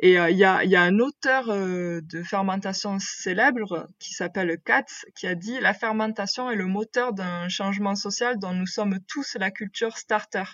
Et 0.00 0.12
il 0.12 0.36
y, 0.36 0.44
a, 0.44 0.64
y, 0.64 0.76
a, 0.76 0.82
un 0.82 1.00
auteur 1.00 1.46
de 1.48 2.22
fermentation 2.22 2.98
célèbre 3.00 3.88
qui 3.98 4.14
s'appelle 4.14 4.56
Katz 4.64 5.04
qui 5.16 5.26
a 5.26 5.34
dit 5.34 5.58
la 5.60 5.74
fermentation 5.74 6.52
est 6.52 6.56
le 6.56 6.66
moteur 6.66 7.12
d'un 7.12 7.48
changement 7.48 7.96
social 7.96 8.38
dont 8.38 8.52
nous 8.52 8.66
sommes 8.66 9.00
tous 9.08 9.36
la 9.40 9.50
culture 9.50 9.98
starter. 9.98 10.44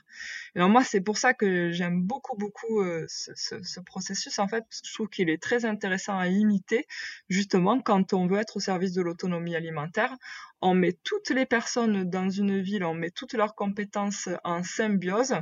Et 0.55 0.61
alors 0.61 0.71
moi 0.71 0.83
c'est 0.83 1.03
pour 1.03 1.19
ça 1.19 1.35
que 1.35 1.73
j'aime 1.73 2.01
beaucoup 2.03 2.37
beaucoup 2.39 2.83
ce, 3.07 3.33
ce, 3.35 3.63
ce, 3.63 3.81
processus 3.81 4.39
en 4.39 4.49
fait 4.49 4.65
je 4.83 4.95
trouve 4.95 5.09
qu'il 5.09 5.29
est 5.29 5.43
très 5.43 5.67
intéressant 5.67 6.19
à 6.19 6.29
imiter 6.29 6.87
justement 7.29 7.81
quand 7.81 8.15
on 8.15 8.27
veut 8.27 8.39
être 8.39 8.57
au 8.57 8.61
service 8.61 8.93
de 8.93 9.03
l'autonomie 9.03 9.57
alimentaire. 9.57 10.17
On 10.63 10.75
met 10.75 10.97
toutes 11.05 11.29
les 11.29 11.45
personnes 11.45 12.05
dans 12.09 12.31
une 12.31 12.63
ville, 12.63 12.85
on 12.85 12.95
met 12.95 13.11
toutes 13.11 13.35
leurs 13.35 13.55
compétences 13.55 14.31
en 14.45 14.63
symbiose 14.63 15.35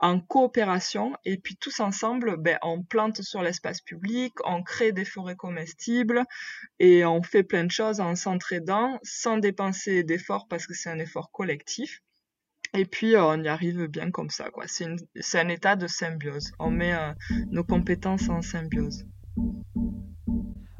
en 0.00 0.20
coopération 0.20 1.12
et 1.24 1.38
puis 1.38 1.56
tous 1.56 1.80
ensemble, 1.80 2.36
ben, 2.36 2.58
on 2.62 2.82
plante 2.82 3.22
sur 3.22 3.42
l'espace 3.42 3.80
public, 3.80 4.32
on 4.44 4.62
crée 4.62 4.92
des 4.92 5.04
forêts 5.04 5.36
comestibles 5.36 6.24
et 6.78 7.04
on 7.04 7.22
fait 7.22 7.42
plein 7.42 7.64
de 7.64 7.70
choses 7.70 8.00
en 8.00 8.14
s'entraidant 8.16 8.98
sans 9.02 9.38
dépenser 9.38 10.02
d'efforts 10.04 10.46
parce 10.48 10.66
que 10.66 10.74
c'est 10.74 10.90
un 10.90 10.98
effort 10.98 11.30
collectif. 11.30 12.00
Et 12.76 12.84
puis 12.84 13.16
on 13.16 13.40
y 13.42 13.48
arrive 13.48 13.86
bien 13.86 14.10
comme 14.10 14.30
ça, 14.30 14.50
quoi. 14.50 14.64
C'est, 14.66 15.38
un 15.38 15.48
état 15.48 15.76
de 15.76 15.86
symbiose. 15.86 16.50
On 16.58 16.70
met 16.70 16.92
euh, 16.92 17.12
nos 17.50 17.62
compétences 17.62 18.28
en 18.28 18.42
symbiose. 18.42 19.06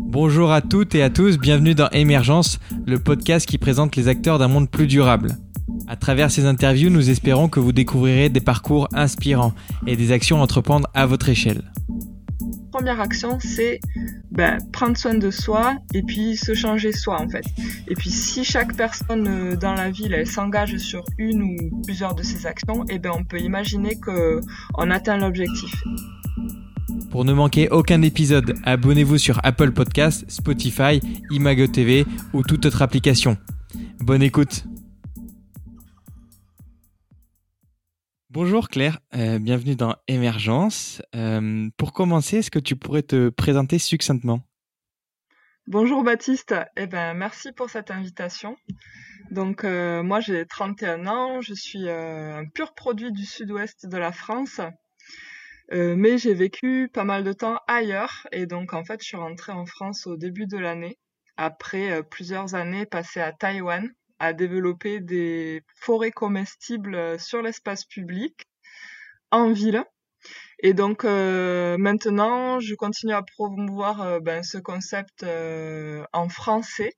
Bonjour 0.01 0.53
à 0.53 0.61
toutes 0.61 0.95
et 0.95 1.03
à 1.03 1.11
tous, 1.11 1.39
bienvenue 1.39 1.75
dans 1.75 1.89
Émergence, 1.91 2.59
le 2.87 2.99
podcast 2.99 3.49
qui 3.49 3.59
présente 3.59 3.97
les 3.97 4.09
acteurs 4.09 4.39
d'un 4.39 4.49
monde 4.49 4.71
plus 4.71 4.87
durable. 4.87 5.37
À 5.87 5.97
travers 5.97 6.31
ces 6.31 6.47
interviews, 6.47 6.91
nous 6.91 7.11
espérons 7.11 7.49
que 7.49 7.61
vous 7.61 7.73
découvrirez 7.73 8.29
des 8.29 8.41
parcours 8.41 8.89
inspirants 8.93 9.53
et 9.87 9.97
des 9.97 10.13
actions 10.13 10.39
à 10.39 10.43
entreprendre 10.43 10.89
à 10.95 11.07
votre 11.07 11.29
échelle. 11.29 11.63
Première 12.73 13.01
action, 13.01 13.39
c'est 13.41 13.81
ben, 14.33 14.59
prendre 14.73 14.97
soin 14.97 15.15
de 15.15 15.31
soi 15.31 15.77
et 15.95 16.03
puis 16.03 16.37
se 16.37 16.55
changer 16.55 16.91
soi 16.93 17.21
en 17.21 17.29
fait. 17.29 17.45
Et 17.87 17.95
puis 17.95 18.11
si 18.11 18.45
chaque 18.45 18.75
personne 18.75 19.29
euh, 19.29 19.57
dans 19.57 19.75
la 19.75 19.91
ville 19.91 20.13
elle 20.13 20.27
s'engage 20.27 20.77
sur 20.79 21.05
une 21.17 21.43
ou 21.43 21.83
plusieurs 21.85 22.17
de 22.17 22.25
ces 22.25 22.47
actions, 22.47 22.85
et 22.89 22.95
eh 22.95 22.99
ben 22.99 23.13
on 23.17 23.23
peut 23.23 23.39
imaginer 23.39 23.95
qu'on 23.95 24.91
atteint 24.91 25.19
l'objectif. 25.19 25.73
Pour 27.11 27.25
ne 27.25 27.33
manquer 27.33 27.69
aucun 27.71 28.03
épisode, 28.03 28.57
abonnez-vous 28.65 29.19
sur 29.19 29.39
Apple 29.45 29.71
Podcasts, 29.71 30.25
Spotify, 30.29 31.01
Imago 31.31 31.69
TV 31.69 32.05
ou 32.33 32.43
toute 32.43 32.67
autre 32.67 32.83
application. 32.83 33.37
Bonne 34.01 34.23
écoute 34.23 34.65
Bonjour 38.35 38.69
Claire, 38.69 38.99
euh, 39.15 39.39
bienvenue 39.39 39.77
dans 39.77 39.95
Émergence. 40.09 41.01
Euh, 41.15 41.69
pour 41.77 41.93
commencer, 41.93 42.39
est-ce 42.39 42.51
que 42.51 42.59
tu 42.59 42.75
pourrais 42.75 43.05
te 43.05 43.29
présenter 43.29 43.79
succinctement? 43.79 44.41
Bonjour 45.69 46.03
Baptiste, 46.03 46.53
eh 46.77 46.89
ben, 46.89 47.15
merci 47.15 47.53
pour 47.53 47.71
cette 47.71 47.93
invitation. 47.93 48.57
Donc 49.31 49.63
euh, 49.63 50.03
moi 50.03 50.19
j'ai 50.19 50.47
31 50.47 51.07
ans, 51.07 51.43
je 51.43 51.55
suis 51.55 51.89
un 51.89 52.45
pur 52.53 52.75
produit 52.75 53.13
du 53.13 53.25
sud-ouest 53.25 53.87
de 53.87 53.97
la 53.97 54.11
France, 54.11 54.61
mais 55.71 56.19
j'ai 56.19 56.35
vécu 56.35 56.91
pas 56.93 57.05
mal 57.05 57.23
de 57.23 57.33
temps 57.33 57.61
ailleurs 57.69 58.27
et 58.33 58.47
donc 58.47 58.75
en 58.75 58.83
fait 58.83 59.01
je 59.01 59.07
suis 59.07 59.17
rentrée 59.17 59.53
en 59.53 59.65
France 59.65 60.09
au 60.09 60.17
début 60.17 60.49
de 60.49 60.59
l'année, 60.59 60.99
après 61.37 62.03
plusieurs 62.03 62.57
années 62.57 62.85
passées 62.85 63.21
à 63.21 63.31
Taïwan 63.31 63.95
à 64.25 64.33
développer 64.33 65.01
des 65.01 65.63
forêts 65.77 66.11
comestibles 66.11 66.95
euh, 66.95 67.19
sur 67.19 67.43
l'espace 67.43 67.85
public 67.85 68.47
en 69.31 69.53
ville. 69.53 69.85
Et 70.61 70.73
donc 70.73 71.05
euh, 71.05 71.77
maintenant, 71.77 72.59
je 72.59 72.75
continue 72.75 73.13
à 73.13 73.23
promouvoir 73.23 74.01
euh, 74.01 74.21
ben, 74.21 74.43
ce 74.43 74.57
concept 74.57 75.27
en 76.13 76.29
français, 76.31 76.95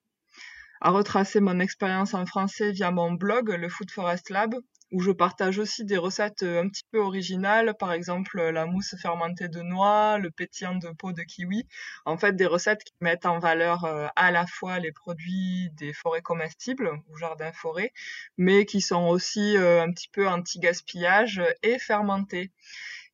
à 0.80 0.90
retracer 0.90 1.40
mon 1.40 1.58
expérience 1.58 2.14
en 2.14 2.26
français 2.26 2.70
via 2.70 2.92
mon 2.92 3.12
blog, 3.12 3.48
le 3.48 3.68
Food 3.68 3.90
Forest 3.90 4.30
Lab, 4.30 4.54
où 4.92 5.00
je 5.00 5.10
partage 5.10 5.58
aussi 5.58 5.84
des 5.84 5.96
recettes 5.96 6.42
euh, 6.42 6.62
un 6.62 6.68
petit 6.68 6.84
peu 6.92 6.98
originales, 6.98 7.74
par 7.78 7.92
exemple 7.92 8.38
euh, 8.38 8.52
la 8.52 8.66
mousse 8.66 8.94
fermentée 9.00 9.48
de 9.48 9.60
noix, 9.60 10.18
le 10.18 10.30
pétillant 10.30 10.76
de 10.76 10.88
peau 10.90 11.12
de 11.12 11.22
kiwi. 11.22 11.66
En 12.04 12.16
fait, 12.16 12.36
des 12.36 12.46
recettes 12.46 12.84
qui 12.84 12.94
mettent 13.00 13.26
en 13.26 13.38
valeur 13.40 13.84
euh, 13.84 14.06
à 14.14 14.30
la 14.30 14.46
fois 14.46 14.78
les 14.78 14.92
produits 14.92 15.70
des 15.72 15.92
forêts 15.92 16.22
comestibles 16.22 16.92
ou 17.08 17.16
jardins 17.16 17.52
forêts, 17.52 17.92
mais 18.38 18.64
qui 18.64 18.80
sont 18.80 19.06
aussi 19.06 19.56
un 19.56 19.90
petit 19.92 20.08
peu 20.08 20.28
anti-gaspillage 20.28 21.42
et 21.62 21.78
fermentés. 21.78 22.52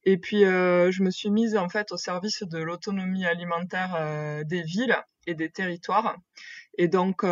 Et 0.05 0.19
puis, 0.19 0.41
je 0.41 1.03
me 1.03 1.11
suis 1.11 1.31
mise 1.31 1.57
en 1.57 1.69
fait 1.69 1.93
au 1.93 1.97
service 1.97 2.43
de 2.43 2.59
l'autonomie 2.59 3.25
alimentaire 3.25 4.45
des 4.45 4.63
villes 4.63 4.97
et 5.27 5.35
des 5.35 5.51
territoires. 5.51 6.17
Et 6.79 6.89
donc, 6.89 7.25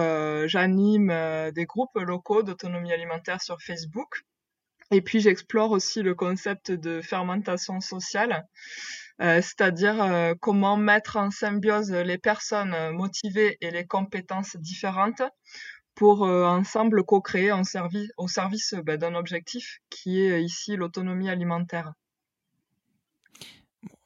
j'anime 0.46 1.12
des 1.52 1.64
groupes 1.66 1.96
locaux 1.96 2.42
d'autonomie 2.42 2.92
alimentaire 2.92 3.42
sur 3.42 3.60
Facebook 3.60 4.24
et 4.90 5.00
puis 5.00 5.20
j'explore 5.20 5.70
aussi 5.70 6.02
le 6.02 6.14
concept 6.14 6.70
de 6.72 7.00
fermentation 7.00 7.80
sociale, 7.80 8.46
euh, 9.20 9.40
c'est-à-dire 9.42 10.02
euh, 10.02 10.34
comment 10.40 10.76
mettre 10.76 11.16
en 11.16 11.30
symbiose 11.30 11.92
les 11.92 12.18
personnes 12.18 12.74
motivées 12.92 13.56
et 13.60 13.70
les 13.70 13.86
compétences 13.86 14.56
différentes 14.56 15.22
pour 15.94 16.24
euh, 16.24 16.44
ensemble 16.44 17.04
co-créer 17.04 17.52
au 17.52 18.28
service 18.28 18.74
ben, 18.84 18.96
d'un 18.96 19.14
objectif 19.14 19.78
qui 19.90 20.20
est 20.20 20.42
ici 20.42 20.76
l'autonomie 20.76 21.28
alimentaire. 21.28 21.92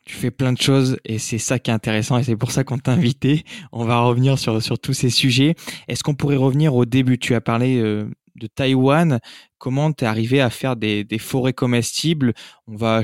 Tu 0.05 0.17
fais 0.17 0.31
plein 0.31 0.53
de 0.53 0.61
choses 0.61 0.99
et 1.07 1.19
c'est 1.19 1.39
ça 1.39 1.59
qui 1.59 1.71
est 1.71 1.75
intéressant 1.75 2.19
et 2.19 2.25
c'est 2.25 2.37
pour 2.37 2.51
ça 2.51 2.63
qu'on 2.63 2.77
t'a 2.77 2.93
invité. 2.93 3.43
On 3.73 3.85
va 3.85 4.01
revenir 4.01 4.39
sur 4.39 4.79
tous 4.79 4.93
ces 4.93 5.09
sujets. 5.09 5.55
Est-ce 5.89 6.03
qu'on 6.03 6.15
pourrait 6.15 6.37
revenir 6.37 6.75
au 6.75 6.85
début? 6.85 7.19
Tu 7.19 7.35
as 7.35 7.41
parlé 7.41 7.81
de 8.35 8.47
Taïwan, 8.47 9.21
comment 9.59 9.93
tu 9.93 10.05
es 10.05 10.07
arrivé 10.07 10.41
à 10.41 10.51
faire 10.51 10.77
des, 10.77 11.07
forêts 11.19 11.53
comestibles? 11.53 12.35
On 12.67 12.77
va, 12.77 13.03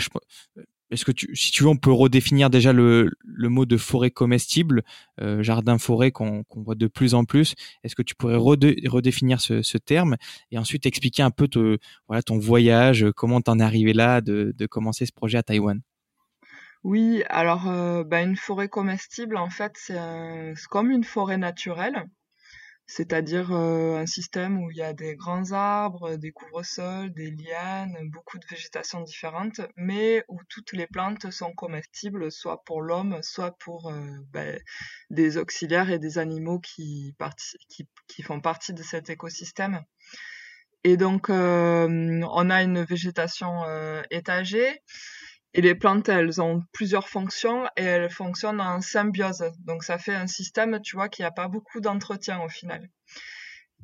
est-ce 0.90 1.04
que 1.04 1.12
tu, 1.12 1.34
si 1.36 1.52
tu 1.52 1.62
veux, 1.62 1.68
on 1.68 1.76
peut 1.76 1.92
redéfinir 1.92 2.50
déjà 2.50 2.72
le, 2.72 3.10
mot 3.24 3.64
de 3.64 3.76
forêt 3.76 4.10
comestible, 4.10 4.82
euh, 5.20 5.42
jardin-forêt 5.42 6.10
qu'on 6.10 6.44
voit 6.56 6.74
de 6.74 6.88
plus 6.88 7.14
en 7.14 7.24
plus. 7.24 7.54
Est-ce 7.84 7.94
que 7.94 8.02
tu 8.02 8.14
pourrais 8.14 8.36
redéfinir 8.36 9.40
ce, 9.40 9.78
terme 9.78 10.16
et 10.50 10.58
ensuite 10.58 10.86
expliquer 10.86 11.22
un 11.22 11.30
peu 11.30 11.48
voilà, 12.08 12.22
ton 12.22 12.38
voyage, 12.38 13.06
comment 13.16 13.40
tu 13.40 13.50
en 13.50 13.58
es 13.60 13.62
arrivé 13.62 13.92
là, 13.92 14.20
de, 14.20 14.66
commencer 14.66 15.06
ce 15.06 15.12
projet 15.12 15.38
à 15.38 15.42
Taïwan? 15.42 15.80
Oui, 16.82 17.22
alors 17.28 17.68
euh, 17.68 18.04
bah, 18.04 18.22
une 18.22 18.36
forêt 18.36 18.68
comestible, 18.68 19.36
en 19.36 19.50
fait, 19.50 19.72
c'est 19.76 19.98
comme 20.70 20.90
une 20.90 21.04
forêt 21.04 21.36
naturelle 21.36 22.06
c'est-à-dire 22.90 23.52
euh, 23.52 23.98
un 23.98 24.06
système 24.06 24.60
où 24.60 24.72
il 24.72 24.78
y 24.78 24.82
a 24.82 24.92
des 24.92 25.14
grands 25.14 25.52
arbres, 25.52 26.16
des 26.16 26.32
couvre-sols, 26.32 27.12
des 27.12 27.30
lianes, 27.30 27.96
beaucoup 28.10 28.36
de 28.40 28.46
végétation 28.50 29.00
différente, 29.02 29.60
mais 29.76 30.24
où 30.26 30.40
toutes 30.48 30.72
les 30.72 30.88
plantes 30.88 31.30
sont 31.30 31.52
comestibles, 31.52 32.32
soit 32.32 32.64
pour 32.64 32.82
l'homme, 32.82 33.20
soit 33.22 33.56
pour 33.58 33.92
euh, 33.92 33.94
ben, 34.32 34.60
des 35.08 35.36
auxiliaires 35.36 35.88
et 35.90 36.00
des 36.00 36.18
animaux 36.18 36.58
qui, 36.58 37.14
font 38.24 38.40
partie 38.40 38.74
de 38.74 38.82
cet 38.82 39.08
écosystème. 39.08 39.84
Et 40.82 40.96
donc, 40.96 41.30
euh, 41.30 42.20
on 42.28 42.50
a 42.50 42.62
une 42.64 42.82
végétation 42.82 43.62
étagée. 44.10 44.82
Et 45.54 45.62
les 45.62 45.74
plantes, 45.74 46.08
elles 46.08 46.40
ont 46.40 46.62
plusieurs 46.72 47.08
fonctions 47.08 47.66
et 47.76 47.82
elles 47.82 48.10
fonctionnent 48.10 48.60
en 48.60 48.80
symbiose. 48.80 49.44
Donc 49.60 49.82
ça 49.82 49.98
fait 49.98 50.14
un 50.14 50.28
système, 50.28 50.80
tu 50.80 50.96
vois, 50.96 51.08
qui 51.08 51.22
n'a 51.22 51.32
pas 51.32 51.48
beaucoup 51.48 51.80
d'entretien 51.80 52.40
au 52.40 52.48
final. 52.48 52.88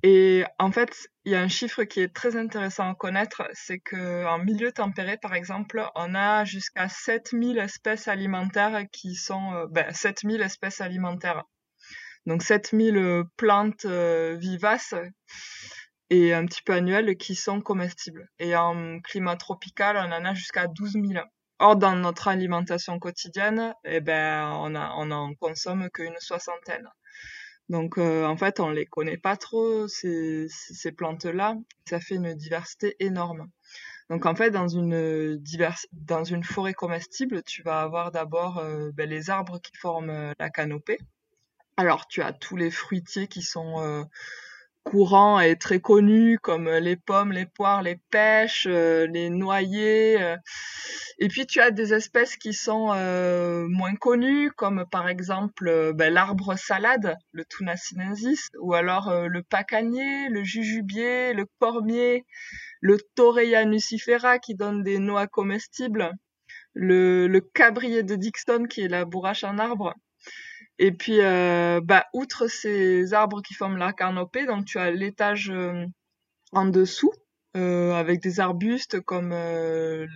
Et 0.02 0.44
en 0.58 0.70
fait, 0.70 1.08
il 1.24 1.32
y 1.32 1.34
a 1.34 1.40
un 1.40 1.48
chiffre 1.48 1.84
qui 1.84 2.00
est 2.00 2.14
très 2.14 2.36
intéressant 2.36 2.90
à 2.90 2.94
connaître, 2.94 3.48
c'est 3.54 3.78
que 3.78 4.26
en 4.26 4.38
milieu 4.38 4.70
tempéré, 4.70 5.16
par 5.16 5.34
exemple, 5.34 5.84
on 5.94 6.14
a 6.14 6.44
jusqu'à 6.44 6.88
7000 6.88 7.58
espèces 7.58 8.06
alimentaires 8.06 8.84
qui 8.92 9.14
sont, 9.14 9.54
euh, 9.54 9.66
ben, 9.70 9.92
7000 9.92 10.42
espèces 10.42 10.80
alimentaires. 10.80 11.44
Donc 12.26 12.42
7000 12.42 13.24
plantes 13.36 13.86
euh, 13.86 14.36
vivaces 14.38 14.94
et 16.10 16.34
un 16.34 16.44
petit 16.46 16.62
peu 16.62 16.74
annuelles 16.74 17.16
qui 17.16 17.34
sont 17.34 17.60
comestibles. 17.60 18.28
Et 18.38 18.54
en 18.54 19.00
climat 19.00 19.36
tropical, 19.36 19.96
on 19.96 20.12
en 20.12 20.24
a 20.24 20.34
jusqu'à 20.34 20.66
12 20.66 20.92
000. 20.92 21.24
Or, 21.58 21.76
dans 21.76 21.96
notre 21.96 22.28
alimentation 22.28 22.98
quotidienne, 22.98 23.74
eh 23.84 24.00
ben, 24.00 24.50
on, 24.60 24.74
a, 24.74 24.90
en 24.90 25.34
consomme 25.34 25.88
qu'une 25.90 26.18
soixantaine. 26.18 26.88
Donc, 27.70 27.98
euh, 27.98 28.26
en 28.26 28.36
fait, 28.36 28.60
on 28.60 28.70
les 28.70 28.84
connaît 28.86 29.16
pas 29.16 29.36
trop, 29.36 29.88
ces, 29.88 30.46
ces 30.48 30.92
plantes-là. 30.92 31.56
Ça 31.88 31.98
fait 31.98 32.16
une 32.16 32.34
diversité 32.34 32.94
énorme. 33.00 33.48
Donc, 34.10 34.26
en 34.26 34.34
fait, 34.34 34.50
dans 34.50 34.68
une, 34.68 35.36
diverse, 35.38 35.86
dans 35.92 36.24
une 36.24 36.44
forêt 36.44 36.74
comestible, 36.74 37.42
tu 37.42 37.62
vas 37.62 37.80
avoir 37.80 38.12
d'abord 38.12 38.58
euh, 38.58 38.90
ben, 38.92 39.08
les 39.08 39.30
arbres 39.30 39.58
qui 39.58 39.76
forment 39.76 40.32
la 40.38 40.50
canopée. 40.50 40.98
Alors, 41.78 42.06
tu 42.06 42.22
as 42.22 42.32
tous 42.32 42.56
les 42.56 42.70
fruitiers 42.70 43.28
qui 43.28 43.42
sont 43.42 44.06
courants 44.86 45.40
et 45.40 45.56
très 45.56 45.80
connus 45.80 46.38
comme 46.40 46.70
les 46.70 46.96
pommes, 46.96 47.32
les 47.32 47.44
poires, 47.44 47.82
les 47.82 47.96
pêches, 48.10 48.66
les 48.66 49.30
noyers. 49.30 50.36
Et 51.18 51.28
puis 51.28 51.44
tu 51.46 51.60
as 51.60 51.72
des 51.72 51.92
espèces 51.92 52.36
qui 52.36 52.54
sont 52.54 52.94
moins 53.68 53.96
connues 53.96 54.52
comme 54.52 54.86
par 54.90 55.08
exemple 55.08 55.92
ben, 55.94 56.14
l'arbre 56.14 56.56
salade, 56.56 57.16
le 57.32 57.44
Tuna 57.44 57.76
sinensis, 57.76 58.48
ou 58.60 58.74
alors 58.74 59.28
le 59.28 59.42
pacanier, 59.42 60.28
le 60.28 60.44
jujubier, 60.44 61.32
le 61.32 61.46
cormier, 61.58 62.24
le 62.80 62.98
Torreya 63.16 63.64
nucifera 63.64 64.38
qui 64.38 64.54
donne 64.54 64.84
des 64.84 64.98
noix 65.00 65.26
comestibles, 65.26 66.12
le, 66.74 67.26
le 67.26 67.40
cabrier 67.40 68.04
de 68.04 68.14
Dixon 68.14 68.66
qui 68.70 68.82
est 68.82 68.88
la 68.88 69.04
bourrache 69.04 69.42
en 69.42 69.58
arbre. 69.58 69.94
Et 70.78 70.92
puis, 70.92 71.20
euh, 71.20 71.80
bah, 71.82 72.06
outre 72.12 72.48
ces 72.48 73.14
arbres 73.14 73.40
qui 73.42 73.54
forment 73.54 73.78
la 73.78 73.92
canopée, 73.92 74.46
donc 74.46 74.66
tu 74.66 74.78
as 74.78 74.90
l'étage 74.90 75.50
euh, 75.50 75.86
en 76.52 76.66
dessous 76.66 77.12
euh, 77.56 77.94
avec 77.94 78.20
des 78.20 78.40
arbustes 78.40 79.00
comme 79.00 79.32
euh, 79.32 80.06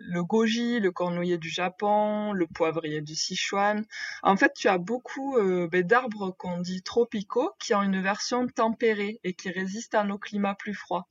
le 0.00 0.24
goji, 0.24 0.80
le 0.80 0.90
cornouiller 0.90 1.38
du 1.38 1.48
Japon, 1.48 2.32
le 2.32 2.48
poivrier 2.48 3.00
du 3.00 3.14
Sichuan. 3.14 3.84
En 4.24 4.36
fait, 4.36 4.52
tu 4.56 4.66
as 4.66 4.78
beaucoup 4.78 5.36
bah, 5.70 5.82
d'arbres 5.82 6.32
qu'on 6.36 6.58
dit 6.60 6.82
tropicaux 6.82 7.52
qui 7.60 7.74
ont 7.74 7.82
une 7.82 8.02
version 8.02 8.48
tempérée 8.48 9.20
et 9.22 9.34
qui 9.34 9.50
résistent 9.50 9.94
à 9.94 10.02
nos 10.02 10.18
climats 10.18 10.56
plus 10.56 10.74
froids. 10.74 11.06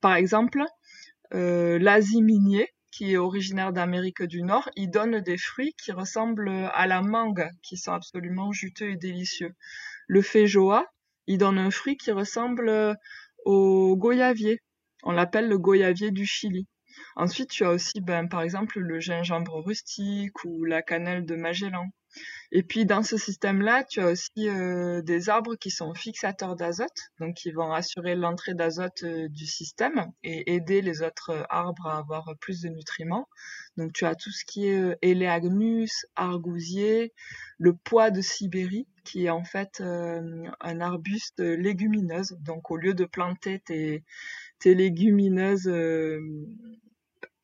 Par 0.00 0.14
exemple, 0.14 0.62
l'Asie 1.32 2.22
minier, 2.22 2.68
qui 2.92 3.12
est 3.12 3.16
originaire 3.16 3.72
d'Amérique 3.72 4.22
du 4.22 4.42
Nord, 4.42 4.68
il 4.76 4.90
donne 4.90 5.20
des 5.20 5.38
fruits 5.38 5.74
qui 5.82 5.90
ressemblent 5.90 6.70
à 6.72 6.86
la 6.86 7.02
mangue, 7.02 7.48
qui 7.62 7.76
sont 7.76 7.92
absolument 7.92 8.52
juteux 8.52 8.90
et 8.90 8.96
délicieux. 8.96 9.54
Le 10.06 10.22
feijoa, 10.22 10.86
il 11.26 11.38
donne 11.38 11.58
un 11.58 11.70
fruit 11.70 11.96
qui 11.96 12.12
ressemble 12.12 12.96
au 13.44 13.96
goyavier. 13.96 14.60
On 15.02 15.12
l'appelle 15.12 15.48
le 15.48 15.58
goyavier 15.58 16.10
du 16.10 16.26
Chili. 16.26 16.68
Ensuite, 17.16 17.50
tu 17.50 17.64
as 17.64 17.70
aussi, 17.70 18.00
ben, 18.00 18.28
par 18.28 18.42
exemple, 18.42 18.78
le 18.78 19.00
gingembre 19.00 19.64
rustique 19.64 20.44
ou 20.44 20.64
la 20.64 20.82
cannelle 20.82 21.24
de 21.24 21.34
Magellan. 21.34 21.88
Et 22.50 22.62
puis 22.62 22.84
dans 22.84 23.02
ce 23.02 23.16
système-là, 23.16 23.84
tu 23.84 24.00
as 24.00 24.08
aussi 24.08 24.48
euh, 24.48 25.00
des 25.02 25.30
arbres 25.30 25.56
qui 25.56 25.70
sont 25.70 25.94
fixateurs 25.94 26.54
d'azote, 26.54 27.10
donc 27.18 27.34
qui 27.34 27.50
vont 27.50 27.72
assurer 27.72 28.14
l'entrée 28.14 28.54
d'azote 28.54 29.02
euh, 29.04 29.28
du 29.28 29.46
système 29.46 30.12
et 30.22 30.54
aider 30.54 30.82
les 30.82 31.02
autres 31.02 31.30
euh, 31.30 31.44
arbres 31.48 31.86
à 31.86 31.98
avoir 31.98 32.34
plus 32.40 32.60
de 32.60 32.68
nutriments. 32.68 33.28
Donc 33.78 33.92
tu 33.94 34.04
as 34.04 34.14
tout 34.14 34.30
ce 34.30 34.44
qui 34.44 34.66
est 34.66 34.98
Eleagnus, 35.00 36.04
argousier, 36.14 37.14
le 37.58 37.74
pois 37.74 38.10
de 38.10 38.20
Sibérie, 38.20 38.86
qui 39.04 39.24
est 39.24 39.30
en 39.30 39.44
fait 39.44 39.80
un 39.80 40.80
arbuste 40.80 41.40
légumineuse. 41.40 42.36
Donc 42.40 42.70
au 42.70 42.76
lieu 42.76 42.92
de 42.92 43.06
planter 43.06 43.60
tes, 43.60 44.04
tes 44.58 44.74
légumineuses 44.74 45.70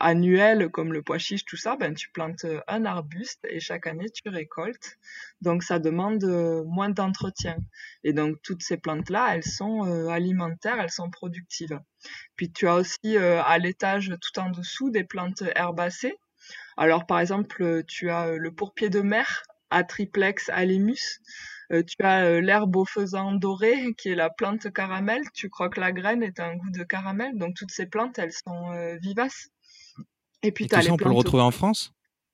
annuel 0.00 0.68
comme 0.70 0.92
le 0.92 1.02
pois 1.02 1.18
chiche, 1.18 1.44
tout 1.44 1.56
ça, 1.56 1.76
ben, 1.76 1.94
tu 1.94 2.10
plantes 2.10 2.44
euh, 2.44 2.60
un 2.68 2.84
arbuste 2.84 3.44
et 3.48 3.60
chaque 3.60 3.86
année 3.86 4.10
tu 4.10 4.28
récoltes. 4.28 4.98
Donc 5.40 5.62
ça 5.62 5.78
demande 5.78 6.22
euh, 6.24 6.64
moins 6.64 6.90
d'entretien. 6.90 7.56
Et 8.04 8.12
donc 8.12 8.36
toutes 8.42 8.62
ces 8.62 8.76
plantes-là, 8.76 9.34
elles 9.34 9.44
sont 9.44 9.86
euh, 9.86 10.08
alimentaires, 10.08 10.78
elles 10.80 10.90
sont 10.90 11.10
productives. 11.10 11.80
Puis 12.36 12.52
tu 12.52 12.68
as 12.68 12.76
aussi 12.76 13.16
à 13.16 13.58
l'étage 13.58 14.14
tout 14.20 14.38
en 14.38 14.50
dessous 14.50 14.90
des 14.90 15.04
plantes 15.04 15.42
herbacées. 15.56 16.16
Alors 16.76 17.06
par 17.06 17.18
exemple, 17.18 17.82
tu 17.88 18.10
as 18.10 18.36
le 18.36 18.52
pourpier 18.52 18.88
de 18.88 19.00
mer, 19.00 19.42
Atriplex 19.70 20.48
alimus. 20.50 21.20
tu 21.70 21.96
as 22.04 22.40
l'herbe 22.40 22.76
au 22.76 22.84
faisan 22.84 23.32
doré, 23.32 23.94
qui 23.98 24.10
est 24.10 24.14
la 24.14 24.30
plante 24.30 24.72
caramel. 24.72 25.22
Tu 25.34 25.50
crois 25.50 25.68
que 25.68 25.80
la 25.80 25.90
graine 25.90 26.22
est 26.22 26.38
un 26.38 26.54
goût 26.54 26.70
de 26.70 26.84
caramel. 26.84 27.36
Donc 27.36 27.56
toutes 27.56 27.72
ces 27.72 27.86
plantes, 27.86 28.18
elles 28.18 28.32
sont 28.32 28.96
vivaces. 29.02 29.50
Et 30.43 30.52
puis, 30.52 30.67
tu 30.67 30.76
on 30.90 30.96
peut 30.96 31.05
le 31.08 31.14
retrouver 31.14 31.43
en 31.43 31.50
France? 31.50 31.93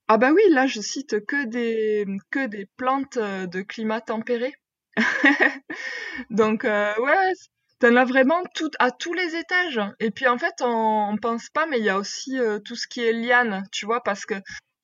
Ah 0.09 0.19
bah 0.19 0.33
oui, 0.33 0.43
là, 0.51 0.67
je 0.67 0.81
cite 0.81 1.25
que 1.25 1.47
des, 1.47 2.05
que 2.31 2.47
des 2.47 2.67
plantes 2.77 3.17
euh, 3.17 3.47
de 3.47 3.63
climat 3.63 4.03
tempéré. 4.03 4.53
Donc, 6.31 6.67
euh, 6.67 6.93
ouais, 6.99 7.33
t'en 7.79 7.97
as 7.97 8.05
vraiment 8.05 8.43
tout, 8.55 8.71
à 8.79 8.91
tous 8.91 9.15
les 9.15 9.35
étages. 9.35 9.81
Et 10.01 10.11
puis, 10.11 10.27
en 10.27 10.37
fait, 10.37 10.55
on, 10.61 11.09
on 11.13 11.17
pense 11.17 11.49
pas, 11.49 11.67
mais 11.67 11.79
il 11.79 11.85
y 11.85 11.89
a 11.89 11.99
aussi 11.99 12.39
euh, 12.39 12.59
tout 12.59 12.77
ce 12.77 12.87
qui 12.87 13.01
est 13.01 13.15
liane, 13.15 13.65
tu 13.73 13.87
vois, 13.87 14.03
parce 14.03 14.27
que 14.27 14.35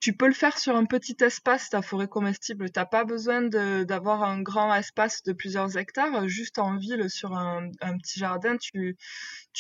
tu 0.01 0.15
peux 0.15 0.27
le 0.27 0.35
faire 0.35 0.59
sur 0.59 0.77
un 0.77 0.87
petit 0.87 1.17
espace, 1.21 1.69
ta 1.69 1.83
forêt 1.83 2.09
comestible. 2.09 2.71
T'as 2.71 2.87
pas 2.87 3.05
besoin 3.05 3.43
d'avoir 3.43 4.23
un 4.23 4.41
grand 4.41 4.75
espace 4.75 5.23
de 5.23 5.33
plusieurs 5.33 5.77
hectares. 5.77 6.27
Juste 6.27 6.59
en 6.59 6.77
ville, 6.77 7.11
sur 7.11 7.35
un, 7.37 7.69
petit 7.99 8.19
jardin, 8.19 8.57
tu, 8.57 8.97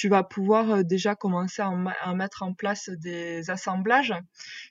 vas 0.09 0.25
pouvoir 0.25 0.71
euh, 0.71 0.83
déjà 0.83 1.15
commencer 1.15 1.63
à, 1.63 2.15
mettre 2.15 2.43
en 2.43 2.55
place 2.55 2.89
des 2.89 3.51
assemblages. 3.51 4.15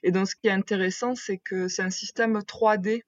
Et 0.02 0.10
donc, 0.10 0.28
ce 0.28 0.34
qui 0.34 0.48
est 0.48 0.52
intéressant, 0.52 1.14
c'est 1.14 1.38
que 1.38 1.68
c'est 1.68 1.82
un 1.82 1.90
système 1.90 2.38
3D. 2.40 3.02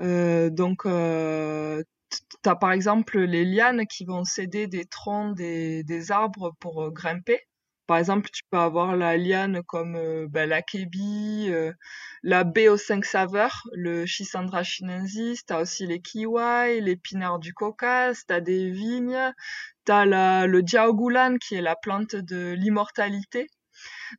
Euh, 0.00 0.50
donc, 0.50 0.86
euh, 0.86 1.82
tu 2.10 2.48
as 2.48 2.56
par 2.56 2.72
exemple 2.72 3.20
les 3.20 3.44
lianes 3.44 3.86
qui 3.86 4.04
vont 4.04 4.24
céder 4.24 4.66
des 4.66 4.84
troncs 4.84 5.36
des, 5.36 5.82
des 5.84 6.12
arbres 6.12 6.54
pour 6.60 6.84
euh, 6.84 6.90
grimper. 6.90 7.40
Par 7.88 7.96
exemple, 7.96 8.30
tu 8.30 8.42
peux 8.50 8.58
avoir 8.58 8.96
la 8.96 9.16
liane 9.16 9.62
comme 9.64 9.96
euh, 9.96 10.28
ben, 10.28 10.48
la 10.48 10.62
kébi, 10.62 11.50
la 12.22 12.44
baie 12.44 12.76
cinq 12.76 13.04
saveurs, 13.04 13.66
le 13.72 14.06
Chisandra 14.06 14.62
chinensis, 14.62 15.44
tu 15.44 15.52
as 15.52 15.60
aussi 15.60 15.86
les 15.86 16.00
kiwai, 16.00 16.80
les 16.80 16.96
pinards 16.96 17.40
du 17.40 17.52
Caucase, 17.54 18.24
tu 18.28 18.32
as 18.32 18.40
des 18.40 18.70
vignes, 18.70 19.32
T'as 19.88 20.04
le 20.04 20.62
Jiaogulan 20.66 21.38
qui 21.38 21.54
est 21.54 21.62
la 21.62 21.74
plante 21.74 22.14
de 22.14 22.52
l'immortalité. 22.52 23.48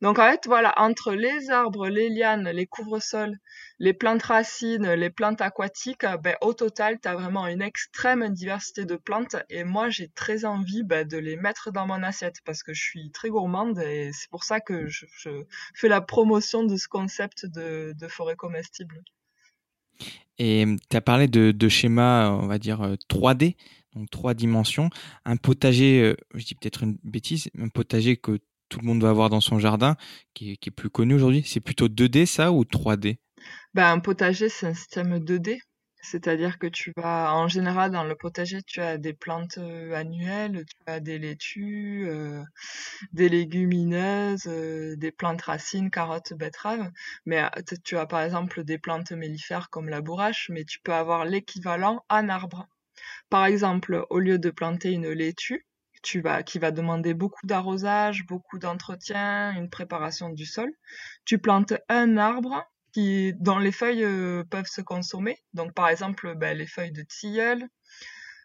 Donc 0.02 0.18
en 0.18 0.30
fait, 0.30 0.46
voilà, 0.46 0.72
entre 0.76 1.12
les 1.12 1.50
arbres, 1.50 1.88
les 1.88 2.08
lianes, 2.08 2.48
les 2.48 2.66
couvre-sols, 2.66 3.36
les 3.78 3.92
plantes 3.92 4.22
racines, 4.22 4.92
les 4.92 5.10
plantes 5.10 5.40
aquatiques, 5.40 6.06
ben, 6.22 6.36
au 6.40 6.54
total, 6.54 6.98
tu 7.00 7.08
as 7.08 7.14
vraiment 7.14 7.46
une 7.46 7.62
extrême 7.62 8.28
diversité 8.30 8.84
de 8.84 8.96
plantes. 8.96 9.36
Et 9.48 9.64
moi, 9.64 9.90
j'ai 9.90 10.08
très 10.08 10.44
envie 10.44 10.82
ben, 10.84 11.06
de 11.06 11.18
les 11.18 11.36
mettre 11.36 11.70
dans 11.72 11.86
mon 11.86 12.02
assiette 12.02 12.36
parce 12.44 12.62
que 12.62 12.72
je 12.72 12.82
suis 12.82 13.10
très 13.10 13.30
gourmande 13.30 13.78
et 13.80 14.10
c'est 14.12 14.30
pour 14.30 14.44
ça 14.44 14.60
que 14.60 14.88
je, 14.88 15.06
fais 15.74 15.88
la 15.88 16.00
promotion 16.00 16.64
de 16.64 16.76
ce 16.76 16.88
concept 16.88 17.46
de, 17.46 17.94
forêt 18.08 18.36
comestible. 18.36 19.02
Et 20.38 20.64
tu 20.88 20.96
as 20.96 21.02
parlé 21.02 21.28
de, 21.28 21.50
de 21.50 21.68
schéma, 21.68 22.30
on 22.30 22.46
va 22.46 22.58
dire, 22.58 22.80
3D. 23.10 23.54
Euh, 23.54 23.80
donc 23.94 24.10
trois 24.10 24.34
dimensions. 24.34 24.90
Un 25.24 25.36
potager, 25.36 26.02
euh, 26.02 26.16
je 26.34 26.44
dis 26.44 26.54
peut-être 26.54 26.82
une 26.82 26.96
bêtise, 27.02 27.48
un 27.58 27.68
potager 27.68 28.16
que 28.16 28.38
tout 28.70 28.80
le 28.80 28.86
monde 28.86 29.02
va 29.02 29.10
avoir 29.10 29.28
dans 29.28 29.42
son 29.42 29.58
jardin, 29.58 29.96
qui 30.32 30.52
est, 30.52 30.70
plus 30.70 30.88
connu 30.88 31.14
aujourd'hui, 31.14 31.42
c'est 31.46 31.60
plutôt 31.60 31.88
2D 31.88 32.24
ça 32.24 32.52
ou 32.52 32.64
3D 32.64 33.18
ben, 33.74 33.92
Un 33.92 33.98
potager, 33.98 34.48
c'est 34.48 34.68
un 34.68 34.74
système 34.74 35.18
2D. 35.18 35.58
C'est-à-dire 36.02 36.58
que 36.58 36.66
tu 36.66 36.94
vas, 36.96 37.34
en 37.34 37.46
général, 37.46 37.90
dans 37.90 38.04
le 38.04 38.14
potager, 38.14 38.62
tu 38.62 38.80
as 38.80 38.96
des 38.96 39.12
plantes 39.12 39.58
euh, 39.58 39.92
annuelles, 39.94 40.64
tu 40.66 40.90
as 40.90 40.98
des 40.98 41.18
laitues, 41.18 42.06
euh, 42.08 42.42
des 43.12 43.28
légumineuses, 43.28 44.44
des 44.44 45.12
plantes 45.12 45.42
racines, 45.42 45.90
carottes, 45.90 46.32
betteraves. 46.32 46.90
Mais 47.26 47.42
tu 47.84 47.98
as 47.98 48.06
par 48.06 48.22
exemple 48.22 48.64
des 48.64 48.78
plantes 48.78 49.12
mellifères 49.12 49.68
comme 49.68 49.90
la 49.90 50.00
bourrache, 50.00 50.48
mais 50.48 50.64
tu 50.64 50.80
peux 50.80 50.94
avoir 50.94 51.26
l'équivalent 51.26 52.02
en 52.08 52.30
arbre. 52.30 52.66
Par 53.28 53.44
exemple, 53.44 54.06
au 54.08 54.18
lieu 54.20 54.38
de 54.38 54.50
planter 54.50 54.92
une 54.92 55.10
laitue, 55.10 55.66
tu 56.02 56.20
vas, 56.20 56.42
qui 56.42 56.58
va 56.58 56.70
demander 56.70 57.14
beaucoup 57.14 57.46
d'arrosage, 57.46 58.26
beaucoup 58.26 58.58
d'entretien, 58.58 59.52
une 59.52 59.70
préparation 59.70 60.30
du 60.30 60.46
sol, 60.46 60.72
tu 61.24 61.38
plantes 61.38 61.74
un 61.88 62.16
arbre 62.16 62.64
qui, 62.92 63.34
dont 63.38 63.58
les 63.58 63.72
feuilles 63.72 64.04
euh, 64.04 64.44
peuvent 64.44 64.66
se 64.66 64.80
consommer. 64.80 65.38
Donc, 65.54 65.74
par 65.74 65.88
exemple, 65.88 66.34
ben, 66.34 66.56
les 66.56 66.66
feuilles 66.66 66.92
de 66.92 67.02
tilleul, 67.02 67.68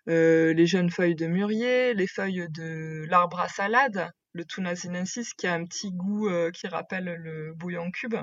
euh, 0.10 0.54
les 0.54 0.68
jeunes 0.68 0.92
feuilles 0.92 1.16
de 1.16 1.28
mûrier, 1.28 1.94
les 1.94 2.08
feuilles 2.08 2.48
de 2.50 3.06
l'arbre 3.10 3.40
à 3.40 3.48
salade, 3.48 4.12
le 4.34 4.46
tunasinensis 4.46 5.34
qui 5.34 5.48
a 5.48 5.54
un 5.54 5.66
petit 5.66 5.92
goût 5.92 6.30
euh, 6.30 6.52
qui 6.52 6.68
rappelle 6.68 7.06
le 7.06 7.54
bouillon 7.54 7.90
cube 7.92 8.16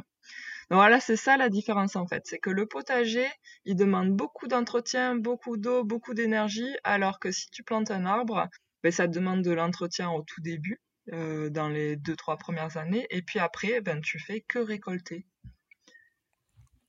voilà, 0.70 1.00
c'est 1.00 1.16
ça 1.16 1.36
la 1.36 1.50
différence 1.50 1.96
en 1.96 2.06
fait. 2.06 2.22
C'est 2.26 2.38
que 2.38 2.48
le 2.48 2.66
potager, 2.66 3.26
il 3.66 3.76
demande 3.76 4.10
beaucoup 4.16 4.48
d'entretien, 4.48 5.14
beaucoup 5.14 5.58
d'eau, 5.58 5.84
beaucoup 5.84 6.14
d'énergie, 6.14 6.74
alors 6.82 7.18
que 7.18 7.30
si 7.30 7.50
tu 7.50 7.62
plantes 7.62 7.90
un 7.90 8.06
arbre, 8.06 8.48
ben, 8.82 8.92
ça 8.92 9.06
demande 9.06 9.42
de 9.42 9.50
l'entretien 9.52 10.10
au 10.10 10.22
tout 10.22 10.40
début, 10.40 10.80
euh, 11.12 11.50
dans 11.50 11.68
les 11.68 11.96
deux, 11.96 12.16
trois 12.16 12.36
premières 12.36 12.76
années, 12.76 13.06
et 13.10 13.22
puis 13.22 13.38
après, 13.38 13.80
ben, 13.80 14.00
tu 14.00 14.18
fais 14.18 14.44
que 14.46 14.58
récolter. 14.58 15.26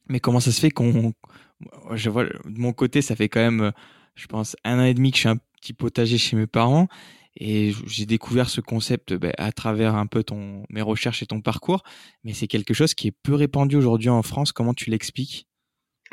Mais 0.07 0.19
comment 0.19 0.39
ça 0.39 0.51
se 0.51 0.59
fait 0.59 0.71
qu'on. 0.71 1.13
Je 1.91 2.09
vois, 2.09 2.25
de 2.25 2.59
mon 2.59 2.73
côté, 2.73 3.01
ça 3.01 3.15
fait 3.15 3.29
quand 3.29 3.39
même, 3.39 3.71
je 4.15 4.27
pense, 4.27 4.55
un 4.63 4.79
an 4.79 4.83
et 4.83 4.93
demi 4.93 5.11
que 5.11 5.17
je 5.17 5.21
suis 5.21 5.29
un 5.29 5.37
petit 5.61 5.73
potager 5.73 6.17
chez 6.17 6.35
mes 6.35 6.47
parents. 6.47 6.87
Et 7.35 7.73
j'ai 7.87 8.05
découvert 8.05 8.49
ce 8.49 8.61
concept 8.61 9.13
bah, 9.13 9.31
à 9.37 9.51
travers 9.51 9.95
un 9.95 10.05
peu 10.05 10.23
ton, 10.23 10.65
mes 10.69 10.81
recherches 10.81 11.23
et 11.23 11.25
ton 11.25 11.41
parcours, 11.41 11.83
mais 12.23 12.33
c'est 12.33 12.47
quelque 12.47 12.75
chose 12.75 12.93
qui 12.93 13.07
est 13.07 13.17
peu 13.23 13.33
répandu 13.33 13.75
aujourd'hui 13.75 14.09
en 14.09 14.21
France. 14.21 14.51
Comment 14.51 14.73
tu 14.73 14.91
l'expliques? 14.91 15.47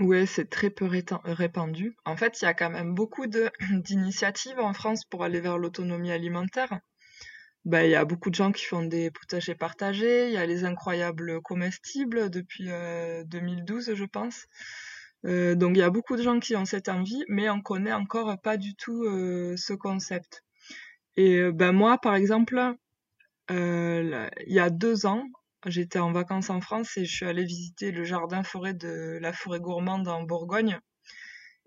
Oui, 0.01 0.27
c'est 0.27 0.49
très 0.49 0.71
peu 0.71 0.89
répandu. 1.25 1.95
En 2.07 2.17
fait, 2.17 2.41
il 2.41 2.47
y 2.47 2.49
a 2.49 2.55
quand 2.55 2.71
même 2.71 2.95
beaucoup 2.95 3.27
d'initiatives 3.71 4.59
en 4.59 4.73
France 4.73 5.05
pour 5.05 5.25
aller 5.25 5.41
vers 5.41 5.59
l'autonomie 5.59 6.11
alimentaire. 6.11 6.81
Ben, 7.67 7.83
il 7.85 7.91
y 7.91 7.95
a 7.95 8.07
beaucoup 8.07 8.31
de 8.31 8.35
gens 8.35 8.51
qui 8.51 8.65
font 8.65 8.83
des 8.83 9.11
potagers 9.11 9.55
partagés. 9.55 10.29
Il 10.29 10.33
y 10.33 10.39
a 10.39 10.47
les 10.47 10.65
incroyables 10.65 11.43
comestibles 11.43 12.31
depuis 12.31 12.71
2012, 13.27 13.91
euh, 13.91 13.95
je 13.95 14.05
pense. 14.07 14.47
Euh, 15.27 15.55
donc, 15.55 15.77
il 15.77 15.81
y 15.81 15.83
a 15.83 15.91
beaucoup 15.91 16.17
de 16.17 16.23
gens 16.23 16.41
qui 16.41 16.57
ont 16.57 16.65
cette 16.65 16.89
envie, 16.89 17.23
mais 17.29 17.51
on 17.51 17.61
connaît 17.61 17.93
encore 17.93 18.41
pas 18.41 18.57
du 18.57 18.75
tout 18.75 19.05
euh, 19.05 19.55
ce 19.59 19.75
concept. 19.75 20.43
Et 21.19 21.43
ben 21.53 21.73
moi, 21.73 21.99
par 21.99 22.15
exemple, 22.15 22.75
il 23.51 24.29
y 24.47 24.61
a 24.61 24.71
deux 24.71 25.05
ans, 25.05 25.25
J'étais 25.67 25.99
en 25.99 26.13
vacances 26.13 26.51
en 26.51 26.61
France 26.61 26.97
et 26.97 27.05
je 27.05 27.15
suis 27.15 27.27
allée 27.27 27.45
visiter 27.45 27.91
le 27.93 28.05
jardin 28.05 28.43
forêt 28.43 28.75
de 28.75 29.19
la 29.21 29.33
forêt 29.33 29.61
gourmande 29.61 30.09
en 30.09 30.23
Bourgogne. 30.23 30.79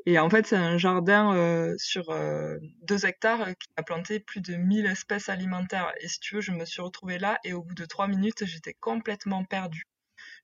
Et 0.05 0.19
en 0.19 0.29
fait, 0.29 0.47
c'est 0.47 0.57
un 0.57 0.77
jardin 0.77 1.33
euh, 1.35 1.75
sur 1.77 2.09
euh, 2.09 2.57
deux 2.81 3.05
hectares 3.05 3.47
qui 3.57 3.69
a 3.77 3.83
planté 3.83 4.19
plus 4.19 4.41
de 4.41 4.55
1000 4.55 4.85
espèces 4.85 5.29
alimentaires. 5.29 5.91
Et 6.01 6.07
si 6.07 6.19
tu 6.19 6.35
veux, 6.35 6.41
je 6.41 6.51
me 6.51 6.65
suis 6.65 6.81
retrouvée 6.81 7.19
là 7.19 7.39
et 7.43 7.53
au 7.53 7.61
bout 7.63 7.75
de 7.75 7.85
trois 7.85 8.07
minutes, 8.07 8.45
j'étais 8.45 8.73
complètement 8.73 9.45
perdue. 9.45 9.83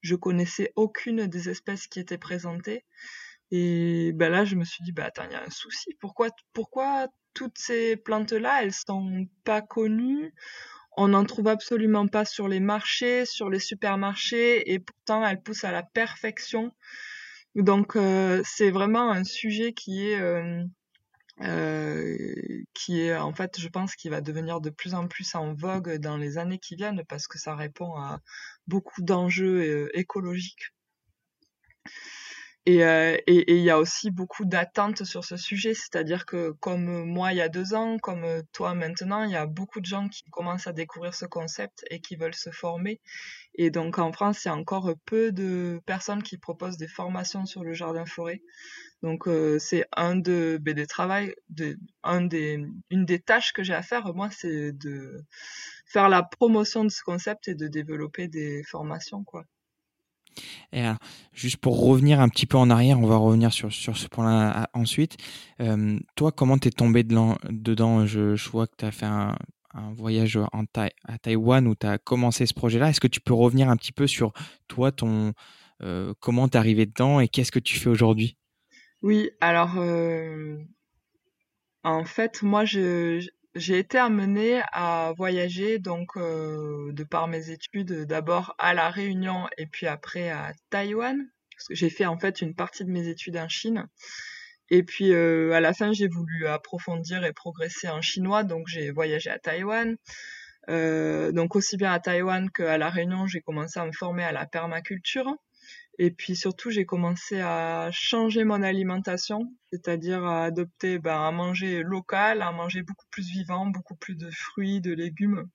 Je 0.01 0.15
connaissais 0.15 0.72
aucune 0.75 1.27
des 1.27 1.50
espèces 1.50 1.88
qui 1.88 2.00
étaient 2.00 2.18
présentées. 2.18 2.86
Et 3.51 4.12
ben 4.15 4.29
là, 4.32 4.46
je 4.46 4.56
me 4.56 4.63
suis 4.65 4.84
dit, 4.84 4.91
bah 4.91 5.06
attends, 5.06 5.25
il 5.25 5.34
y 5.34 5.36
a 5.36 5.44
un 5.44 5.50
souci. 5.50 5.96
Pourquoi, 6.00 6.29
pourquoi 6.53 7.08
toutes 7.34 7.58
ces 7.58 7.98
plantes-là, 7.98 8.63
elles 8.63 8.74
sont 8.74 9.27
pas 9.44 9.62
connues? 9.62 10.34
On 10.98 11.10
n'en 11.10 11.25
trouve 11.25 11.48
absolument 11.48 12.08
pas 12.08 12.25
sur 12.25 12.48
les 12.48 12.60
marchés, 12.60 13.25
sur 13.25 13.50
les 13.50 13.60
supermarchés, 13.60 14.72
et 14.72 14.79
pourtant 14.79 15.25
elles 15.25 15.41
poussent 15.41 15.63
à 15.63 15.72
la 15.72 15.84
perfection. 15.84 16.74
Donc 17.55 17.96
euh, 17.96 18.41
c'est 18.46 18.72
vraiment 18.72 19.12
un 19.12 19.24
sujet 19.24 19.74
qui 19.74 20.10
est 20.10 20.19
euh, 20.19 20.63
euh, 21.41 22.36
qui 22.74 23.01
est 23.01 23.15
en 23.15 23.34
fait, 23.34 23.60
je 23.60 23.67
pense, 23.69 23.96
qui 23.96 24.10
va 24.10 24.22
devenir 24.22 24.62
de 24.62 24.69
plus 24.69 24.93
en 24.93 25.08
plus 25.08 25.36
en 25.36 25.53
vogue 25.53 25.98
dans 25.98 26.17
les 26.17 26.38
années 26.38 26.60
qui 26.60 26.75
viennent 26.75 27.03
parce 27.08 27.27
que 27.27 27.39
ça 27.39 27.55
répond 27.55 27.96
à 27.96 28.19
beaucoup 28.67 29.01
d'enjeux 29.01 29.89
écologiques. 29.93 30.74
Euh, 32.68 33.18
et 33.25 33.54
il 33.54 33.63
y 33.63 33.70
a 33.72 33.80
aussi 33.80 34.12
beaucoup 34.12 34.46
d'attentes 34.46 35.04
sur 35.04 35.24
ce 35.24 35.38
sujet, 35.38 35.74
c'est-à-dire 35.74 36.25
que 36.25 36.51
comme 36.60 37.06
moi 37.06 37.32
il 37.32 37.38
y 37.38 37.42
a 37.42 37.50
deux 37.50 37.74
ans, 37.74 37.98
comme 37.98 38.44
toi 38.51 38.75
maintenant, 38.75 39.24
il 39.24 39.32
y 39.32 39.36
a 39.36 39.48
beaucoup 39.48 39.80
de 39.80 39.86
gens 39.86 40.08
qui 40.08 40.24
commencent 40.30 40.68
à 40.68 40.74
découvrir 40.74 41.16
ce 41.16 41.25
concept 41.25 41.84
et 41.89 42.00
qui 42.00 42.16
veulent 42.16 42.36
se 42.36 42.51
former. 42.51 43.00
Et 43.56 43.72
donc 43.72 43.98
en 43.98 44.12
France, 44.12 44.46
il 44.46 44.50
y 44.50 44.51
a 44.51 44.56
encore 44.56 44.94
peu 45.06 45.32
de 45.32 45.82
personnes 45.86 46.22
qui 46.22 46.38
proposent 46.38 46.78
des 46.78 46.88
formations 46.88 47.46
sur 47.46 47.63
le 47.63 47.74
jardin 47.74 48.06
forêt. 48.06 48.42
Donc 49.01 49.28
euh, 49.28 49.58
c'est 49.60 49.86
un 49.96 50.16
de 50.16 50.60
ben, 50.62 50.74
des 50.74 50.88
travail, 50.88 51.34
de, 51.50 51.78
un 52.04 52.22
des, 52.22 52.60
une 52.89 53.06
des 53.06 53.20
tâches 53.20 53.54
que 53.54 53.63
j'ai 53.63 53.74
à 53.74 53.82
faire, 53.82 54.13
moi, 54.13 54.30
c'est 54.32 54.74
de 54.74 55.24
faire 55.86 56.10
la 56.10 56.24
promotion 56.24 56.84
de 56.84 56.89
ce 56.89 57.01
concept 57.04 57.48
et 57.48 57.56
de 57.56 57.68
développer 57.68 58.28
des 58.28 58.63
formations, 58.63 59.24
quoi. 59.24 59.46
Et 60.72 60.81
alors, 60.81 60.98
juste 61.34 61.58
pour 61.58 61.84
revenir 61.84 62.19
un 62.19 62.29
petit 62.29 62.46
peu 62.46 62.58
en 62.58 62.69
arrière, 62.69 63.00
on 63.00 63.08
va 63.08 63.17
revenir 63.17 63.53
sur, 63.53 63.72
ce 63.72 64.08
point-là 64.08 64.69
ensuite. 64.74 65.17
Euh, 65.62 66.00
toi, 66.15 66.31
comment 66.31 66.58
t'es 66.58 66.72
tombé 66.72 67.03
dedans? 67.03 68.05
Je, 68.05 68.50
vois 68.50 68.67
que 68.67 68.75
tu 68.77 68.86
as 68.86 68.91
fait 68.91 69.05
un, 69.05 69.36
voyage 69.96 70.38
en 70.51 70.63
à 70.75 71.17
Taïwan 71.19 71.67
où 71.67 71.75
tu 71.75 71.88
as 71.88 71.98
commencé 71.98 72.46
ce 72.46 72.53
projet-là. 72.53 72.89
Est-ce 72.89 73.00
que 73.00 73.08
tu 73.08 73.22
peux 73.22 73.34
revenir 73.34 73.69
un 73.69 73.77
petit 73.77 73.91
peu 73.91 74.08
sur 74.08 74.34
toi, 74.67 74.91
ton, 74.91 75.34
euh, 75.81 76.13
comment 76.19 76.48
t'es 76.48 76.58
arrivé 76.58 76.86
dedans 76.86 77.19
et 77.19 77.27
qu'est-ce 77.27 77.51
que 77.51 77.60
tu 77.60 77.79
fais 77.79 77.89
aujourd'hui? 77.89 78.38
Oui, 79.01 79.29
alors 79.39 79.77
euh, 79.77 80.58
en 81.84 82.03
fait, 82.03 82.41
moi, 82.43 82.65
je, 82.65 83.25
j'ai 83.60 83.78
été 83.78 83.98
amenée 83.98 84.62
à 84.72 85.13
voyager 85.18 85.80
donc 85.80 86.16
euh, 86.16 86.92
de 86.94 87.04
par 87.04 87.28
mes 87.28 87.50
études 87.51 88.06
d'abord 88.06 88.56
à 88.58 88.74
la 88.74 88.89
Réunion 88.89 89.48
et 89.58 89.66
puis 89.66 89.86
après 89.86 90.30
à 90.30 90.54
Taïwan 90.70 91.18
parce 91.56 91.68
que 91.68 91.75
j'ai 91.75 91.89
fait 91.89 92.06
en 92.06 92.18
fait 92.18 92.42
une 92.42 92.56
partie 92.56 92.86
de 92.86 92.89
mes 92.89 93.10
études 93.10 93.36
en 93.36 93.50
Chine. 93.50 93.88
Et 94.70 94.84
puis 94.84 95.12
euh, 95.12 95.51
à 95.51 95.60
la 95.60 95.74
fin 95.74 95.92
j'ai 95.92 96.08
voulu 96.08 96.48
approfondir 96.48 97.25
et 97.25 97.34
progresser 97.34 97.89
en 97.89 98.01
chinois 98.01 98.44
donc 98.44 98.68
j'ai 98.68 98.92
voyagé 98.92 99.30
à 99.30 99.39
Taïwan. 99.39 99.98
Euh, 100.70 101.32
donc 101.32 101.56
aussi 101.56 101.75
bien 101.78 101.92
à 101.92 102.00
Taïwan 102.00 102.50
qu'à 102.50 102.78
la 102.78 102.89
Réunion 102.89 103.28
j'ai 103.28 103.42
commencé 103.42 103.80
à 103.80 103.86
me 103.86 103.92
former 103.92 104.24
à 104.24 104.32
la 104.32 104.46
permaculture 104.46 105.36
et 106.01 106.12
puis 106.12 106.38
surtout, 106.38 106.72
j'ai 106.72 106.86
commencé 106.86 107.41
à 107.41 107.89
changer 107.91 108.46
mon 108.46 108.63
alimentation, 108.63 109.53
c'est-à-dire 109.70 110.24
à 110.24 110.46
adopter, 110.46 110.98
ben, 110.98 111.22
à 111.22 111.32
manger 111.32 111.84
local, 111.84 112.41
à 112.41 112.53
manger 112.53 112.84
beaucoup 112.84 113.06
plus 113.12 113.27
vivant, 113.27 113.65
beaucoup 113.65 113.98
plus 113.98 114.15
de 114.15 114.32
fruits, 114.32 114.79
de 114.79 114.94
légumes. 114.94 115.50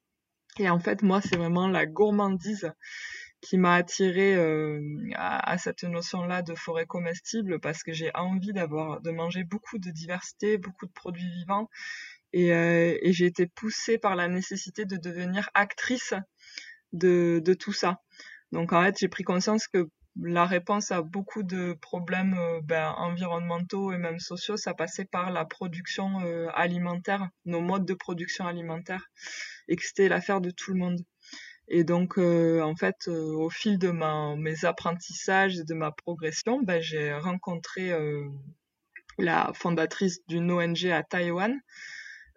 Et 0.59 0.69
en 0.69 0.79
fait, 0.79 1.01
moi, 1.01 1.23
c'est 1.23 1.39
vraiment 1.39 1.67
la 1.67 1.87
gourmandise 1.87 2.71
qui 3.41 3.57
m'a 3.57 3.75
attirée 3.77 4.35
euh, 4.37 4.83
à, 5.15 5.57
cette 5.57 5.83
notion-là 5.83 6.43
de 6.43 6.55
forêt 6.55 6.85
comestible 6.85 7.59
parce 7.59 7.83
que 7.83 7.95
j'ai 7.95 8.11
envie 8.15 8.53
d'avoir, 8.53 9.01
de 9.01 9.11
manger 9.13 9.45
beaucoup 9.45 9.79
de 9.79 9.91
diversité, 9.91 10.59
beaucoup 10.59 10.85
de 10.85 10.93
produits 10.93 11.31
vivants. 11.31 11.71
Et, 12.35 12.53
euh, 12.53 12.99
j'ai 13.03 13.25
été 13.25 13.47
poussée 13.47 13.97
par 13.97 14.15
la 14.15 14.29
nécessité 14.29 14.85
de 14.85 14.99
devenir 14.99 15.49
actrice 15.55 16.13
de 16.93 17.55
tout 17.59 17.73
ça. 17.73 18.03
Donc 18.53 18.75
en 18.75 18.83
fait, 18.85 18.99
j'ai 18.99 19.09
pris 19.09 19.25
conscience 19.25 19.69
que 19.69 19.89
la 20.21 20.47
réponse 20.47 20.93
à 20.93 21.03
beaucoup 21.03 21.43
de 21.43 21.73
problèmes 21.75 22.35
euh, 22.39 22.61
ben, 22.63 22.95
environnementaux 22.97 23.93
et 23.93 23.99
même 23.99 24.21
sociaux, 24.21 24.57
ça 24.57 24.75
passait 24.75 25.05
par 25.05 25.31
la 25.31 25.45
production 25.45 26.21
euh, 26.25 26.49
alimentaire, 26.55 27.29
nos 27.45 27.61
modes 27.61 27.85
de 27.85 27.95
production 27.95 28.47
alimentaire, 28.47 29.11
et 29.69 29.77
que 29.77 29.85
c'était 29.85 30.09
l'affaire 30.09 30.41
de 30.41 30.51
tout 30.51 30.73
le 30.73 30.79
monde. 30.79 31.01
Et 31.67 31.83
donc, 31.83 32.19
euh, 32.19 32.61
en 32.61 32.77
fait, 32.77 33.09
au 33.09 33.49
fil 33.51 33.79
de 33.79 33.91
mes 33.91 34.65
apprentissages 34.65 35.59
et 35.59 35.65
de 35.65 35.75
ma 35.75 35.91
progression, 35.91 36.63
ben, 36.63 36.81
j'ai 36.81 37.13
rencontré 37.15 37.91
la 39.17 39.51
fondatrice 39.55 40.21
d'une 40.27 40.51
ONG 40.53 40.87
à 40.87 41.03
Taïwan, 41.03 41.59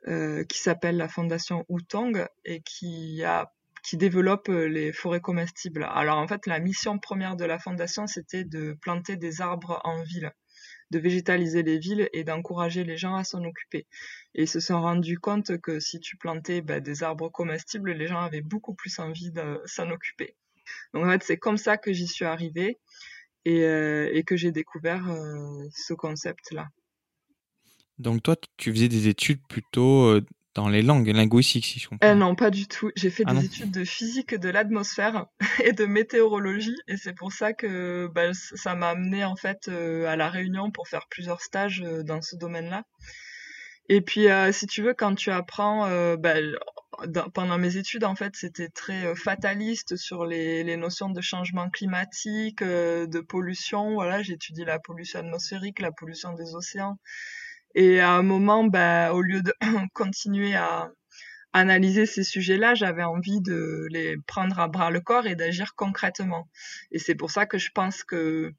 qui 0.06 0.58
s'appelle 0.58 0.96
la 0.96 1.10
Fondation 1.10 1.66
Wutong 1.68 2.26
et 2.46 2.62
qui 2.62 3.22
a 3.26 3.52
qui 3.88 3.96
développe 3.96 4.50
euh, 4.50 4.68
les 4.68 4.92
forêts 4.92 5.22
comestibles. 5.22 5.88
Alors 5.90 6.18
en 6.18 6.28
fait, 6.28 6.46
la 6.46 6.60
mission 6.60 7.00
première 7.00 7.38
de 7.38 7.46
la 7.46 7.58
fondation, 7.58 8.06
c'était 8.06 8.44
de 8.44 8.76
planter 8.82 9.16
des 9.16 9.40
arbres 9.40 9.80
en 9.86 10.04
ville, 10.04 10.34
de 10.92 11.00
végétaliser 11.00 11.64
les 11.64 11.80
villes 11.80 12.10
et 12.12 12.26
d'encourager 12.26 12.84
les 12.84 12.98
gens 12.98 13.16
à 13.16 13.24
s'en 13.24 13.46
occuper. 13.46 13.88
Et 14.36 14.44
ils 14.44 14.48
se 14.48 14.60
sont 14.60 14.82
rendus 14.82 15.20
compte 15.20 15.58
que 15.62 15.80
si 15.80 16.02
tu 16.02 16.18
plantais 16.18 16.62
bah, 16.62 16.82
des 16.82 17.02
arbres 17.02 17.30
comestibles, 17.30 17.94
les 17.94 18.08
gens 18.08 18.20
avaient 18.20 18.42
beaucoup 18.42 18.76
plus 18.76 19.00
envie 19.00 19.32
de 19.32 19.62
s'en 19.64 19.90
occuper. 19.90 20.36
Donc 20.94 21.06
en 21.06 21.10
fait, 21.10 21.24
c'est 21.24 21.38
comme 21.38 21.58
ça 21.58 21.78
que 21.78 21.94
j'y 21.94 22.08
suis 22.08 22.26
arrivée 22.26 22.80
et, 23.46 23.64
euh, 23.64 24.22
que 24.24 24.36
j'ai 24.36 24.52
découvert 24.52 25.08
euh, 25.08 25.64
ce 25.74 25.94
concept-là. 25.94 26.68
Donc 28.00 28.22
toi, 28.22 28.36
tu 28.58 28.74
faisais 28.74 28.90
des 28.90 29.08
études 29.08 29.48
plutôt 29.48 30.20
dans 30.58 30.70
les 30.70 30.82
langues 30.82 31.08
linguistiques, 31.08 31.66
si 31.66 31.80
je 31.80 31.88
comprends. 31.88 32.08
Euh, 32.08 32.16
non, 32.16 32.34
pas 32.34 32.50
du 32.50 32.68
tout. 32.68 32.92
J'ai 32.96 33.12
fait 33.12 33.24
ah 33.28 33.34
des 33.36 33.46
études 33.46 33.72
de 33.72 33.86
physique 33.86 34.34
de 34.34 34.50
l'atmosphère 34.50 35.28
et 35.64 35.72
de 35.72 35.86
météorologie, 35.86 36.76
et 36.88 36.98
c'est 36.98 37.14
pour 37.14 37.32
ça 37.32 37.54
que 37.54 38.08
bah, 38.08 38.34
ça 38.34 38.74
m'a 38.74 38.90
amené 38.90 39.24
en 39.24 39.36
fait 39.36 39.68
euh, 39.68 40.08
à 40.08 40.16
la 40.16 40.30
Réunion 40.30 40.72
pour 40.72 40.88
faire 40.88 41.06
plusieurs 41.10 41.42
stages 41.42 41.84
euh, 41.86 42.02
dans 42.02 42.24
ce 42.24 42.36
domaine-là. 42.36 42.84
Et 43.90 44.02
puis, 44.02 44.26
si 44.52 44.68
tu 44.68 44.82
veux, 44.82 44.94
quand 44.94 45.16
tu 45.16 45.32
apprends, 45.32 45.88
bah, 46.18 46.34
pendant 47.34 47.58
mes 47.58 47.78
études, 47.78 48.04
en 48.04 48.16
fait, 48.16 48.36
c'était 48.36 48.68
très 48.68 49.16
fataliste 49.16 49.96
sur 49.96 50.26
les, 50.26 50.66
les, 50.66 50.76
notions 50.76 51.10
de 51.10 51.22
changement 51.22 51.70
climatique, 51.70 52.62
de 52.62 53.20
pollution. 53.22 53.94
Voilà, 53.94 54.22
j'étudie 54.24 54.66
la 54.66 54.80
pollution 54.80 55.22
atmosphérique, 55.22 55.80
la 55.80 55.94
pollution 55.94 56.34
des 56.34 56.54
océans. 56.54 56.98
Et 57.80 58.00
à 58.00 58.14
un 58.14 58.24
moment, 58.24 58.64
bah, 58.64 59.14
au 59.14 59.22
lieu 59.22 59.44
de 59.44 59.54
continuer 59.94 60.56
à 60.56 60.90
analyser 61.54 62.08
ces 62.08 62.24
sujets-là, 62.24 62.74
j'avais 62.74 63.04
envie 63.04 63.40
de 63.40 63.86
les 63.92 64.18
prendre 64.26 64.60
à 64.60 64.68
bras 64.68 64.90
le 64.90 65.00
corps 65.00 65.28
et 65.28 65.36
d'agir 65.36 65.76
concrètement. 65.76 66.50
Et 66.92 66.98
c'est 66.98 67.14
pour 67.14 67.30
ça 67.30 67.46
que 67.46 67.60
je 67.60 67.70
pense 67.72 68.04
que 68.04 68.52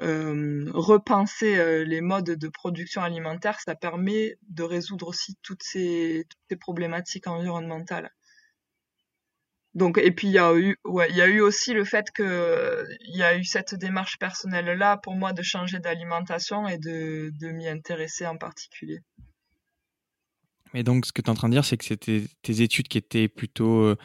euh, 0.00 0.68
repenser 0.74 1.56
euh, 1.56 1.84
les 1.84 2.00
modes 2.00 2.32
de 2.32 2.48
production 2.48 3.00
alimentaire, 3.00 3.60
ça 3.60 3.76
permet 3.76 4.38
de 4.48 4.64
résoudre 4.64 5.06
aussi 5.06 5.36
toutes 5.42 5.62
ces, 5.62 6.26
toutes 6.28 6.40
ces 6.50 6.56
problématiques 6.56 7.28
environnementales. 7.28 8.10
Donc 9.74 9.98
et 9.98 10.10
puis 10.10 10.28
il 10.28 10.32
y 10.32 10.38
a 10.38 10.54
eu 10.56 10.76
ouais, 10.84 11.08
il 11.10 11.16
y 11.16 11.20
a 11.20 11.28
eu 11.28 11.40
aussi 11.40 11.72
le 11.72 11.84
fait 11.84 12.10
que 12.10 12.86
il 13.08 13.16
y 13.16 13.22
a 13.22 13.36
eu 13.36 13.44
cette 13.44 13.74
démarche 13.74 14.18
personnelle 14.18 14.66
là 14.78 14.96
pour 14.96 15.14
moi 15.14 15.32
de 15.32 15.42
changer 15.42 15.78
d'alimentation 15.78 16.66
et 16.66 16.78
de, 16.78 17.30
de 17.38 17.48
m'y 17.48 17.68
intéresser 17.68 18.26
en 18.26 18.36
particulier. 18.36 19.00
Mais 20.74 20.82
donc 20.82 21.06
ce 21.06 21.12
que 21.12 21.22
tu 21.22 21.26
es 21.26 21.30
en 21.30 21.34
train 21.34 21.48
de 21.48 21.54
dire 21.54 21.64
c'est 21.64 21.76
que 21.76 21.84
c'était 21.84 22.24
tes 22.42 22.62
études 22.62 22.88
qui 22.88 22.98
étaient 22.98 23.28
plutôt 23.28 23.82
euh, 23.84 23.96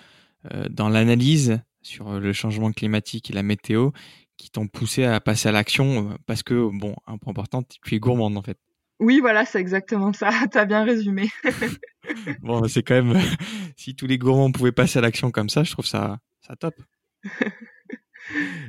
dans 0.70 0.90
l'analyse 0.90 1.62
sur 1.82 2.20
le 2.20 2.34
changement 2.34 2.72
climatique 2.72 3.30
et 3.30 3.34
la 3.34 3.44
météo 3.44 3.92
qui 4.38 4.50
t'ont 4.50 4.68
poussé 4.68 5.06
à 5.06 5.20
passer 5.22 5.50
à 5.50 5.52
l'action 5.52 6.18
Parce 6.26 6.44
que, 6.44 6.70
bon, 6.72 6.96
un 7.08 7.18
point 7.18 7.32
important, 7.32 7.64
tu 7.64 7.96
es 7.96 8.00
gourmande 8.00 8.38
en 8.38 8.42
fait. 8.42 8.58
Oui, 9.04 9.20
voilà, 9.20 9.46
c'est 9.46 9.60
exactement 9.60 10.14
ça. 10.14 10.30
Tu 10.52 10.58
as 10.58 10.66
bien 10.66 10.86
résumé. 10.86 11.30
bon, 12.42 12.66
c'est 12.70 12.84
quand 12.84 13.04
même. 13.04 13.22
si 13.78 13.96
tous 13.96 14.08
les 14.08 14.18
gourmands 14.18 14.52
pouvaient 14.52 14.72
passer 14.72 15.00
à 15.00 15.02
l'action 15.02 15.30
comme 15.30 15.50
ça, 15.50 15.64
je 15.64 15.72
trouve 15.72 15.86
ça, 15.86 16.20
ça 16.40 16.56
top. 16.56 16.76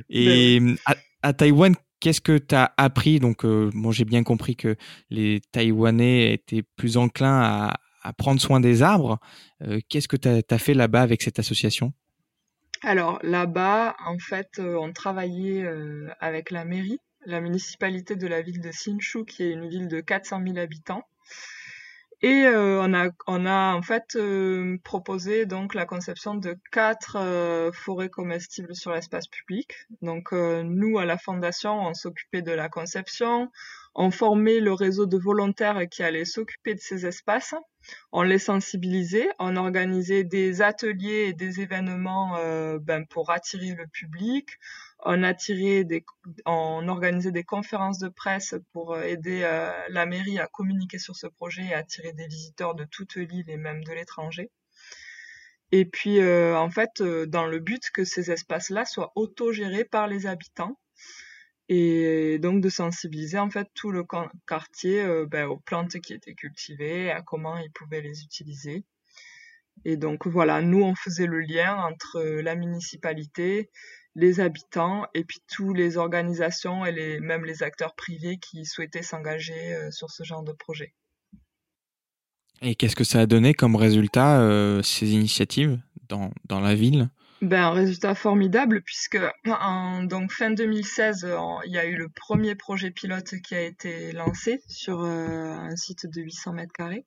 Et 0.09 0.59
ben 0.59 0.75
à, 0.85 0.95
à, 1.21 1.33
Taïwan, 1.33 1.73
qu'est-ce 2.01 2.19
que 2.19 2.37
tu 2.37 2.53
as 2.53 2.73
appris? 2.75 3.19
Donc, 3.19 3.45
euh, 3.45 3.69
bon, 3.73 3.91
j'ai 3.91 4.03
bien 4.03 4.23
compris 4.23 4.57
que 4.57 4.75
les 5.09 5.41
Taïwanais 5.53 6.33
étaient 6.33 6.63
plus 6.75 6.97
enclins 6.97 7.41
à, 7.41 7.79
à 8.01 8.11
prendre 8.11 8.41
soin 8.41 8.59
des 8.59 8.81
arbres. 8.81 9.19
Euh, 9.61 9.79
qu'est-ce 9.87 10.09
que 10.09 10.17
tu 10.17 10.27
as, 10.27 10.57
fait 10.57 10.73
là-bas 10.73 11.01
avec 11.01 11.21
cette 11.21 11.39
association? 11.39 11.93
Alors, 12.83 13.19
là-bas, 13.23 13.95
en 14.05 14.19
fait, 14.19 14.49
euh, 14.59 14.75
on 14.75 14.91
travaillait 14.91 15.65
avec 16.19 16.51
la 16.51 16.65
mairie 16.65 16.99
la 17.25 17.41
municipalité 17.41 18.15
de 18.15 18.27
la 18.27 18.41
ville 18.41 18.61
de 18.61 18.71
Hsinchu, 18.71 19.25
qui 19.25 19.43
est 19.43 19.51
une 19.51 19.67
ville 19.67 19.87
de 19.87 20.01
400 20.01 20.41
000 20.45 20.57
habitants. 20.57 21.03
Et 22.21 22.45
euh, 22.45 22.81
on, 22.81 22.93
a, 22.93 23.09
on 23.27 23.45
a 23.45 23.75
en 23.75 23.81
fait 23.81 24.15
euh, 24.15 24.77
proposé 24.83 25.45
donc 25.45 25.75
la 25.75 25.85
conception 25.85 26.33
de 26.33 26.57
quatre 26.71 27.17
euh, 27.17 27.71
forêts 27.71 28.09
comestibles 28.09 28.73
sur 28.75 28.93
l'espace 28.93 29.27
public. 29.27 29.73
Donc 30.01 30.31
nous 30.31 30.97
à 30.97 31.05
la 31.05 31.17
fondation, 31.17 31.79
on 31.81 31.93
s'occupait 31.93 32.41
de 32.41 32.51
la 32.51 32.69
conception, 32.69 33.51
on 33.95 34.11
formait 34.11 34.59
le 34.59 34.73
réseau 34.73 35.05
de 35.05 35.17
volontaires 35.17 35.87
qui 35.89 36.03
allaient 36.03 36.25
s'occuper 36.25 36.75
de 36.75 36.79
ces 36.79 37.05
espaces, 37.05 37.55
on 38.11 38.23
les 38.23 38.39
sensibilisait, 38.39 39.29
on 39.39 39.55
organisait 39.55 40.23
des 40.23 40.61
ateliers 40.61 41.27
et 41.29 41.33
des 41.33 41.61
événements 41.61 42.37
ben, 42.79 43.05
pour 43.05 43.29
attirer 43.29 43.73
le 43.73 43.87
public, 43.87 44.49
on 45.05 45.23
a 45.23 45.33
des, 45.33 46.03
organisait 46.45 47.31
des 47.31 47.43
conférences 47.43 47.99
de 47.99 48.09
presse 48.09 48.55
pour 48.73 48.95
euh, 48.95 49.03
aider 49.03 49.41
euh, 49.43 49.71
la 49.89 50.05
mairie 50.07 50.39
à 50.39 50.47
communiquer 50.47 50.97
sur 50.97 51.15
ce 51.15 51.27
projet 51.27 51.63
et 51.65 51.73
attirer 51.73 52.11
des 52.11 52.27
visiteurs 52.27 52.73
de 52.73 52.85
toute 52.85 53.15
l'île 53.15 53.49
et 53.49 53.57
même 53.57 53.83
de 53.83 53.93
l'étranger. 53.93 54.49
Et 55.71 55.85
puis, 55.85 56.19
euh, 56.19 56.57
en 56.57 56.69
fait, 56.69 57.01
dans 57.01 57.45
le 57.45 57.59
but 57.59 57.91
que 57.91 58.03
ces 58.03 58.31
espaces-là 58.31 58.85
soient 58.85 59.11
autogérés 59.15 59.85
par 59.85 60.07
les 60.07 60.25
habitants 60.25 60.79
et 61.67 62.39
donc 62.39 62.61
de 62.61 62.69
sensibiliser 62.69 63.39
en 63.39 63.49
fait 63.49 63.67
tout 63.73 63.91
le 63.91 64.03
quartier 64.47 65.05
ben, 65.25 65.47
aux 65.47 65.57
plantes 65.57 65.99
qui 65.99 66.13
étaient 66.13 66.35
cultivées, 66.35 67.11
à 67.11 67.21
comment 67.21 67.57
ils 67.57 67.71
pouvaient 67.71 68.01
les 68.01 68.23
utiliser. 68.23 68.83
Et 69.83 69.97
donc 69.97 70.27
voilà, 70.27 70.61
nous 70.61 70.83
on 70.83 70.95
faisait 70.95 71.25
le 71.25 71.41
lien 71.41 71.75
entre 71.75 72.21
la 72.21 72.55
municipalité, 72.55 73.69
les 74.15 74.39
habitants 74.39 75.05
et 75.13 75.23
puis 75.23 75.39
toutes 75.47 75.77
les 75.77 75.97
organisations 75.97 76.85
et 76.85 76.91
les, 76.91 77.19
même 77.19 77.45
les 77.45 77.63
acteurs 77.63 77.95
privés 77.95 78.37
qui 78.37 78.65
souhaitaient 78.65 79.03
s'engager 79.03 79.75
euh, 79.75 79.91
sur 79.91 80.09
ce 80.09 80.23
genre 80.23 80.43
de 80.43 80.53
projet. 80.53 80.93
Et 82.61 82.75
qu'est-ce 82.75 82.95
que 82.95 83.03
ça 83.03 83.19
a 83.19 83.25
donné 83.25 83.53
comme 83.53 83.75
résultat, 83.75 84.39
euh, 84.41 84.81
ces 84.81 85.11
initiatives 85.11 85.77
dans, 86.07 86.31
dans 86.45 86.61
la 86.61 86.73
ville? 86.73 87.09
Ben, 87.45 87.63
un 87.63 87.71
résultat 87.71 88.15
formidable 88.15 88.81
puisque 88.81 89.19
en 89.45 90.03
donc 90.03 90.31
fin 90.31 90.51
2016, 90.51 91.27
il 91.65 91.71
y 91.71 91.77
a 91.77 91.85
eu 91.85 91.95
le 91.95 92.09
premier 92.09 92.55
projet 92.55 92.91
pilote 92.91 93.35
qui 93.41 93.55
a 93.55 93.61
été 93.61 94.11
lancé 94.11 94.61
sur 94.67 95.03
euh, 95.03 95.51
un 95.51 95.75
site 95.75 96.07
de 96.07 96.21
800 96.21 96.53
mètres 96.53 96.73
carrés. 96.73 97.05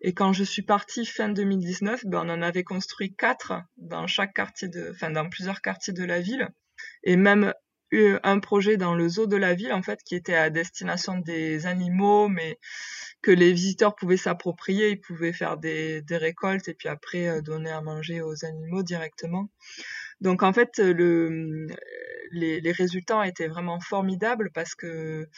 Et 0.00 0.12
quand 0.14 0.32
je 0.32 0.44
suis 0.44 0.62
partie 0.62 1.06
fin 1.06 1.28
2019, 1.28 2.06
ben, 2.06 2.22
on 2.24 2.30
en 2.30 2.42
avait 2.42 2.64
construit 2.64 3.14
quatre 3.14 3.54
dans 3.76 4.06
chaque 4.06 4.34
quartier 4.34 4.68
de, 4.68 4.90
enfin 4.90 5.10
dans 5.10 5.28
plusieurs 5.28 5.60
quartiers 5.60 5.92
de 5.92 6.04
la 6.04 6.20
ville, 6.20 6.48
et 7.04 7.16
même 7.16 7.52
un 7.92 8.40
projet 8.40 8.76
dans 8.76 8.94
le 8.94 9.08
zoo 9.08 9.26
de 9.26 9.36
la 9.36 9.54
ville 9.54 9.72
en 9.72 9.82
fait 9.82 10.02
qui 10.04 10.14
était 10.14 10.34
à 10.34 10.50
destination 10.50 11.18
des 11.18 11.66
animaux, 11.66 12.28
mais 12.28 12.58
que 13.22 13.30
les 13.30 13.52
visiteurs 13.52 13.94
pouvaient 13.94 14.16
s'approprier, 14.16 14.90
ils 14.90 15.00
pouvaient 15.00 15.32
faire 15.32 15.56
des, 15.56 16.02
des, 16.02 16.16
récoltes 16.16 16.68
et 16.68 16.74
puis 16.74 16.88
après 16.88 17.28
euh, 17.28 17.40
donner 17.40 17.70
à 17.70 17.80
manger 17.80 18.20
aux 18.22 18.44
animaux 18.44 18.82
directement. 18.82 19.48
Donc 20.20 20.42
en 20.42 20.52
fait, 20.52 20.78
le, 20.78 21.66
les, 22.32 22.60
les 22.60 22.72
résultats 22.72 23.26
étaient 23.26 23.48
vraiment 23.48 23.80
formidables 23.80 24.50
parce 24.52 24.74
que 24.74 25.28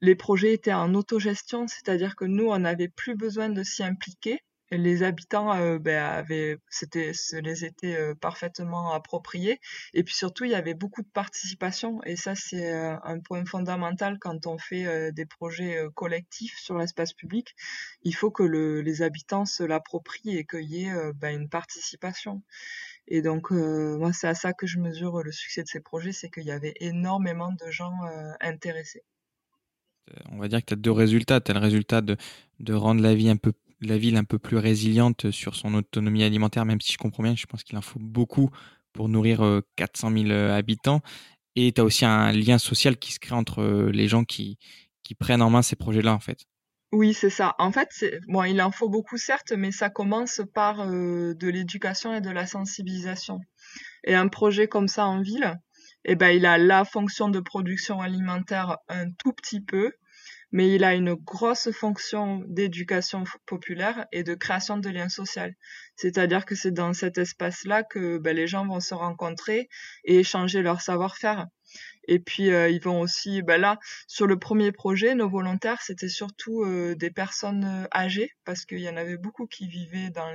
les 0.00 0.14
projets 0.14 0.52
étaient 0.52 0.72
en 0.72 0.94
autogestion, 0.94 1.66
c'est-à-dire 1.68 2.16
que 2.16 2.24
nous, 2.24 2.46
on 2.48 2.58
n'avait 2.58 2.88
plus 2.88 3.16
besoin 3.16 3.48
de 3.48 3.62
s'y 3.62 3.82
impliquer. 3.82 4.40
Les 4.72 5.04
habitants 5.04 5.54
euh, 5.54 5.78
ben, 5.78 6.24
c'était, 6.68 7.12
se 7.12 7.36
les 7.36 7.64
étaient 7.64 7.96
euh, 7.96 8.14
parfaitement 8.14 8.92
appropriés. 8.92 9.60
Et 9.94 10.02
puis 10.02 10.14
surtout, 10.14 10.44
il 10.44 10.50
y 10.50 10.56
avait 10.56 10.74
beaucoup 10.74 11.02
de 11.02 11.08
participation. 11.08 12.02
Et 12.04 12.16
ça, 12.16 12.34
c'est 12.34 12.72
euh, 12.72 12.96
un 13.04 13.20
point 13.20 13.44
fondamental 13.44 14.18
quand 14.18 14.46
on 14.46 14.58
fait 14.58 15.12
des 15.12 15.26
projets 15.26 15.78
collectifs 15.94 16.58
sur 16.58 16.78
l'espace 16.78 17.12
public. 17.12 17.54
Il 18.02 18.14
faut 18.14 18.30
que 18.30 18.42
le, 18.42 18.80
les 18.80 19.02
habitants 19.02 19.44
se 19.44 19.62
l'approprient 19.62 20.36
et 20.36 20.44
qu'il 20.44 20.64
y 20.64 20.86
ait 20.86 21.12
ben, 21.14 21.40
une 21.40 21.48
participation. 21.48 22.42
Et 23.08 23.22
donc, 23.22 23.50
moi, 23.52 24.12
c'est 24.12 24.28
à 24.28 24.34
ça 24.34 24.52
que 24.52 24.66
je 24.66 24.78
mesure 24.78 25.22
le 25.22 25.32
succès 25.32 25.62
de 25.62 25.68
ces 25.68 25.80
projets, 25.80 26.12
c'est 26.12 26.28
qu'il 26.28 26.44
y 26.44 26.50
avait 26.50 26.74
énormément 26.80 27.52
de 27.52 27.70
gens 27.70 27.94
intéressés. 28.40 29.04
On 30.30 30.38
va 30.38 30.48
dire 30.48 30.60
que 30.60 30.66
tu 30.66 30.74
as 30.74 30.76
deux 30.76 30.92
résultats. 30.92 31.40
Tu 31.40 31.50
as 31.50 31.54
le 31.54 31.60
résultat 31.60 32.00
de, 32.00 32.16
de 32.60 32.74
rendre 32.74 33.02
la, 33.02 33.14
vie 33.14 33.28
un 33.28 33.36
peu, 33.36 33.52
la 33.80 33.98
ville 33.98 34.16
un 34.16 34.24
peu 34.24 34.38
plus 34.38 34.56
résiliente 34.56 35.30
sur 35.30 35.54
son 35.54 35.74
autonomie 35.74 36.24
alimentaire, 36.24 36.64
même 36.64 36.80
si 36.80 36.92
je 36.92 36.98
comprends 36.98 37.22
bien, 37.22 37.36
je 37.36 37.46
pense 37.46 37.62
qu'il 37.62 37.76
en 37.76 37.82
faut 37.82 37.98
beaucoup 38.00 38.50
pour 38.92 39.08
nourrir 39.08 39.62
400 39.76 40.10
euh, 40.10 40.22
000 40.22 40.30
euh, 40.30 40.56
habitants. 40.56 41.00
Et 41.54 41.72
tu 41.72 41.80
as 41.80 41.84
aussi 41.84 42.04
un 42.04 42.32
lien 42.32 42.58
social 42.58 42.96
qui 42.96 43.12
se 43.12 43.18
crée 43.18 43.34
entre 43.34 43.90
les 43.92 44.08
gens 44.08 44.24
qui, 44.24 44.58
qui 45.02 45.14
prennent 45.14 45.42
en 45.42 45.50
main 45.50 45.62
ces 45.62 45.76
projets-là, 45.76 46.12
en 46.12 46.20
fait. 46.20 46.44
Oui, 46.92 47.14
c'est 47.14 47.30
ça. 47.30 47.54
En 47.58 47.72
fait, 47.72 47.88
bon, 48.28 48.44
il 48.44 48.60
en 48.62 48.70
faut 48.70 48.88
beaucoup, 48.88 49.16
certes, 49.16 49.52
mais 49.52 49.72
ça 49.72 49.90
commence 49.90 50.40
par 50.54 50.86
de 50.86 51.48
l'éducation 51.48 52.14
et 52.14 52.20
de 52.20 52.30
la 52.30 52.46
sensibilisation. 52.46 53.40
Et 54.04 54.14
un 54.14 54.28
projet 54.28 54.68
comme 54.68 54.88
ça 54.88 55.06
en 55.06 55.20
ville, 55.20 55.58
eh 56.04 56.14
ben, 56.14 56.28
il 56.28 56.46
a 56.46 56.56
la 56.56 56.84
fonction 56.84 57.28
de 57.28 57.40
production 57.40 58.00
alimentaire 58.00 58.78
un 58.88 59.10
tout 59.10 59.32
petit 59.32 59.60
peu, 59.60 59.92
mais 60.56 60.74
il 60.74 60.84
a 60.84 60.94
une 60.94 61.12
grosse 61.12 61.70
fonction 61.70 62.42
d'éducation 62.46 63.24
populaire 63.44 64.06
et 64.10 64.22
de 64.22 64.34
création 64.34 64.78
de 64.78 64.88
liens 64.88 65.10
sociaux. 65.10 65.52
C'est-à-dire 65.96 66.46
que 66.46 66.54
c'est 66.54 66.70
dans 66.70 66.94
cet 66.94 67.18
espace-là 67.18 67.82
que 67.82 68.16
ben, 68.16 68.34
les 68.34 68.46
gens 68.46 68.66
vont 68.66 68.80
se 68.80 68.94
rencontrer 68.94 69.68
et 70.04 70.20
échanger 70.20 70.62
leur 70.62 70.80
savoir-faire. 70.80 71.46
Et 72.08 72.20
puis 72.20 72.50
euh, 72.54 72.70
ils 72.70 72.80
vont 72.80 73.02
aussi, 73.02 73.42
ben 73.42 73.60
là, 73.60 73.78
sur 74.06 74.26
le 74.26 74.38
premier 74.38 74.72
projet, 74.72 75.14
nos 75.14 75.28
volontaires, 75.28 75.82
c'était 75.82 76.08
surtout 76.08 76.62
euh, 76.62 76.94
des 76.94 77.10
personnes 77.10 77.64
euh, 77.64 77.86
âgées, 77.94 78.30
parce 78.46 78.64
qu'il 78.64 78.80
y 78.80 78.88
en 78.88 78.96
avait 78.96 79.18
beaucoup 79.18 79.46
qui 79.46 79.68
vivaient 79.68 80.08
dans 80.08 80.32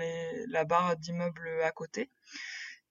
la 0.50 0.66
barre 0.66 0.98
d'immeubles 0.98 1.50
à 1.64 1.72
côté. 1.72 2.12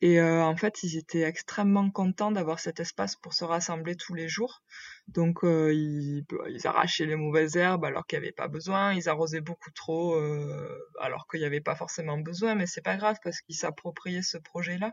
Et 0.03 0.19
euh, 0.19 0.43
en 0.43 0.57
fait, 0.57 0.83
ils 0.83 0.97
étaient 0.97 1.23
extrêmement 1.23 1.91
contents 1.91 2.31
d'avoir 2.31 2.59
cet 2.59 2.81
espace 2.81 3.17
pour 3.17 3.35
se 3.35 3.45
rassembler 3.45 3.97
tous 3.97 4.15
les 4.15 4.29
jours. 4.29 4.63
Donc, 5.09 5.45
euh, 5.45 5.75
ils, 5.75 6.25
ils, 6.49 6.67
arrachaient 6.67 7.05
les 7.05 7.17
mauvaises 7.17 7.57
herbes 7.57 7.85
alors 7.85 8.07
qu'il 8.07 8.19
n'y 8.19 8.25
avait 8.25 8.33
pas 8.33 8.49
besoin. 8.49 8.95
Ils 8.95 9.11
arrosaient 9.11 9.43
beaucoup 9.43 9.71
trop 9.73 10.15
euh, 10.15 10.69
alors 11.01 11.27
qu'il 11.29 11.41
n'y 11.41 11.47
avait 11.47 11.61
pas 11.61 11.75
forcément 11.75 12.17
besoin. 12.17 12.55
Mais 12.55 12.67
c'est 12.67 12.81
pas 12.81 12.97
grave 12.97 13.19
parce 13.23 13.43
qu'ils 13.43 13.57
s'appropriaient 13.57 14.23
ce 14.23 14.39
projet-là. 14.39 14.93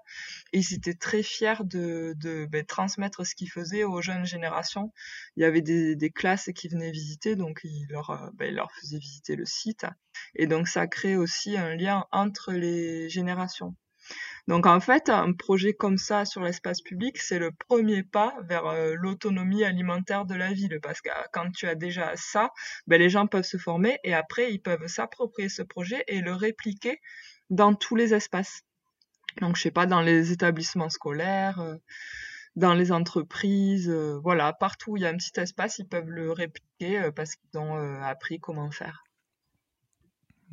Et 0.52 0.60
ils 0.60 0.74
étaient 0.74 0.94
très 0.94 1.24
fiers 1.24 1.64
de, 1.64 2.14
de 2.18 2.46
ben, 2.46 2.66
transmettre 2.66 3.26
ce 3.26 3.34
qu'ils 3.36 3.52
faisaient 3.52 3.86
aux 3.86 4.02
jeunes 4.02 4.26
générations. 4.26 4.92
Il 5.38 5.44
y 5.44 5.46
avait 5.46 5.62
des, 5.62 5.96
des 5.96 6.10
classes 6.12 6.50
qui 6.54 6.68
venaient 6.68 6.92
visiter, 6.92 7.38
donc 7.38 7.62
ils 7.64 7.88
leur, 7.90 8.32
ben, 8.34 8.48
ils 8.50 8.56
leur 8.56 8.72
faisaient 8.74 9.00
visiter 9.00 9.38
le 9.38 9.46
site. 9.46 9.86
Et 10.36 10.48
donc, 10.48 10.68
ça 10.68 10.88
crée 10.88 11.16
aussi 11.16 11.58
un 11.58 11.76
lien 11.76 12.06
entre 12.12 12.52
les 12.52 13.08
générations. 13.10 13.76
Donc 14.48 14.66
en 14.66 14.80
fait, 14.80 15.10
un 15.10 15.34
projet 15.34 15.74
comme 15.74 15.98
ça 15.98 16.24
sur 16.24 16.42
l'espace 16.42 16.82
public, 16.82 17.18
c'est 17.18 17.40
le 17.40 17.52
premier 17.52 18.04
pas 18.04 18.34
vers 18.44 18.66
euh, 18.68 18.96
l'autonomie 18.96 19.66
alimentaire 19.66 20.26
de 20.26 20.36
la 20.36 20.54
ville, 20.54 20.80
parce 20.82 21.02
que 21.02 21.10
quand 21.34 21.52
tu 21.52 21.68
as 21.68 21.76
déjà 21.76 22.14
ça, 22.16 22.52
ben, 22.88 22.98
les 22.98 23.10
gens 23.10 23.28
peuvent 23.28 23.44
se 23.44 23.58
former 23.58 24.00
et 24.06 24.14
après 24.14 24.54
ils 24.54 24.62
peuvent 24.62 24.88
s'approprier 24.88 25.50
ce 25.50 25.64
projet 25.64 26.04
et 26.08 26.22
le 26.22 26.34
répliquer 26.34 27.02
dans 27.50 27.74
tous 27.74 27.98
les 27.98 28.14
espaces. 28.14 28.62
Donc 29.42 29.58
je 29.58 29.64
sais 29.64 29.72
pas, 29.72 29.86
dans 29.86 30.02
les 30.02 30.32
établissements 30.32 30.90
scolaires, 30.90 31.60
euh, 31.60 31.76
dans 32.56 32.74
les 32.74 32.92
entreprises, 32.94 33.90
euh, 33.90 34.20
voilà, 34.24 34.54
partout 34.54 34.94
où 34.94 34.98
il 34.98 35.04
y 35.04 35.06
a 35.06 35.10
un 35.10 35.18
petit 35.18 35.40
espace, 35.40 35.80
ils 35.80 35.88
peuvent 35.88 36.10
le 36.10 36.32
répliquer 36.32 37.12
parce 37.16 37.36
qu'ils 37.36 37.60
ont 37.60 37.76
appris 38.02 38.40
comment 38.40 38.72
faire 38.72 39.07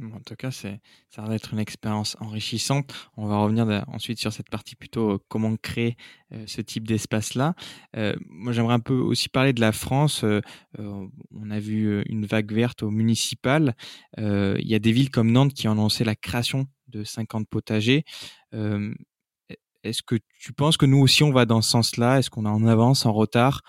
en 0.03 0.21
tout 0.21 0.35
cas, 0.35 0.51
c'est, 0.51 0.81
ça 1.11 1.23
va 1.23 1.35
être 1.35 1.53
une 1.53 1.59
expérience 1.59 2.17
enrichissante. 2.21 2.93
On 3.17 3.27
va 3.27 3.39
revenir 3.39 3.85
ensuite 3.89 4.19
sur 4.19 4.33
cette 4.33 4.51
partie 4.51 4.75
plutôt 4.75 5.13
euh, 5.13 5.19
comment 5.29 5.55
créer 5.57 5.97
euh, 6.33 6.45
ce 6.47 6.61
type 6.61 6.87
d'espace-là. 6.87 7.55
Euh, 7.97 8.15
moi, 8.27 8.53
j'aimerais 8.53 8.75
un 8.75 8.81
peu 8.81 8.95
aussi 8.95 9.29
parler 9.29 9.53
de 9.53 9.61
la 9.61 9.73
France. 9.73 10.25
on 10.79 11.51
a 11.51 11.59
vu 11.61 12.03
une 12.07 12.27
vague 12.27 12.53
verte 12.53 12.83
au 12.83 12.91
municipal. 12.91 13.75
Il 14.19 14.67
y 14.67 14.75
a 14.75 14.79
des 14.79 14.93
villes 14.93 15.11
comme 15.11 15.31
Nantes 15.31 15.55
qui 15.55 15.69
ont 15.69 15.73
annoncé 15.73 16.05
la 16.05 16.17
création 16.17 16.67
de 16.89 17.05
50 17.05 17.49
potagers. 17.49 18.05
Est-ce 18.53 20.03
que 20.03 20.17
tu 20.39 20.53
penses 20.53 20.77
que 20.77 20.87
nous 20.87 20.99
aussi 20.99 21.23
on 21.23 21.33
va 21.33 21.47
dans 21.47 21.63
ce 21.63 21.71
sens-là? 21.71 22.19
Est-ce 22.19 22.31
qu'on 22.31 22.47
est 22.47 22.49
en 22.49 22.67
avance, 22.67 23.07
en 23.07 23.13
retard? 23.13 23.63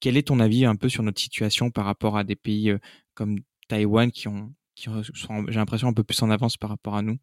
Quel 0.00 0.16
est 0.16 0.28
ton 0.28 0.40
avis 0.40 0.64
un 0.64 0.76
peu 0.76 0.88
sur 0.88 1.02
notre 1.02 1.20
situation 1.20 1.70
par 1.70 1.84
rapport 1.84 2.16
à 2.16 2.24
des 2.24 2.36
pays 2.36 2.72
comme 3.14 3.40
Taïwan 3.68 4.10
qui 4.10 4.28
ont, 4.28 4.52
qui 4.80 4.90
sont, 5.14 5.44
j'ai 5.48 5.58
l'impression, 5.58 5.88
un 5.88 5.92
peu 5.92 6.04
plus 6.04 6.22
en 6.22 6.30
avance 6.30 6.56
par 6.56 6.70
rapport 6.70 6.96
à 6.96 7.02
nous 7.02 7.18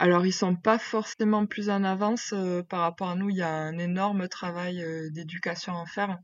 alors 0.00 0.24
ils 0.24 0.32
sont 0.32 0.54
pas 0.54 0.78
forcément 0.78 1.44
plus 1.46 1.70
en 1.70 1.82
avance 1.82 2.32
par 2.68 2.82
rapport 2.82 3.08
à 3.08 3.16
nous. 3.16 3.30
Il 3.30 3.36
y 3.36 3.42
a 3.42 3.50
un 3.52 3.78
énorme 3.78 4.28
travail 4.28 4.80
d'éducation 5.10 5.76
à 5.76 5.86
faire. 5.86 6.18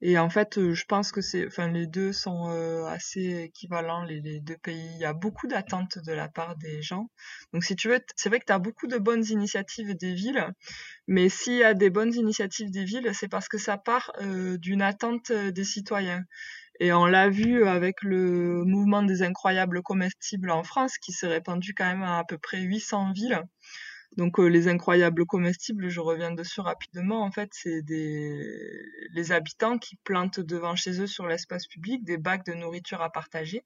Et 0.00 0.16
en 0.16 0.30
fait, 0.30 0.58
euh, 0.58 0.74
je 0.74 0.84
pense 0.84 1.10
que 1.10 1.20
c'est, 1.20 1.46
enfin, 1.46 1.68
les 1.68 1.88
deux 1.88 2.12
sont 2.12 2.48
euh, 2.50 2.84
assez 2.84 3.42
équivalents, 3.42 4.04
les, 4.04 4.20
deux 4.40 4.56
pays. 4.56 4.88
Il 4.94 5.00
y 5.00 5.04
a 5.04 5.12
beaucoup 5.12 5.48
d'attentes 5.48 5.98
de 5.98 6.12
la 6.12 6.28
part 6.28 6.56
des 6.56 6.82
gens. 6.82 7.10
Donc, 7.52 7.64
si 7.64 7.74
tu 7.74 7.88
veux, 7.88 8.00
c'est 8.14 8.28
vrai 8.28 8.38
que 8.38 8.44
tu 8.44 8.52
as 8.52 8.60
beaucoup 8.60 8.86
de 8.86 8.98
bonnes 8.98 9.24
initiatives 9.26 9.96
des 9.96 10.14
villes, 10.14 10.46
mais 11.08 11.28
s'il 11.28 11.54
y 11.54 11.64
a 11.64 11.74
des 11.74 11.90
bonnes 11.90 12.14
initiatives 12.14 12.70
des 12.70 12.84
villes, 12.84 13.10
c'est 13.12 13.28
parce 13.28 13.48
que 13.48 13.58
ça 13.58 13.76
part 13.76 14.12
euh, 14.20 14.56
d'une 14.58 14.82
attente 14.82 15.32
des 15.32 15.64
citoyens. 15.64 16.22
Et 16.80 16.92
on 16.92 17.06
l'a 17.06 17.28
vu 17.28 17.66
avec 17.66 18.02
le 18.02 18.64
mouvement 18.64 19.02
des 19.02 19.22
incroyables 19.22 19.82
comestibles 19.82 20.50
en 20.50 20.62
France, 20.62 20.98
qui 20.98 21.12
s'est 21.12 21.26
répandu 21.26 21.74
quand 21.74 21.86
même 21.86 22.02
à 22.02 22.18
à 22.18 22.24
peu 22.24 22.38
près 22.38 22.60
800 22.60 23.12
villes. 23.12 23.42
Donc 24.16 24.38
euh, 24.40 24.46
les 24.46 24.68
incroyables 24.68 25.26
comestibles, 25.26 25.88
je 25.88 26.00
reviens 26.00 26.32
dessus 26.32 26.60
rapidement. 26.60 27.22
En 27.22 27.30
fait, 27.30 27.50
c'est 27.52 27.82
des 27.82 28.84
les 29.12 29.32
habitants 29.32 29.78
qui 29.78 29.96
plantent 29.96 30.40
devant 30.40 30.76
chez 30.76 31.00
eux 31.00 31.06
sur 31.06 31.26
l'espace 31.26 31.66
public 31.66 32.04
des 32.04 32.16
bacs 32.16 32.46
de 32.46 32.54
nourriture 32.54 33.02
à 33.02 33.10
partager. 33.10 33.64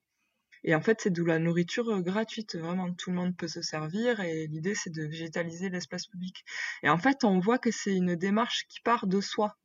Et 0.65 0.75
en 0.75 0.81
fait, 0.81 1.01
c'est 1.01 1.11
de 1.13 1.25
la 1.25 1.39
nourriture 1.39 1.89
euh, 1.91 2.01
gratuite. 2.01 2.57
Vraiment, 2.57 2.93
tout 2.93 3.11
le 3.11 3.17
monde 3.17 3.37
peut 3.37 3.49
se 3.49 3.63
servir. 3.63 4.21
Et 4.21 4.47
l'idée, 4.47 4.75
c'est 4.75 4.91
de 4.91 5.03
végétaliser 5.05 5.69
l'espace 5.71 6.07
public. 6.07 6.45
Et 6.83 6.89
en 6.89 6.99
fait, 6.99 7.25
on 7.25 7.39
voit 7.41 7.59
que 7.59 7.71
c'est 7.71 7.95
une 7.95 8.17
démarche 8.17 8.67
qui 8.69 8.81
part 8.81 9.07
de 9.07 9.21
soi, 9.21 9.57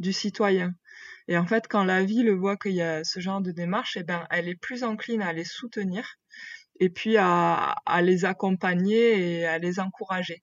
du 0.00 0.12
citoyen. 0.12 0.74
Et 1.28 1.38
en 1.38 1.46
fait, 1.46 1.68
quand 1.68 1.84
la 1.84 2.02
ville 2.04 2.32
voit 2.32 2.56
qu'il 2.56 2.72
y 2.72 2.82
a 2.82 3.04
ce 3.04 3.20
genre 3.20 3.40
de 3.40 3.52
démarche, 3.52 3.96
eh 3.96 4.02
ben, 4.02 4.26
elle 4.30 4.48
est 4.48 4.56
plus 4.56 4.82
encline 4.82 5.22
à 5.22 5.32
les 5.32 5.44
soutenir 5.44 6.18
et 6.80 6.88
puis 6.88 7.16
à, 7.18 7.76
les 8.02 8.24
accompagner 8.24 9.38
et 9.38 9.46
à 9.46 9.58
les 9.58 9.78
encourager. 9.78 10.42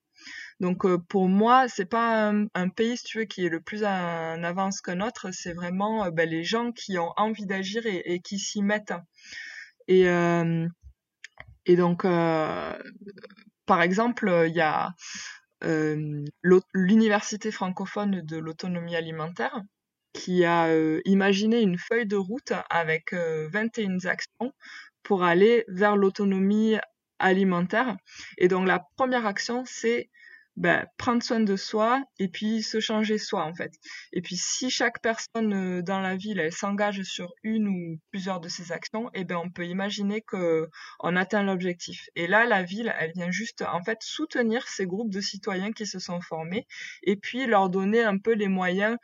Donc 0.60 0.84
euh, 0.84 0.98
pour 0.98 1.28
moi, 1.28 1.68
c'est 1.68 1.84
pas 1.84 2.32
un, 2.54 2.68
pays, 2.68 2.96
si 2.96 3.04
tu 3.04 3.18
veux, 3.18 3.24
qui 3.24 3.44
est 3.44 3.48
le 3.48 3.60
plus 3.60 3.84
en 3.84 4.42
avance 4.42 4.80
qu'un 4.80 5.00
autre. 5.00 5.30
C'est 5.32 5.52
vraiment 5.52 6.04
euh, 6.04 6.10
ben, 6.10 6.28
les 6.28 6.44
gens 6.44 6.72
qui 6.72 6.98
ont 6.98 7.12
envie 7.16 7.46
d'agir 7.46 7.82
et, 7.84 8.20
qui 8.20 8.38
s'y 8.38 8.62
mettent. 8.62 8.94
Et, 9.88 10.08
euh, 10.08 10.66
et 11.66 11.76
donc, 11.76 12.02
par 12.02 13.82
exemple, 13.82 14.46
il 14.48 14.54
y 14.54 14.60
a 14.60 14.94
l'université 15.62 17.50
francophone 17.50 18.22
de 18.22 18.36
l'autonomie 18.36 18.96
alimentaire 18.96 19.60
qui 20.12 20.44
a 20.44 20.68
imaginé 21.04 21.60
une 21.60 21.78
feuille 21.78 22.06
de 22.06 22.16
route 22.16 22.52
avec 22.70 23.12
21 23.12 24.04
actions 24.06 24.52
pour 25.02 25.24
aller 25.24 25.64
vers 25.68 25.96
l'autonomie 25.96 26.76
alimentaire. 27.18 27.96
Et 28.38 28.48
donc 28.48 28.66
la 28.66 28.84
première 28.96 29.26
action, 29.26 29.64
c'est 29.66 30.10
ben, 30.58 30.84
prendre 30.96 31.22
soin 31.22 31.38
de 31.38 31.54
soi 31.54 32.02
et 32.18 32.26
puis 32.26 32.64
se 32.64 32.80
changer 32.80 33.16
soi 33.16 33.44
en 33.44 33.54
fait. 33.54 33.72
Et 34.12 34.20
puis 34.20 34.36
si 34.36 34.70
chaque 34.70 35.00
personne 35.00 35.54
euh, 35.78 35.82
dans 35.82 36.00
la 36.00 36.16
ville 36.16 36.40
elle 36.40 36.52
s'engage 36.52 37.02
sur 37.04 37.32
une 37.44 37.68
ou 37.68 38.00
plusieurs 38.10 38.40
de 38.40 38.48
ces 38.48 38.72
actions, 38.72 39.08
et 39.14 39.20
eh 39.20 39.24
ben 39.24 39.36
on 39.36 39.50
peut 39.50 39.66
imaginer 39.66 40.20
que 40.20 40.68
on 40.98 41.14
atteint 41.14 41.44
l'objectif. 41.44 42.08
Et 42.16 42.26
là 42.26 42.44
la 42.44 42.64
ville 42.64 42.92
elle 42.98 43.12
vient 43.12 43.30
juste 43.30 43.62
en 43.62 43.84
fait 43.84 43.98
soutenir 44.02 44.66
ces 44.66 44.84
groupes 44.86 45.12
de 45.12 45.20
citoyens 45.20 45.70
qui 45.70 45.86
se 45.86 46.00
sont 46.00 46.20
formés 46.20 46.66
et 47.04 47.14
puis 47.14 47.46
leur 47.46 47.70
donner 47.70 48.02
un 48.02 48.18
peu 48.18 48.32
les 48.32 48.48
moyens 48.48 48.96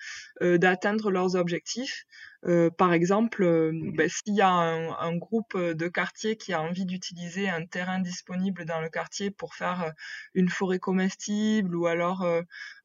euh, 0.42 0.58
d'atteindre 0.58 1.12
leurs 1.12 1.36
objectifs. 1.36 2.04
Euh, 2.46 2.68
par 2.70 2.92
exemple, 2.92 3.42
euh, 3.42 3.72
ben, 3.72 4.08
s'il 4.08 4.34
y 4.34 4.42
a 4.42 4.50
un, 4.50 4.92
un, 4.98 5.16
groupe 5.16 5.56
de 5.56 5.88
quartier 5.88 6.36
qui 6.36 6.52
a 6.52 6.60
envie 6.60 6.84
d'utiliser 6.84 7.48
un 7.48 7.64
terrain 7.64 8.00
disponible 8.00 8.66
dans 8.66 8.80
le 8.80 8.90
quartier 8.90 9.30
pour 9.30 9.54
faire 9.54 9.82
euh, 9.82 9.90
une 10.34 10.50
forêt 10.50 10.78
comestible 10.78 11.74
ou 11.74 11.86
alors 11.86 12.26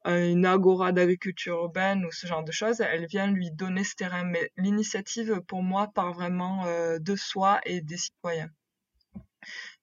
une 0.06 0.46
agora 0.46 0.92
d'agriculture 0.92 1.56
urbaine 1.56 2.06
ou 2.06 2.12
ce 2.12 2.26
genre 2.26 2.42
de 2.42 2.52
choses, 2.52 2.80
elle 2.80 3.06
vient 3.06 3.30
lui 3.30 3.50
donner 3.50 3.84
ce 3.84 3.94
terrain. 3.96 4.24
Mais 4.24 4.50
l'initiative, 4.56 5.40
pour 5.46 5.62
moi, 5.62 5.88
part 5.94 6.14
vraiment 6.14 6.64
de 6.98 7.16
soi 7.16 7.60
et 7.66 7.82
des 7.82 7.98
citoyens. 7.98 8.50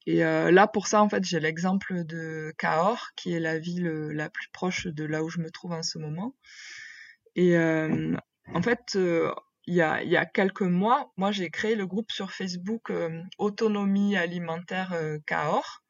Et 0.08 0.20
là, 0.20 0.68
pour 0.68 0.88
ça, 0.88 1.04
en 1.04 1.10
fait, 1.10 1.24
j'ai 1.24 1.40
l'exemple 1.40 2.04
de 2.04 2.52
Cahors, 2.58 3.10
qui 3.16 3.34
est 3.34 3.40
la 3.40 3.60
ville 3.60 3.88
la 3.88 4.30
plus 4.30 4.50
proche 4.50 4.88
de 4.88 5.04
là 5.04 5.24
où 5.24 5.30
je 5.30 5.40
me 5.40 5.52
trouve 5.52 5.74
en 5.74 5.84
ce 5.84 6.00
moment. 6.00 6.34
Et 7.36 7.56
en 7.58 8.62
fait, 8.62 8.98
il 9.68 9.76
y 9.76 9.82
a, 9.82 10.26
quelques 10.26 10.62
mois, 10.62 11.12
moi 11.18 11.32
j'ai 11.32 11.50
créé 11.50 11.76
le 11.76 11.86
groupe 11.86 12.12
sur 12.12 12.32
Facebook 12.32 12.90
euh, 12.90 13.22
Autonomie 13.38 14.16
alimentaire 14.16 14.94
euh, 14.94 15.20
Cahors 15.26 15.84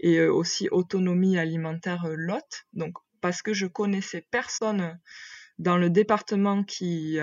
et 0.00 0.18
euh, 0.20 0.32
aussi 0.32 0.68
Autonomie 0.70 1.38
alimentaire 1.38 2.06
euh, 2.06 2.14
Lot. 2.16 2.64
Donc 2.72 2.94
parce 3.20 3.42
que 3.42 3.52
je 3.52 3.66
connaissais 3.66 4.26
personne 4.30 4.98
dans 5.58 5.76
le 5.76 5.90
département 5.90 6.64
qui, 6.64 7.18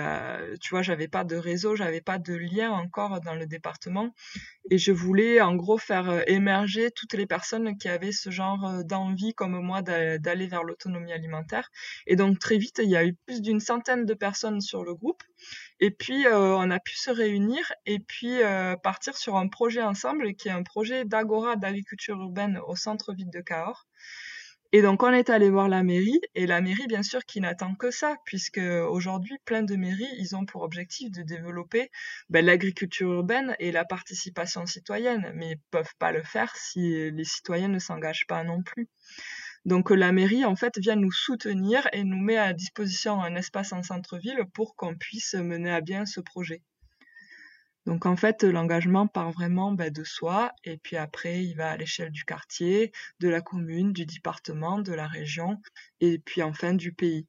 tu 0.60 0.70
vois, 0.70 0.82
j'avais 0.82 1.08
pas 1.08 1.24
de 1.24 1.34
réseau, 1.34 1.74
j'avais 1.74 2.00
pas 2.00 2.18
de 2.18 2.34
lien 2.34 2.70
encore 2.70 3.20
dans 3.20 3.34
le 3.34 3.46
département, 3.48 4.14
et 4.70 4.78
je 4.78 4.92
voulais 4.92 5.40
en 5.40 5.56
gros 5.56 5.76
faire 5.76 6.22
émerger 6.28 6.92
toutes 6.92 7.14
les 7.14 7.26
personnes 7.26 7.76
qui 7.78 7.88
avaient 7.88 8.12
ce 8.12 8.30
genre 8.30 8.84
d'envie 8.84 9.34
comme 9.34 9.60
moi 9.60 9.82
d'aller 9.82 10.46
vers 10.46 10.62
l'autonomie 10.62 11.12
alimentaire. 11.12 11.68
Et 12.06 12.14
donc 12.14 12.38
très 12.38 12.58
vite, 12.58 12.80
il 12.80 12.88
y 12.88 12.96
a 12.96 13.04
eu 13.04 13.14
plus 13.26 13.42
d'une 13.42 13.58
centaine 13.58 14.04
de 14.04 14.14
personnes 14.14 14.60
sur 14.60 14.84
le 14.84 14.94
groupe, 14.94 15.24
et 15.80 15.90
puis 15.90 16.26
on 16.28 16.70
a 16.70 16.78
pu 16.80 16.96
se 16.96 17.10
réunir 17.10 17.72
et 17.86 17.98
puis 17.98 18.38
partir 18.82 19.16
sur 19.16 19.36
un 19.36 19.48
projet 19.48 19.82
ensemble 19.82 20.34
qui 20.34 20.48
est 20.48 20.52
un 20.52 20.62
projet 20.62 21.04
d'agora 21.04 21.56
d'agriculture 21.56 22.20
urbaine 22.20 22.60
au 22.66 22.76
centre-ville 22.76 23.30
de 23.30 23.40
Cahors. 23.40 23.86
Et 24.70 24.82
donc 24.82 25.02
on 25.02 25.10
est 25.12 25.30
allé 25.30 25.48
voir 25.48 25.66
la 25.68 25.82
mairie 25.82 26.20
et 26.34 26.46
la 26.46 26.60
mairie 26.60 26.86
bien 26.88 27.02
sûr 27.02 27.24
qui 27.24 27.40
n'attend 27.40 27.74
que 27.74 27.90
ça 27.90 28.16
puisque 28.26 28.58
aujourd'hui 28.58 29.38
plein 29.46 29.62
de 29.62 29.76
mairies 29.76 30.14
ils 30.18 30.36
ont 30.36 30.44
pour 30.44 30.60
objectif 30.60 31.10
de 31.10 31.22
développer 31.22 31.90
ben, 32.28 32.44
l'agriculture 32.44 33.10
urbaine 33.10 33.56
et 33.60 33.72
la 33.72 33.86
participation 33.86 34.66
citoyenne 34.66 35.32
mais 35.34 35.52
ils 35.52 35.60
peuvent 35.70 35.94
pas 35.98 36.12
le 36.12 36.22
faire 36.22 36.54
si 36.54 37.10
les 37.10 37.24
citoyens 37.24 37.68
ne 37.68 37.78
s'engagent 37.78 38.26
pas 38.26 38.44
non 38.44 38.62
plus. 38.62 38.88
Donc 39.64 39.90
la 39.90 40.12
mairie 40.12 40.44
en 40.44 40.56
fait 40.56 40.78
vient 40.78 40.96
nous 40.96 41.12
soutenir 41.12 41.88
et 41.92 42.04
nous 42.04 42.20
met 42.20 42.36
à 42.36 42.52
disposition 42.52 43.20
un 43.20 43.34
espace 43.34 43.72
en 43.72 43.82
centre-ville 43.82 44.44
pour 44.54 44.76
qu'on 44.76 44.94
puisse 44.94 45.34
mener 45.34 45.70
à 45.70 45.80
bien 45.80 46.06
ce 46.06 46.20
projet. 46.20 46.62
Donc 47.86 48.04
en 48.04 48.16
fait, 48.16 48.44
l'engagement 48.44 49.06
part 49.06 49.30
vraiment 49.30 49.72
bah, 49.72 49.88
de 49.88 50.04
soi 50.04 50.52
et 50.64 50.76
puis 50.76 50.96
après, 50.96 51.44
il 51.44 51.54
va 51.54 51.70
à 51.70 51.76
l'échelle 51.76 52.10
du 52.10 52.24
quartier, 52.24 52.92
de 53.20 53.28
la 53.28 53.40
commune, 53.40 53.92
du 53.92 54.04
département, 54.04 54.78
de 54.78 54.92
la 54.92 55.06
région 55.06 55.58
et 56.00 56.18
puis 56.18 56.42
enfin 56.42 56.74
du 56.74 56.92
pays. 56.92 57.26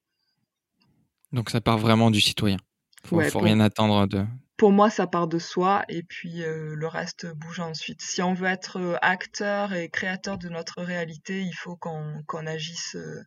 Donc 1.32 1.50
ça 1.50 1.62
part 1.62 1.78
vraiment 1.78 2.12
du 2.12 2.20
citoyen. 2.20 2.58
Faut, 3.06 3.22
faut 3.22 3.40
rien 3.40 3.60
attendre 3.62 4.06
de. 4.08 4.26
Pour 4.60 4.74
moi, 4.74 4.90
ça 4.90 5.08
part 5.08 5.30
de 5.30 5.40
soi 5.40 5.86
et 5.88 6.04
puis 6.04 6.44
euh, 6.44 6.76
le 6.76 6.88
reste 6.88 7.26
bouge 7.34 7.62
ensuite. 7.62 8.02
Si 8.02 8.22
on 8.22 8.34
veut 8.34 8.50
être 8.50 8.78
euh, 8.78 8.98
acteur 9.02 9.72
et 9.72 9.88
créateur 9.88 10.38
de 10.38 10.50
notre 10.50 10.82
réalité, 10.84 11.42
il 11.42 11.54
faut 11.54 11.78
qu'on 11.78 12.46
agisse 12.46 12.98
euh, 12.98 13.24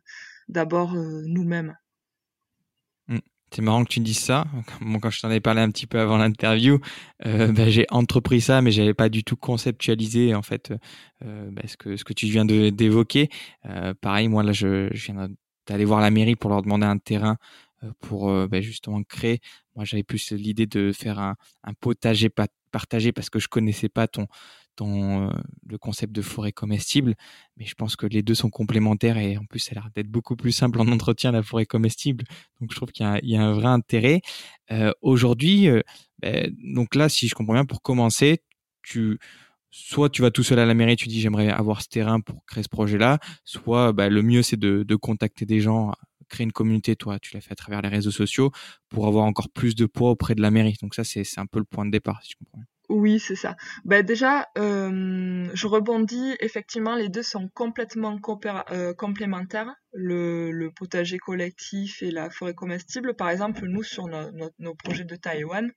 d'abord 0.47 0.93
nous-mêmes. 0.93 1.75
C'est 3.51 3.63
marrant 3.63 3.83
que 3.83 3.89
tu 3.89 3.99
dises 3.99 4.19
ça. 4.19 4.45
Bon, 4.81 4.99
quand 4.99 5.09
je 5.09 5.21
t'en 5.21 5.31
ai 5.31 5.39
parlé 5.39 5.61
un 5.61 5.71
petit 5.71 5.87
peu 5.87 5.99
avant 5.99 6.17
l'interview, 6.17 6.79
bah, 7.25 7.67
j'ai 7.67 7.87
entrepris 7.89 8.41
ça, 8.41 8.61
mais 8.61 8.69
j'avais 8.71 8.93
pas 8.93 9.09
du 9.09 9.23
tout 9.23 9.35
conceptualisé 9.35 10.35
en 10.35 10.43
fait 10.43 10.71
bah, 11.21 11.63
ce 11.65 11.77
que 11.77 11.97
ce 11.97 12.03
que 12.03 12.13
tu 12.13 12.27
viens 12.27 12.45
d'évoquer. 12.45 13.29
Pareil, 14.01 14.27
moi 14.27 14.43
là, 14.43 14.53
je, 14.53 14.89
je 14.93 15.05
viens 15.11 15.29
d'aller 15.67 15.85
voir 15.85 16.01
la 16.01 16.11
mairie 16.11 16.35
pour 16.35 16.49
leur 16.49 16.61
demander 16.61 16.85
un 16.85 16.97
terrain 16.97 17.37
pour 17.99 18.29
euh, 18.29 18.47
bah, 18.47 18.61
justement 18.61 19.03
créer. 19.03 19.39
Moi, 19.75 19.85
j'avais 19.85 20.03
plus 20.03 20.31
l'idée 20.31 20.67
de 20.67 20.91
faire 20.91 21.19
un, 21.19 21.35
un 21.63 21.73
potager 21.73 22.29
partagé 22.71 23.11
parce 23.11 23.29
que 23.29 23.39
je 23.39 23.47
connaissais 23.47 23.89
pas 23.89 24.07
ton 24.07 24.27
dans 24.77 25.27
euh, 25.27 25.29
le 25.67 25.77
concept 25.77 26.13
de 26.13 26.21
forêt 26.21 26.51
comestible, 26.51 27.15
mais 27.57 27.65
je 27.65 27.75
pense 27.75 27.95
que 27.95 28.05
les 28.05 28.23
deux 28.23 28.35
sont 28.35 28.49
complémentaires 28.49 29.17
et 29.17 29.37
en 29.37 29.45
plus 29.45 29.59
ça 29.59 29.71
a 29.71 29.75
l'air 29.75 29.89
d'être 29.95 30.09
beaucoup 30.09 30.35
plus 30.35 30.51
simple 30.51 30.79
en 30.79 30.87
entretien 30.87 31.31
la 31.31 31.43
forêt 31.43 31.65
comestible, 31.65 32.25
donc 32.59 32.71
je 32.71 32.75
trouve 32.75 32.91
qu'il 32.91 33.05
y, 33.23 33.35
a 33.35 33.43
un 33.43 33.53
vrai 33.53 33.67
intérêt. 33.67 34.21
Euh, 34.71 34.91
Aujourd'hui, 35.01 35.67
euh, 35.67 35.81
ben, 36.19 36.53
donc 36.75 36.95
là, 36.95 37.09
si 37.09 37.27
je 37.27 37.35
comprends 37.35 37.53
bien, 37.53 37.65
pour 37.65 37.81
commencer, 37.81 38.41
tu 38.81 39.19
soit 39.71 40.09
tu 40.09 40.21
vas 40.21 40.29
tout 40.29 40.43
seul 40.43 40.59
à 40.59 40.65
la 40.65 40.73
mairie, 40.75 40.95
tu 40.95 41.07
dis 41.07 41.19
j'aimerais 41.19 41.49
avoir 41.49 41.81
ce 41.81 41.89
terrain 41.89 42.19
pour 42.21 42.45
créer 42.45 42.63
ce 42.63 42.69
projet-là, 42.69 43.19
soit 43.43 43.91
ben, 43.93 44.09
le 44.11 44.21
mieux 44.21 44.43
c'est 44.43 44.57
de, 44.57 44.83
de 44.83 44.95
contacter 44.95 45.45
des 45.45 45.61
gens 45.61 45.93
créer 46.33 46.45
une 46.45 46.51
communauté, 46.51 46.95
toi, 46.95 47.19
tu 47.19 47.33
l'as 47.33 47.41
fait 47.41 47.51
à 47.51 47.55
travers 47.55 47.81
les 47.81 47.89
réseaux 47.89 48.11
sociaux 48.11 48.51
pour 48.89 49.07
avoir 49.07 49.25
encore 49.25 49.49
plus 49.49 49.75
de 49.75 49.85
poids 49.85 50.11
auprès 50.11 50.35
de 50.35 50.41
la 50.41 50.51
mairie. 50.51 50.77
Donc 50.81 50.95
ça, 50.95 51.03
c'est 51.03 51.23
un 51.37 51.45
peu 51.45 51.59
le 51.59 51.65
point 51.65 51.85
de 51.85 51.91
départ, 51.91 52.21
si 52.23 52.29
tu 52.29 52.35
comprends. 52.37 52.63
Oui, 52.89 53.17
c'est 53.17 53.35
ça. 53.35 53.55
Ben 53.85 54.05
déjà, 54.05 54.49
euh, 54.57 55.49
je 55.53 55.67
rebondis. 55.67 56.35
Effectivement, 56.41 56.95
les 56.95 57.07
deux 57.07 57.23
sont 57.23 57.47
complètement 57.47 58.19
euh, 58.71 58.93
complémentaires. 58.93 59.73
Le, 59.93 60.69
potager 60.75 61.17
collectif 61.17 62.03
et 62.03 62.11
la 62.11 62.29
forêt 62.29 62.53
comestible. 62.53 63.15
Par 63.15 63.29
exemple, 63.29 63.65
nous, 63.67 63.83
sur 63.83 64.07
nos 64.07 64.75
projets 64.75 65.05
de 65.05 65.15
Taïwan, 65.15 65.71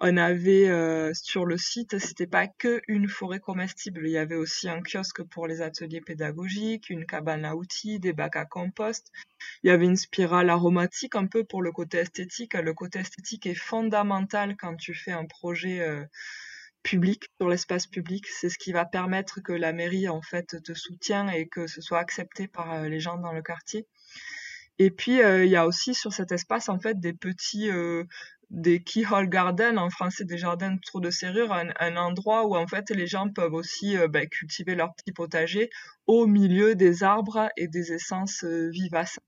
on 0.00 0.16
avait 0.16 0.68
euh, 0.68 1.12
sur 1.12 1.44
le 1.44 1.58
site, 1.58 1.98
c'était 1.98 2.28
pas 2.28 2.46
que 2.46 2.80
une 2.86 3.08
forêt 3.08 3.40
comestible, 3.40 4.06
il 4.06 4.12
y 4.12 4.18
avait 4.18 4.36
aussi 4.36 4.68
un 4.68 4.80
kiosque 4.80 5.24
pour 5.24 5.48
les 5.48 5.60
ateliers 5.60 6.00
pédagogiques, 6.00 6.88
une 6.88 7.04
cabane 7.04 7.44
à 7.44 7.56
outils, 7.56 7.98
des 7.98 8.12
bacs 8.12 8.36
à 8.36 8.44
compost. 8.44 9.10
Il 9.62 9.68
y 9.68 9.70
avait 9.70 9.86
une 9.86 9.96
spirale 9.96 10.50
aromatique 10.50 11.16
un 11.16 11.26
peu 11.26 11.42
pour 11.42 11.62
le 11.62 11.72
côté 11.72 11.98
esthétique. 11.98 12.54
Le 12.54 12.74
côté 12.74 13.00
esthétique 13.00 13.46
est 13.46 13.54
fondamental 13.54 14.56
quand 14.56 14.76
tu 14.76 14.94
fais 14.94 15.10
un 15.10 15.26
projet 15.26 15.80
euh, 15.80 16.04
public 16.84 17.26
sur 17.40 17.48
l'espace 17.48 17.88
public. 17.88 18.26
C'est 18.28 18.50
ce 18.50 18.58
qui 18.58 18.70
va 18.70 18.84
permettre 18.84 19.40
que 19.40 19.52
la 19.52 19.72
mairie 19.72 20.08
en 20.08 20.22
fait 20.22 20.62
te 20.62 20.74
soutienne 20.74 21.28
et 21.30 21.48
que 21.48 21.66
ce 21.66 21.80
soit 21.80 21.98
accepté 21.98 22.46
par 22.46 22.72
euh, 22.72 22.88
les 22.88 23.00
gens 23.00 23.18
dans 23.18 23.32
le 23.32 23.42
quartier. 23.42 23.84
Et 24.80 24.92
puis 24.92 25.18
il 25.18 25.48
y 25.48 25.56
a 25.56 25.66
aussi 25.66 25.92
sur 25.92 26.12
cet 26.12 26.30
espace 26.30 26.68
en 26.68 26.78
fait 26.78 27.00
des 27.00 27.12
petits 27.12 27.68
des 28.50 28.82
keyhole 28.82 29.28
gardens, 29.28 29.78
en 29.78 29.90
français 29.90 30.24
des 30.24 30.38
jardins 30.38 30.72
de 30.72 30.80
trous 30.80 31.00
de 31.00 31.10
serrure, 31.10 31.52
un, 31.52 31.96
endroit 31.96 32.46
où 32.46 32.56
en 32.56 32.66
fait 32.66 32.90
les 32.90 33.06
gens 33.06 33.28
peuvent 33.30 33.52
aussi 33.52 33.96
euh, 33.96 34.08
ben, 34.08 34.26
cultiver 34.26 34.74
leur 34.74 34.94
petit 34.94 35.12
potager 35.12 35.68
au 36.06 36.26
milieu 36.26 36.74
des 36.74 37.02
arbres 37.02 37.50
et 37.56 37.68
des 37.68 37.92
essences 37.92 38.44
euh, 38.44 38.70
vivaces. 38.70 39.18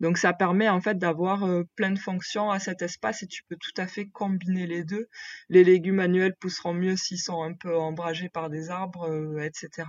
Donc 0.00 0.18
ça 0.18 0.32
permet 0.32 0.68
en 0.68 0.80
fait 0.80 0.98
d'avoir 0.98 1.44
euh, 1.44 1.64
plein 1.76 1.90
de 1.90 1.98
fonctions 1.98 2.50
à 2.50 2.58
cet 2.58 2.82
espace 2.82 3.22
et 3.22 3.26
tu 3.26 3.42
peux 3.48 3.56
tout 3.56 3.72
à 3.80 3.86
fait 3.86 4.06
combiner 4.08 4.66
les 4.66 4.84
deux. 4.84 5.08
Les 5.48 5.64
légumes 5.64 6.00
annuels 6.00 6.36
pousseront 6.38 6.74
mieux 6.74 6.96
s'ils 6.96 7.18
sont 7.18 7.42
un 7.42 7.54
peu 7.54 7.74
ombragés 7.74 8.28
par 8.28 8.50
des 8.50 8.70
arbres, 8.70 9.08
etc. 9.40 9.88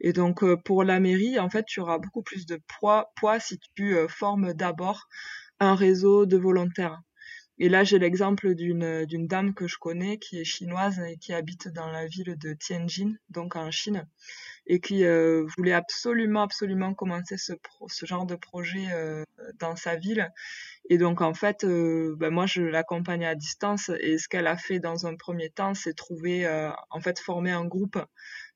Et 0.00 0.12
donc 0.12 0.42
pour 0.62 0.84
la 0.84 1.00
mairie, 1.00 1.38
en 1.38 1.50
fait, 1.50 1.64
tu 1.66 1.80
auras 1.80 1.98
beaucoup 1.98 2.22
plus 2.22 2.46
de 2.46 2.58
poids, 2.78 3.12
poids 3.16 3.40
si 3.40 3.58
tu 3.74 3.94
formes 4.08 4.54
d'abord 4.54 5.06
un 5.60 5.74
réseau 5.74 6.24
de 6.24 6.38
volontaires. 6.38 7.02
Et 7.58 7.68
là, 7.70 7.84
j'ai 7.84 7.98
l'exemple 7.98 8.54
d'une 8.54 9.26
dame 9.26 9.54
que 9.54 9.66
je 9.66 9.78
connais 9.78 10.18
qui 10.18 10.38
est 10.38 10.44
chinoise 10.44 11.00
et 11.00 11.16
qui 11.16 11.32
habite 11.32 11.68
dans 11.68 11.90
la 11.90 12.06
ville 12.06 12.36
de 12.38 12.52
Tianjin, 12.52 13.14
donc 13.30 13.56
en 13.56 13.70
Chine, 13.70 14.06
et 14.66 14.78
qui 14.80 15.04
euh, 15.04 15.46
voulait 15.56 15.72
absolument 15.72 16.42
absolument 16.42 16.92
commencer 16.92 17.38
ce 17.38 17.54
ce 17.88 18.04
genre 18.04 18.26
de 18.26 18.34
projet 18.34 18.86
euh, 18.92 19.24
dans 19.58 19.74
sa 19.74 19.96
ville. 19.96 20.30
Et 20.88 20.98
donc 20.98 21.20
en 21.20 21.34
fait, 21.34 21.64
euh, 21.64 22.14
ben 22.18 22.30
moi 22.30 22.46
je 22.46 22.62
l'accompagne 22.62 23.24
à 23.26 23.34
distance 23.34 23.90
et 24.00 24.18
ce 24.18 24.28
qu'elle 24.28 24.46
a 24.46 24.56
fait 24.56 24.78
dans 24.78 25.06
un 25.06 25.16
premier 25.16 25.50
temps, 25.50 25.74
c'est 25.74 25.94
trouver 25.94 26.46
en 26.90 27.00
fait 27.00 27.18
former 27.18 27.50
un 27.50 27.64
groupe 27.64 27.98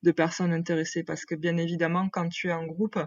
de 0.03 0.11
personnes 0.11 0.53
intéressées 0.53 1.03
parce 1.03 1.25
que 1.25 1.35
bien 1.35 1.57
évidemment 1.57 2.09
quand 2.09 2.29
tu 2.29 2.49
es 2.49 2.53
en 2.53 2.65
groupe 2.65 2.99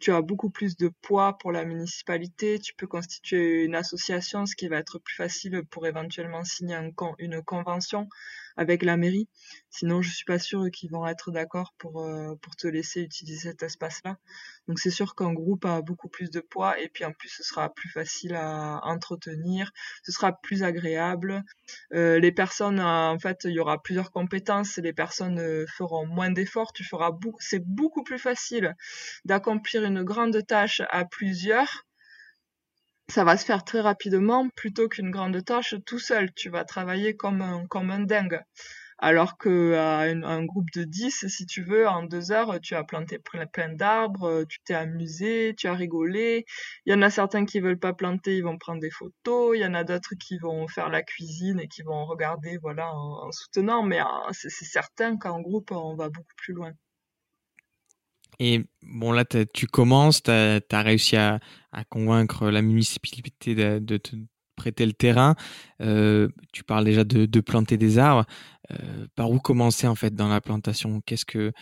tu 0.00 0.12
as 0.12 0.20
beaucoup 0.20 0.50
plus 0.50 0.76
de 0.76 0.90
poids 1.00 1.38
pour 1.38 1.52
la 1.52 1.64
municipalité 1.64 2.58
tu 2.58 2.74
peux 2.74 2.86
constituer 2.86 3.64
une 3.64 3.74
association 3.74 4.44
ce 4.46 4.54
qui 4.56 4.68
va 4.68 4.76
être 4.78 4.98
plus 4.98 5.14
facile 5.14 5.62
pour 5.70 5.86
éventuellement 5.86 6.44
signer 6.44 6.76
une 7.18 7.42
convention 7.42 8.08
avec 8.56 8.82
la 8.82 8.96
mairie. 8.96 9.28
Sinon, 9.70 10.02
je 10.02 10.10
suis 10.10 10.24
pas 10.24 10.38
sûre 10.38 10.70
qu'ils 10.72 10.90
vont 10.90 11.06
être 11.06 11.30
d'accord 11.30 11.74
pour, 11.78 12.02
euh, 12.02 12.34
pour 12.40 12.56
te 12.56 12.66
laisser 12.66 13.02
utiliser 13.02 13.50
cet 13.50 13.62
espace-là. 13.62 14.16
Donc, 14.68 14.78
c'est 14.78 14.90
sûr 14.90 15.14
qu'un 15.14 15.32
groupe 15.32 15.64
a 15.64 15.82
beaucoup 15.82 16.08
plus 16.08 16.30
de 16.30 16.40
poids 16.40 16.78
et 16.80 16.88
puis 16.88 17.04
en 17.04 17.12
plus, 17.12 17.28
ce 17.28 17.42
sera 17.42 17.72
plus 17.72 17.88
facile 17.88 18.34
à 18.34 18.80
entretenir, 18.84 19.70
ce 20.02 20.12
sera 20.12 20.32
plus 20.32 20.62
agréable. 20.62 21.42
Euh, 21.92 22.18
les 22.18 22.32
personnes, 22.32 22.80
en 22.80 23.18
fait, 23.18 23.44
il 23.44 23.52
y 23.52 23.60
aura 23.60 23.82
plusieurs 23.82 24.10
compétences. 24.10 24.76
Les 24.78 24.92
personnes 24.92 25.38
euh, 25.38 25.66
feront 25.76 26.06
moins 26.06 26.30
d'efforts. 26.30 26.72
Tu 26.72 26.84
feras 26.84 27.10
beaucoup, 27.10 27.40
c'est 27.40 27.64
beaucoup 27.64 28.02
plus 28.02 28.18
facile 28.18 28.74
d'accomplir 29.24 29.84
une 29.84 30.02
grande 30.02 30.46
tâche 30.46 30.82
à 30.90 31.04
plusieurs 31.04 31.86
ça 33.08 33.24
va 33.24 33.36
se 33.36 33.44
faire 33.44 33.64
très 33.64 33.80
rapidement 33.80 34.48
plutôt 34.50 34.88
qu'une 34.88 35.10
grande 35.10 35.44
tâche 35.44 35.74
tout 35.86 35.98
seul. 35.98 36.32
Tu 36.34 36.48
vas 36.50 36.64
travailler 36.64 37.16
comme 37.16 37.40
un, 37.40 37.66
comme 37.66 37.90
un 37.90 38.00
dingue. 38.00 38.42
Alors 38.98 39.36
que 39.36 39.74
à 39.74 40.00
un, 40.00 40.44
groupe 40.44 40.70
de 40.74 40.84
10, 40.84 41.26
si 41.28 41.44
tu 41.46 41.62
veux, 41.62 41.86
en 41.86 42.02
deux 42.04 42.32
heures, 42.32 42.58
tu 42.62 42.74
as 42.74 42.82
planté 42.82 43.18
plein 43.18 43.74
d'arbres, 43.74 44.44
tu 44.48 44.58
t'es 44.64 44.74
amusé, 44.74 45.54
tu 45.56 45.66
as 45.66 45.74
rigolé. 45.74 46.46
Il 46.86 46.92
y 46.92 46.96
en 46.96 47.02
a 47.02 47.10
certains 47.10 47.44
qui 47.44 47.60
veulent 47.60 47.78
pas 47.78 47.92
planter, 47.92 48.38
ils 48.38 48.42
vont 48.42 48.56
prendre 48.56 48.80
des 48.80 48.90
photos. 48.90 49.54
Il 49.54 49.60
y 49.60 49.66
en 49.66 49.74
a 49.74 49.84
d'autres 49.84 50.14
qui 50.18 50.38
vont 50.38 50.66
faire 50.66 50.88
la 50.88 51.02
cuisine 51.02 51.60
et 51.60 51.68
qui 51.68 51.82
vont 51.82 52.06
regarder, 52.06 52.56
voilà, 52.62 52.90
en, 52.90 53.30
soutenant. 53.32 53.82
Mais 53.82 54.00
c'est 54.32 54.50
certain 54.50 55.18
qu'en 55.18 55.40
groupe, 55.40 55.72
on 55.72 55.94
va 55.94 56.08
beaucoup 56.08 56.34
plus 56.38 56.54
loin. 56.54 56.72
Et 58.38 58.64
bon, 58.82 59.12
là, 59.12 59.24
tu 59.24 59.66
commences, 59.66 60.22
tu 60.22 60.30
as, 60.30 60.82
réussi 60.82 61.16
à, 61.16 61.40
convaincre 61.90 62.50
la 62.50 62.62
municipalité 62.62 63.54
de, 63.54 63.96
te 63.98 64.16
prêter 64.56 64.86
le 64.86 64.92
terrain. 64.92 65.36
Euh, 65.80 66.28
tu 66.52 66.64
parles 66.64 66.84
déjà 66.84 67.04
de, 67.04 67.40
planter 67.40 67.76
des 67.76 67.98
arbres. 67.98 68.24
Euh, 68.72 69.06
par 69.14 69.30
où 69.30 69.38
commencer 69.38 69.86
en 69.86 69.94
fait 69.94 70.14
dans 70.14 70.28
la 70.28 70.40
plantation? 70.40 71.00
Qu'est-ce 71.06 71.24
que 71.24 71.52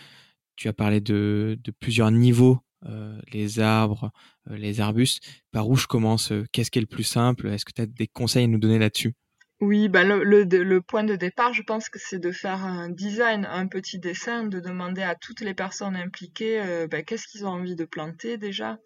tu 0.55 0.67
as 0.67 0.73
parlé 0.73 1.01
de, 1.01 1.59
plusieurs 1.79 2.09
niveaux 2.09 2.59
euh, 2.87 3.19
les 3.31 3.59
arbres, 3.59 4.11
les 4.47 4.79
arbustes. 4.79 5.23
Par 5.51 5.67
où 5.67 5.75
je 5.75 5.87
commence? 5.87 6.31
Qu'est-ce 6.51 6.69
qui 6.69 6.79
est 6.79 6.81
le 6.81 6.87
plus 6.87 7.03
simple? 7.03 7.47
Est-ce 7.47 7.65
que 7.65 7.71
tu 7.73 7.81
as 7.81 7.87
des 7.87 8.07
conseils 8.07 8.43
à 8.43 8.47
nous 8.47 8.59
donner 8.59 8.79
là-dessus? 8.79 9.13
Oui, 9.61 9.87
bah 9.87 10.03
le, 10.03 10.79
point 10.81 11.03
de 11.03 11.15
départ, 11.15 11.53
je 11.53 11.63
pense 11.63 11.89
que 11.89 11.97
c'est 11.97 12.19
de 12.19 12.31
faire 12.31 12.63
un 12.63 12.89
design, 12.89 13.47
un 13.49 13.67
petit 13.67 13.99
dessin, 13.99 14.43
de 14.43 14.59
demander 14.59 15.01
à 15.01 15.15
toutes 15.15 15.41
les 15.41 15.53
personnes 15.53 15.95
impliquées 15.95 16.85
bah, 16.91 17.01
qu'est-ce 17.01 17.27
qu'ils 17.27 17.45
ont 17.45 17.49
envie 17.49 17.75
de 17.75 17.85
planter 17.85 18.37
déjà, 18.37 18.77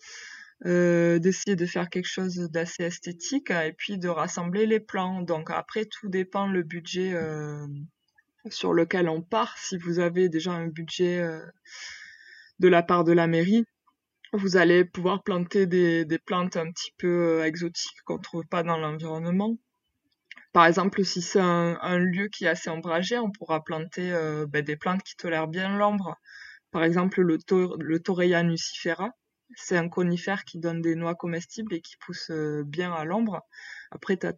euh, 0.65 1.19
d'essayer 1.19 1.55
de 1.55 1.65
faire 1.65 1.89
quelque 1.89 2.07
chose 2.07 2.35
d'assez 2.51 2.83
esthétique 2.83 3.51
et 3.51 3.73
puis 3.73 3.97
de 3.97 4.09
rassembler 4.09 4.65
les 4.65 4.79
plans. 4.79 5.21
Donc 5.21 5.49
après, 5.51 5.85
tout 5.85 6.09
dépend 6.09 6.47
le 6.47 6.63
budget 6.63 7.13
euh, 7.13 7.65
sur 8.49 8.73
lequel 8.73 9.09
on 9.09 9.21
part. 9.21 9.57
Si 9.57 9.77
vous 9.77 9.99
avez 9.99 10.29
déjà 10.29 10.51
un 10.51 10.67
budget 10.67 11.25
de 12.59 12.67
la 12.67 12.83
part 12.83 13.03
de 13.03 13.13
la 13.13 13.27
mairie, 13.27 13.65
vous 14.33 14.57
allez 14.57 14.85
pouvoir 14.85 15.23
planter 15.23 15.65
des, 15.65 16.05
plantes 16.25 16.57
un 16.57 16.71
petit 16.71 16.93
peu 16.97 17.43
exotiques 17.43 18.01
qu'on 18.05 18.19
trouve 18.19 18.45
pas 18.45 18.63
dans 18.63 18.77
l'environnement. 18.77 19.57
Par 20.51 20.65
exemple, 20.65 21.03
si 21.03 21.21
c'est 21.21 21.39
un, 21.39 21.97
lieu 21.99 22.27
qui 22.27 22.45
est 22.45 22.49
assez 22.49 22.69
ombragé, 22.69 23.17
on 23.17 23.31
pourra 23.31 23.63
planter 23.63 24.11
euh, 24.11 24.45
ben, 24.47 24.63
des 24.63 24.75
plantes 24.75 25.03
qui 25.03 25.15
tolèrent 25.15 25.47
bien 25.47 25.77
l'ombre. 25.77 26.15
Par 26.71 26.83
exemple, 26.83 27.21
le, 27.21 27.99
Torreya 27.99 28.43
nucifera, 28.43 29.11
c'est 29.55 29.77
un 29.77 29.89
conifère 29.89 30.43
qui 30.45 30.59
donne 30.59 30.81
des 30.81 30.95
noix 30.95 31.15
comestibles 31.15 31.73
et 31.73 31.81
qui 31.81 31.97
pousse 31.97 32.29
euh, 32.31 32.63
bien 32.65 32.93
à 32.93 33.03
l'ombre. 33.05 33.45
Après, 33.91 34.17
tu 34.17 34.27
as 34.27 34.33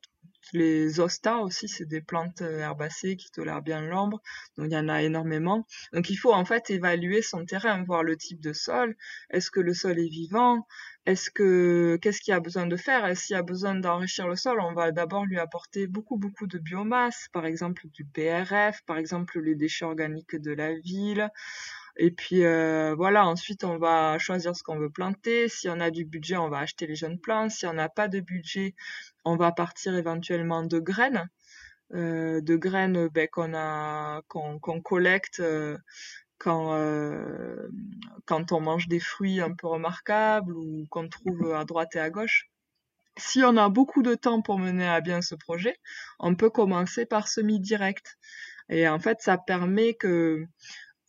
les 0.53 0.99
ostas 0.99 1.37
aussi, 1.37 1.67
c'est 1.67 1.85
des 1.85 2.01
plantes 2.01 2.41
euh, 2.41 2.59
herbacées 2.59 3.15
qui 3.15 3.31
tolèrent 3.31 3.61
bien 3.61 3.81
l'ombre. 3.81 4.21
Donc 4.57 4.67
il 4.69 4.73
y 4.73 4.77
en 4.77 4.89
a 4.89 5.01
énormément. 5.01 5.65
Donc 5.93 6.09
il 6.09 6.15
faut 6.15 6.33
en 6.33 6.45
fait 6.45 6.69
évaluer 6.69 7.21
son 7.21 7.45
terrain, 7.45 7.83
voir 7.83 8.03
le 8.03 8.17
type 8.17 8.41
de 8.41 8.53
sol. 8.53 8.95
Est-ce 9.29 9.51
que 9.51 9.59
le 9.59 9.73
sol 9.73 9.99
est 9.99 10.09
vivant? 10.09 10.67
Est-ce 11.05 11.31
que 11.31 11.97
qu'est-ce 12.01 12.21
qu'il 12.21 12.31
y 12.31 12.35
a 12.35 12.39
besoin 12.39 12.67
de 12.67 12.75
faire? 12.75 13.07
Et 13.07 13.15
s'il 13.15 13.35
y 13.35 13.37
a 13.37 13.43
besoin 13.43 13.75
d'enrichir 13.75 14.27
le 14.27 14.35
sol, 14.35 14.59
on 14.61 14.73
va 14.73 14.91
d'abord 14.91 15.25
lui 15.25 15.39
apporter 15.39 15.87
beaucoup 15.87 16.17
beaucoup 16.17 16.47
de 16.47 16.57
biomasse, 16.59 17.27
par 17.31 17.45
exemple 17.45 17.87
du 17.87 18.03
BRF, 18.03 18.81
par 18.85 18.97
exemple 18.97 19.39
les 19.39 19.55
déchets 19.55 19.85
organiques 19.85 20.35
de 20.35 20.51
la 20.51 20.73
ville. 20.73 21.29
Et 21.97 22.11
puis 22.11 22.43
euh, 22.45 22.95
voilà, 22.95 23.25
ensuite 23.25 23.63
on 23.63 23.77
va 23.77 24.17
choisir 24.17 24.55
ce 24.55 24.63
qu'on 24.63 24.77
veut 24.77 24.89
planter. 24.89 25.49
Si 25.49 25.69
on 25.69 25.79
a 25.79 25.91
du 25.91 26.05
budget, 26.05 26.37
on 26.37 26.49
va 26.49 26.59
acheter 26.59 26.87
les 26.87 26.95
jeunes 26.95 27.19
plantes. 27.19 27.51
Si 27.51 27.65
on 27.65 27.73
n'a 27.73 27.89
pas 27.89 28.07
de 28.07 28.19
budget, 28.19 28.75
on 29.25 29.35
va 29.35 29.51
partir 29.51 29.95
éventuellement 29.95 30.63
de 30.63 30.79
graines. 30.79 31.29
Euh, 31.93 32.41
de 32.41 32.55
graines 32.55 33.09
ben, 33.09 33.27
qu'on 33.27 33.53
a 33.53 34.21
qu'on 34.27 34.81
collecte 34.81 35.41
euh, 35.41 35.77
quand 36.37 36.75
quand 38.25 38.51
on 38.51 38.61
mange 38.61 38.87
des 38.87 38.99
fruits 38.99 39.41
un 39.41 39.53
peu 39.53 39.67
remarquables 39.67 40.55
ou 40.55 40.85
qu'on 40.89 41.09
trouve 41.09 41.53
à 41.53 41.65
droite 41.65 41.95
et 41.95 41.99
à 41.99 42.09
gauche. 42.09 42.49
Si 43.17 43.43
on 43.43 43.57
a 43.57 43.69
beaucoup 43.69 44.03
de 44.03 44.15
temps 44.15 44.41
pour 44.41 44.57
mener 44.57 44.87
à 44.87 45.01
bien 45.01 45.21
ce 45.21 45.35
projet, 45.35 45.75
on 46.19 46.35
peut 46.35 46.49
commencer 46.49 47.05
par 47.05 47.27
semi 47.27 47.59
direct. 47.59 48.17
Et 48.69 48.87
en 48.87 48.99
fait, 48.99 49.21
ça 49.21 49.37
permet 49.37 49.93
que 49.95 50.45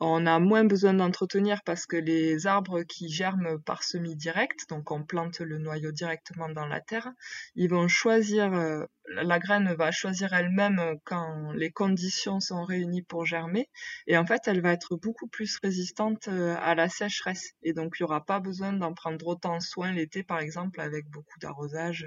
on 0.05 0.27
a 0.27 0.41
moins 0.41 0.65
besoin 0.65 0.95
d'entretenir 0.95 1.63
parce 1.65 1.87
que 1.87 1.97
les 1.97 2.47
arbres 2.47 2.83
qui 2.83 3.09
germent 3.09 3.59
par 3.65 3.85
semis 3.85 4.17
direct, 4.17 4.69
donc 4.69 4.91
on 4.91 5.05
plante 5.05 5.39
le 5.39 5.59
noyau 5.59 5.93
directement 5.93 6.49
dans 6.49 6.67
la 6.67 6.81
terre, 6.81 7.13
ils 7.55 7.71
vont 7.71 7.87
choisir 7.87 8.53
euh, 8.53 8.85
la 9.09 9.39
graine 9.39 9.75
va 9.75 9.91
choisir 9.91 10.33
elle-même 10.33 10.81
quand 11.05 11.53
les 11.53 11.71
conditions 11.71 12.41
sont 12.41 12.65
réunies 12.65 13.03
pour 13.03 13.27
germer. 13.27 13.69
Et 14.07 14.17
en 14.17 14.25
fait, 14.27 14.43
elle 14.47 14.61
va 14.61 14.73
être 14.73 14.97
beaucoup 14.97 15.27
plus 15.27 15.59
résistante 15.63 16.29
à 16.29 16.75
la 16.75 16.89
sécheresse. 16.89 17.53
Et 17.63 17.73
donc, 17.73 17.97
il 17.99 18.03
n'y 18.03 18.05
aura 18.05 18.25
pas 18.25 18.41
besoin 18.41 18.73
d'en 18.73 18.95
prendre 18.95 19.27
autant 19.27 19.61
soin 19.61 19.93
l'été, 19.93 20.23
par 20.23 20.39
exemple, 20.39 20.81
avec 20.81 21.09
beaucoup 21.09 21.39
d'arrosage, 21.41 22.07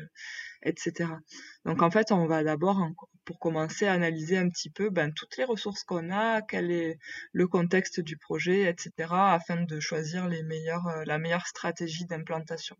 etc. 0.63 1.09
Donc, 1.65 1.81
en 1.81 1.91
fait, 1.91 2.11
on 2.11 2.27
va 2.27 2.43
d'abord, 2.43 2.87
pour 3.25 3.39
commencer, 3.39 3.87
analyser 3.87 4.37
un 4.37 4.49
petit 4.49 4.69
peu 4.69 4.89
ben, 4.89 5.11
toutes 5.13 5.37
les 5.37 5.43
ressources 5.43 5.83
qu'on 5.83 6.11
a, 6.11 6.41
quel 6.41 6.71
est 6.71 6.97
le 7.33 7.47
contexte 7.47 7.99
du 7.99 8.17
projet, 8.17 8.69
etc., 8.69 8.91
afin 9.11 9.63
de 9.63 9.79
choisir 9.79 10.29
la 10.29 11.17
meilleure 11.17 11.47
stratégie 11.47 12.05
d'implantation. 12.05 12.77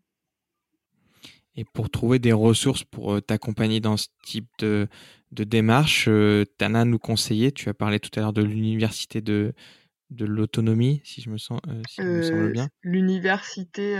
Et 1.56 1.64
pour 1.64 1.90
trouver 1.90 2.18
des 2.18 2.32
ressources 2.32 2.84
pour 2.84 3.14
euh, 3.14 3.20
t'accompagner 3.20 3.80
dans 3.80 3.96
ce 3.96 4.08
type 4.24 4.48
de, 4.58 4.88
de 5.32 5.44
démarche, 5.44 6.06
euh, 6.08 6.44
à 6.60 6.84
nous 6.84 6.98
conseiller. 6.98 7.52
Tu 7.52 7.68
as 7.68 7.74
parlé 7.74 7.98
tout 7.98 8.10
à 8.16 8.20
l'heure 8.20 8.32
de 8.32 8.42
l'université 8.42 9.20
de, 9.22 9.54
de 10.10 10.24
l'autonomie, 10.24 11.00
si 11.04 11.20
je 11.20 11.30
me 11.30 11.38
sens, 11.38 11.60
euh, 11.68 11.82
si 11.88 12.02
me 12.02 12.22
semble 12.22 12.52
bien. 12.52 12.68
L'université 12.82 13.96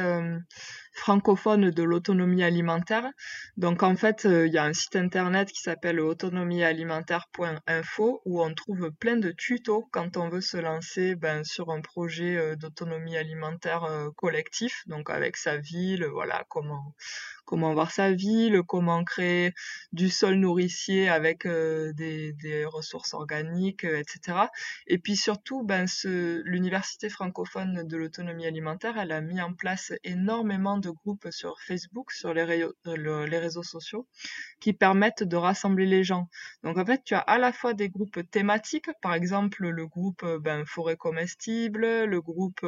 francophone 0.97 1.71
de 1.71 1.83
l'autonomie 1.83 2.43
alimentaire. 2.43 3.11
Donc 3.57 3.83
en 3.83 3.97
fait, 3.97 4.25
il 4.25 4.53
y 4.53 4.59
a 4.59 4.65
un 4.65 4.73
site 4.73 4.97
internet 4.97 5.53
qui 5.53 5.61
s'appelle 5.61 6.01
autonomiealimentaire.info 6.01 8.23
où 8.25 8.43
on 8.43 8.55
trouve 8.55 8.91
plein 8.93 9.17
de 9.17 9.31
tutos 9.31 9.87
quand 9.93 10.17
on 10.17 10.29
veut 10.29 10.41
se 10.41 10.57
lancer 10.57 11.15
ben, 11.15 11.45
sur 11.45 11.71
un 11.71 11.81
projet 11.81 12.57
d'autonomie 12.57 13.17
alimentaire 13.17 13.87
collectif, 14.17 14.83
donc 14.87 15.11
avec 15.11 15.37
sa 15.37 15.59
ville, 15.59 16.07
voilà 16.07 16.45
comment 16.49 16.95
comment 17.47 17.73
voir 17.73 17.93
sa 17.93 18.13
ville, 18.13 18.61
comment 18.67 19.05
créer 19.05 19.55
du 19.93 20.11
sol 20.11 20.35
nourricier 20.35 21.09
avec 21.09 21.47
euh, 21.47 21.93
des, 21.95 22.35
ressources 22.67 23.15
organiques, 23.15 23.85
euh, 23.85 24.01
etc. 24.01 24.39
Et 24.87 24.99
puis 24.99 25.17
surtout, 25.17 25.63
ben, 25.63 25.87
l'université 26.05 27.09
francophone 27.09 27.87
de 27.87 27.97
l'autonomie 27.97 28.47
alimentaire, 28.47 28.99
elle 28.99 29.13
a 29.13 29.21
mis 29.21 29.41
en 29.41 29.55
place 29.55 29.93
énormément 30.03 30.79
de 30.79 30.86
groupes 30.93 31.29
sur 31.31 31.61
Facebook, 31.61 32.13
sur 32.13 32.35
les, 32.35 32.65
euh, 32.87 33.27
les 33.27 33.39
réseaux 33.39 33.63
sociaux, 33.63 34.07
qui 34.61 34.73
permettent 34.73 35.23
de 35.23 35.37
rassembler 35.37 35.87
les 35.87 36.05
gens. 36.05 36.29
Donc 36.63 36.79
en 36.79 36.85
fait, 36.85 37.03
tu 37.05 37.15
as 37.15 37.21
à 37.21 37.39
la 37.39 37.53
fois 37.53 37.75
des 37.75 37.89
groupes 37.89 38.21
thématiques, 38.31 38.91
par 39.03 39.15
exemple 39.15 39.67
le 39.67 39.87
groupe 39.87 40.25
ben, 40.41 40.65
forêt 40.67 40.97
comestible, 40.97 42.05
le 42.05 42.21
groupe 42.21 42.65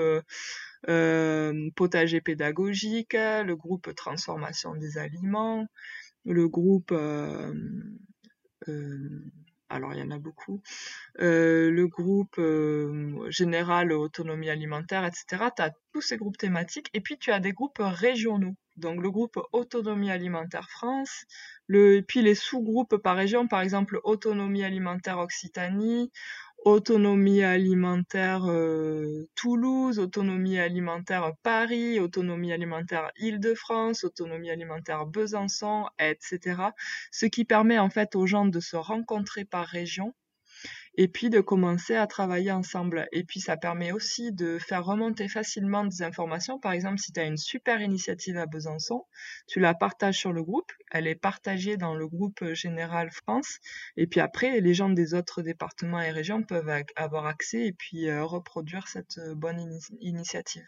euh, 0.89 1.71
potager 1.75 2.21
pédagogique, 2.21 3.15
le 3.15 3.55
groupe 3.55 3.95
transformation 3.95 4.75
des 4.77 4.97
aliments, 4.97 5.67
le 6.25 6.49
groupe 6.49 6.93
euh, 6.93 7.53
euh, 8.69 9.25
alors 9.69 9.93
il 9.93 10.01
y 10.01 10.03
en 10.03 10.11
a 10.11 10.19
beaucoup, 10.19 10.63
le 11.17 11.85
groupe 11.87 12.41
général 13.31 13.93
autonomie 13.93 14.51
alimentaire, 14.51 15.05
etc. 15.05 15.51
Tu 15.57 15.63
as 15.63 15.73
tous 15.93 16.01
ces 16.01 16.17
groupes 16.17 16.39
thématiques 16.39 16.89
et 16.95 17.01
puis 17.01 17.19
tu 17.19 17.31
as 17.33 17.41
des 17.41 17.53
groupes 17.53 17.79
régionaux. 17.81 18.55
Donc 18.77 19.03
le 19.03 19.11
groupe 19.11 19.41
autonomie 19.53 20.11
alimentaire 20.11 20.71
France, 20.71 21.25
le, 21.67 22.01
puis 22.01 22.23
les 22.23 22.37
sous-groupes 22.37 22.97
par 22.97 23.17
région, 23.17 23.49
par 23.49 23.61
exemple 23.61 24.01
autonomie 24.05 24.63
alimentaire 24.63 25.19
Occitanie, 25.19 26.13
autonomie 26.65 27.43
alimentaire 27.43 28.45
euh, 28.49 29.29
Toulouse, 29.35 29.99
autonomie 29.99 30.59
alimentaire 30.59 31.33
Paris, 31.43 32.01
autonomie 32.01 32.53
alimentaire 32.53 33.11
Île-de-France, 33.17 34.05
autonomie 34.05 34.51
alimentaire 34.51 35.07
Besançon, 35.07 35.87
etc. 35.99 36.63
Ce 37.13 37.27
qui 37.27 37.45
permet 37.45 37.79
en 37.79 37.91
fait 37.91 38.15
aux 38.17 38.27
gens 38.27 38.47
de 38.47 38.61
se 38.61 38.77
rencontrer 38.77 39.45
par 39.45 39.67
région 39.67 40.15
et 41.01 41.07
puis 41.07 41.31
de 41.31 41.41
commencer 41.41 41.95
à 41.95 42.09
travailler 42.09 42.51
ensemble. 42.51 43.07
Et 43.13 43.23
puis 43.23 43.39
ça 43.39 43.57
permet 43.57 43.93
aussi 43.93 44.33
de 44.33 44.59
faire 44.59 44.85
remonter 44.85 45.29
facilement 45.29 45.85
des 45.85 46.03
informations. 46.03 46.59
Par 46.59 46.73
exemple, 46.73 46.99
si 46.99 47.13
tu 47.13 47.21
as 47.21 47.25
une 47.25 47.37
super 47.37 47.81
initiative 47.81 48.37
à 48.37 48.47
Besançon, 48.47 49.07
tu 49.47 49.61
la 49.61 49.75
partages 49.75 50.19
sur 50.19 50.33
le 50.33 50.43
groupe, 50.43 50.73
elle 50.91 51.07
est 51.07 51.15
partagée 51.15 51.77
dans 51.77 51.95
le 51.95 52.09
groupe 52.09 52.45
général 52.53 53.13
France, 53.13 53.61
et 53.97 54.09
puis 54.09 54.19
après, 54.19 54.61
les 54.61 54.75
gens 54.75 54.89
des 54.89 55.15
autres 55.15 55.43
départements 55.43 56.01
et 56.01 56.11
régions 56.11 56.43
peuvent 56.43 56.83
avoir 56.97 57.27
accès 57.27 57.67
et 57.67 57.73
puis 57.73 58.09
euh, 58.09 58.25
reproduire 58.25 58.89
cette 58.89 59.19
euh, 59.19 59.37
bonne 59.37 59.79
initiative. 60.01 60.67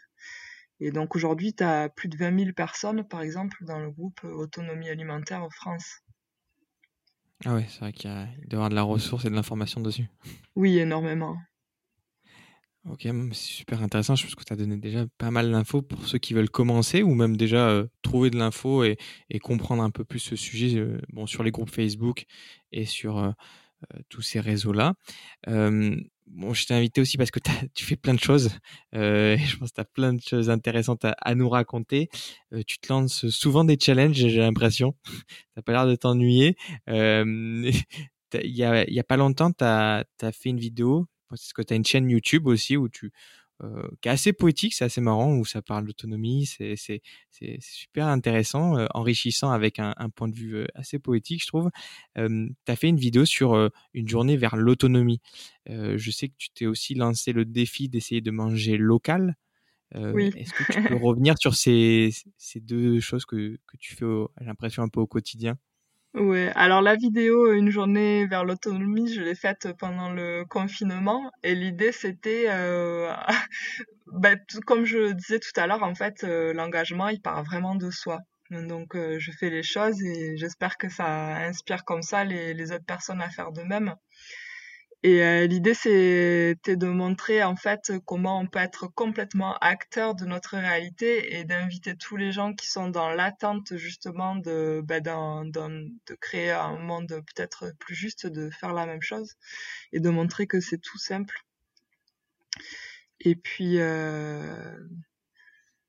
Et 0.79 0.91
donc 0.91 1.13
aujourd'hui, 1.17 1.53
tu 1.53 1.65
as 1.65 1.89
plus 1.89 2.07
de 2.07 2.15
20 2.15 2.39
000 2.39 2.53
personnes, 2.53 3.05
par 3.05 3.21
exemple, 3.21 3.57
dans 3.65 3.79
le 3.79 3.91
groupe 3.91 4.23
Autonomie 4.23 4.89
alimentaire 4.89 5.45
France. 5.51 6.01
Ah 7.45 7.55
ouais, 7.55 7.65
c'est 7.69 7.79
vrai 7.79 7.91
qu'il 7.93 8.09
doit 8.11 8.27
y 8.51 8.55
avoir 8.55 8.69
de 8.69 8.75
la 8.75 8.83
ressource 8.83 9.25
et 9.25 9.29
de 9.29 9.35
l'information 9.35 9.81
dessus. 9.81 10.07
Oui, 10.55 10.77
énormément. 10.77 11.37
Ok, 12.89 13.01
c'est 13.03 13.35
super 13.35 13.83
intéressant. 13.83 14.15
Je 14.15 14.23
pense 14.23 14.33
que 14.33 14.43
tu 14.43 14.53
as 14.53 14.55
donné 14.55 14.75
déjà 14.77 15.05
pas 15.19 15.29
mal 15.29 15.51
d'infos 15.51 15.83
pour 15.83 16.07
ceux 16.07 16.17
qui 16.17 16.33
veulent 16.33 16.49
commencer 16.49 17.03
ou 17.03 17.13
même 17.13 17.37
déjà 17.37 17.69
euh, 17.69 17.87
trouver 18.01 18.31
de 18.31 18.37
l'info 18.37 18.83
et, 18.83 18.97
comprendre 19.39 19.83
un 19.83 19.91
peu 19.91 20.03
plus 20.03 20.19
ce 20.19 20.35
sujet 20.35 20.79
euh, 20.79 20.99
bon, 21.09 21.27
sur 21.27 21.43
les 21.43 21.51
groupes 21.51 21.69
Facebook 21.69 22.25
et 22.71 22.85
sur 22.85 23.19
euh, 23.19 23.31
tous 24.09 24.23
ces 24.23 24.39
réseaux-là. 24.39 24.95
Bon, 26.27 26.53
je 26.53 26.65
t'ai 26.65 26.73
invité 26.73 27.01
aussi 27.01 27.17
parce 27.17 27.31
que 27.31 27.39
tu 27.73 27.83
fais 27.83 27.95
plein 27.95 28.13
de 28.13 28.19
choses. 28.19 28.51
Euh, 28.95 29.37
je 29.37 29.57
pense 29.57 29.69
que 29.69 29.75
tu 29.75 29.81
as 29.81 29.85
plein 29.85 30.13
de 30.13 30.21
choses 30.21 30.49
intéressantes 30.49 31.05
à, 31.05 31.35
nous 31.35 31.49
raconter. 31.49 32.09
Euh, 32.53 32.63
tu 32.65 32.79
te 32.79 32.91
lances 32.91 33.27
souvent 33.29 33.63
des 33.63 33.77
challenges, 33.79 34.15
j'ai 34.15 34.37
l'impression. 34.37 34.95
tu 35.55 35.61
pas 35.63 35.71
l'air 35.73 35.87
de 35.87 35.95
t'ennuyer. 35.95 36.55
Euh, 36.89 37.69
il 38.33 38.55
y, 38.55 38.63
a, 38.63 38.89
y 38.89 38.99
a 38.99 39.03
pas 39.03 39.17
longtemps, 39.17 39.51
tu 39.51 39.63
as, 39.63 40.05
fait 40.31 40.49
une 40.49 40.59
vidéo. 40.59 41.07
Parce 41.29 41.53
que 41.53 41.61
tu 41.61 41.73
as 41.73 41.77
une 41.77 41.85
chaîne 41.85 42.09
YouTube 42.09 42.47
aussi 42.47 42.75
où 42.75 42.89
tu, 42.89 43.13
euh, 43.63 43.87
qui 44.01 44.09
est 44.09 44.11
assez 44.11 44.33
poétique, 44.33 44.73
c'est 44.73 44.85
assez 44.85 45.01
marrant, 45.01 45.35
où 45.35 45.45
ça 45.45 45.61
parle 45.61 45.85
d'autonomie, 45.85 46.45
c'est 46.45 47.01
super 47.59 48.07
intéressant, 48.07 48.77
euh, 48.77 48.87
enrichissant 48.93 49.51
avec 49.51 49.79
un, 49.79 49.93
un, 49.97 50.09
point 50.09 50.27
de 50.27 50.35
vue 50.35 50.55
euh, 50.55 50.65
assez 50.73 50.99
poétique, 50.99 51.41
je 51.43 51.47
trouve. 51.47 51.69
tu 52.15 52.55
as 52.67 52.75
fait 52.75 52.89
une 52.89 52.97
vidéo 52.97 53.25
sur 53.25 53.69
une 53.93 54.07
journée 54.07 54.37
vers 54.37 54.55
l'autonomie. 54.55 55.21
je 55.67 56.11
sais 56.11 56.29
que 56.29 56.35
tu 56.37 56.49
t'es 56.51 56.65
aussi 56.65 56.95
lancé 56.95 57.33
le 57.33 57.45
défi 57.45 57.89
d'essayer 57.89 58.21
de 58.21 58.31
manger 58.31 58.77
local. 58.77 59.35
oui. 59.95 60.31
Est-ce 60.35 60.53
que 60.53 60.71
tu 60.71 60.83
peux 60.83 60.95
revenir 61.03 61.35
sur 61.37 61.55
ces, 61.55 62.09
ces 62.37 62.59
deux 62.59 62.99
choses 62.99 63.25
que, 63.25 63.57
que 63.67 63.77
tu 63.77 63.95
fais, 63.95 64.05
j'ai 64.39 64.45
l'impression, 64.47 64.83
un 64.83 64.89
peu 64.89 65.01
au 65.01 65.07
quotidien? 65.07 65.57
Ouais, 66.13 66.51
alors 66.55 66.81
la 66.81 66.95
vidéo 66.95 67.53
Une 67.53 67.69
journée 67.69 68.25
vers 68.27 68.43
l'autonomie, 68.45 69.13
je 69.13 69.21
l'ai 69.21 69.35
faite 69.35 69.67
pendant 69.79 70.09
le 70.11 70.43
confinement 70.45 71.31
et 71.43 71.55
l'idée 71.55 71.91
c'était, 71.93 72.45
euh, 72.49 73.13
bah, 74.07 74.35
comme 74.65 74.85
je 74.85 75.13
disais 75.13 75.39
tout 75.39 75.57
à 75.57 75.67
l'heure, 75.67 75.83
en 75.83 75.95
fait, 75.95 76.23
euh, 76.25 76.53
l'engagement 76.53 77.09
il 77.09 77.21
part 77.21 77.43
vraiment 77.43 77.75
de 77.75 77.89
soi. 77.91 78.19
Donc 78.51 78.95
euh, 78.95 79.19
je 79.19 79.31
fais 79.31 79.49
les 79.49 79.63
choses 79.63 80.01
et 80.03 80.35
j'espère 80.37 80.77
que 80.77 80.89
ça 80.89 81.07
inspire 81.47 81.85
comme 81.85 82.01
ça 82.03 82.25
les, 82.25 82.53
les 82.53 82.71
autres 82.73 82.85
personnes 82.85 83.21
à 83.21 83.29
faire 83.29 83.51
de 83.53 83.61
même. 83.63 83.95
Et 85.03 85.23
euh, 85.23 85.47
l'idée, 85.47 85.73
c'était 85.73 86.75
de 86.75 86.87
montrer 86.87 87.43
en 87.43 87.55
fait 87.55 87.91
comment 88.05 88.39
on 88.39 88.45
peut 88.45 88.59
être 88.59 88.87
complètement 88.87 89.57
acteur 89.57 90.13
de 90.13 90.25
notre 90.25 90.57
réalité 90.57 91.39
et 91.39 91.43
d'inviter 91.43 91.95
tous 91.95 92.17
les 92.17 92.31
gens 92.31 92.53
qui 92.53 92.67
sont 92.67 92.87
dans 92.87 93.09
l'attente 93.09 93.75
justement 93.77 94.35
de, 94.35 94.81
ben, 94.85 95.01
de 95.01 96.13
créer 96.19 96.51
un 96.51 96.77
monde 96.77 97.07
peut-être 97.07 97.73
plus 97.79 97.95
juste, 97.95 98.27
de 98.27 98.51
faire 98.51 98.73
la 98.73 98.85
même 98.85 99.01
chose 99.01 99.33
et 99.91 99.99
de 99.99 100.09
montrer 100.09 100.45
que 100.45 100.59
c'est 100.59 100.77
tout 100.77 100.99
simple. 100.99 101.45
Et 103.21 103.35
puis, 103.35 103.79
euh, 103.79 104.77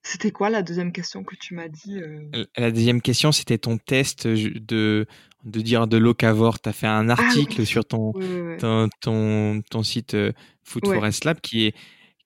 c'était 0.03 0.31
quoi 0.31 0.51
la 0.51 0.63
deuxième 0.63 0.93
question 0.93 1.23
que 1.23 1.37
tu 1.37 1.55
m'as 1.55 1.69
dit 1.69 2.01
euh? 2.01 2.45
La 2.57 2.71
deuxième 2.71 3.01
question, 3.01 3.31
c'était 3.33 3.59
ton 3.59 3.79
test 3.79 4.27
de 4.27 5.07
de 5.45 5.61
dire 5.61 5.87
de 5.87 5.97
locavore. 5.97 6.61
Tu 6.61 6.69
as 6.69 6.73
fait 6.73 6.87
un 6.87 7.09
ah 7.09 7.13
article 7.13 7.67
sur 7.67 7.85
ton, 7.85 8.13
ton, 8.61 9.63
ton, 9.71 9.83
site 9.83 10.15
euh, 10.15 10.33
Food 10.63 10.87
Forest 10.87 11.25
Lab 11.25 11.41
qui 11.41 11.67
est, 11.67 11.75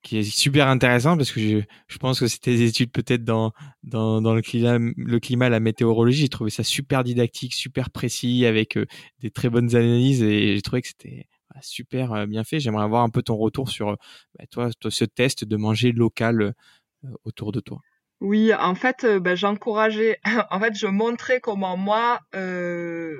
qui 0.03 0.17
est 0.17 0.23
super 0.23 0.67
intéressant 0.67 1.17
parce 1.17 1.31
que 1.31 1.39
je, 1.39 1.57
je 1.87 1.97
pense 1.97 2.19
que 2.19 2.27
c'était 2.27 2.55
des 2.55 2.67
études 2.67 2.91
peut-être 2.91 3.23
dans, 3.23 3.53
dans, 3.83 4.21
dans, 4.21 4.35
le, 4.35 4.41
climat, 4.41 4.77
le 4.79 5.19
climat, 5.19 5.49
la 5.49 5.59
météorologie. 5.59 6.21
J'ai 6.21 6.29
trouvé 6.29 6.51
ça 6.51 6.63
super 6.63 7.03
didactique, 7.03 7.53
super 7.53 7.89
précis 7.89 8.45
avec 8.45 8.77
euh, 8.77 8.85
des 9.19 9.31
très 9.31 9.49
bonnes 9.49 9.75
analyses 9.75 10.21
et 10.21 10.55
j'ai 10.55 10.61
trouvé 10.61 10.81
que 10.81 10.87
c'était 10.87 11.27
super 11.61 12.13
euh, 12.13 12.25
bien 12.25 12.43
fait. 12.43 12.59
J'aimerais 12.59 12.83
avoir 12.83 13.03
un 13.03 13.09
peu 13.09 13.23
ton 13.23 13.35
retour 13.35 13.69
sur 13.69 13.97
bah, 14.37 14.45
toi, 14.51 14.69
toi, 14.79 14.91
ce 14.91 15.05
test 15.05 15.43
de 15.43 15.57
manger 15.57 15.91
local 15.91 16.53
autour 17.23 17.51
de 17.51 17.59
toi. 17.59 17.79
Oui, 18.19 18.51
en 18.53 18.73
fait, 18.73 19.03
euh, 19.03 19.19
ben, 19.19 19.35
j'encourageais, 19.35 20.19
en 20.51 20.59
fait, 20.59 20.73
je 20.75 20.87
montrais 20.87 21.39
comment 21.39 21.77
moi, 21.77 22.19
euh, 22.35 23.15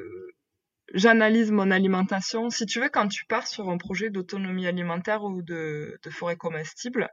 j'analyse 0.93 1.51
mon 1.51 1.69
alimentation. 1.69 2.49
Si 2.49 2.65
tu 2.65 2.79
veux, 2.79 2.89
quand 2.89 3.07
tu 3.07 3.25
pars 3.25 3.47
sur 3.47 3.69
un 3.69 3.77
projet 3.77 4.09
d'autonomie 4.09 4.65
alimentaire 4.67 5.23
ou 5.23 5.43
de, 5.43 5.99
forêt 6.09 6.35
comestible, 6.35 7.09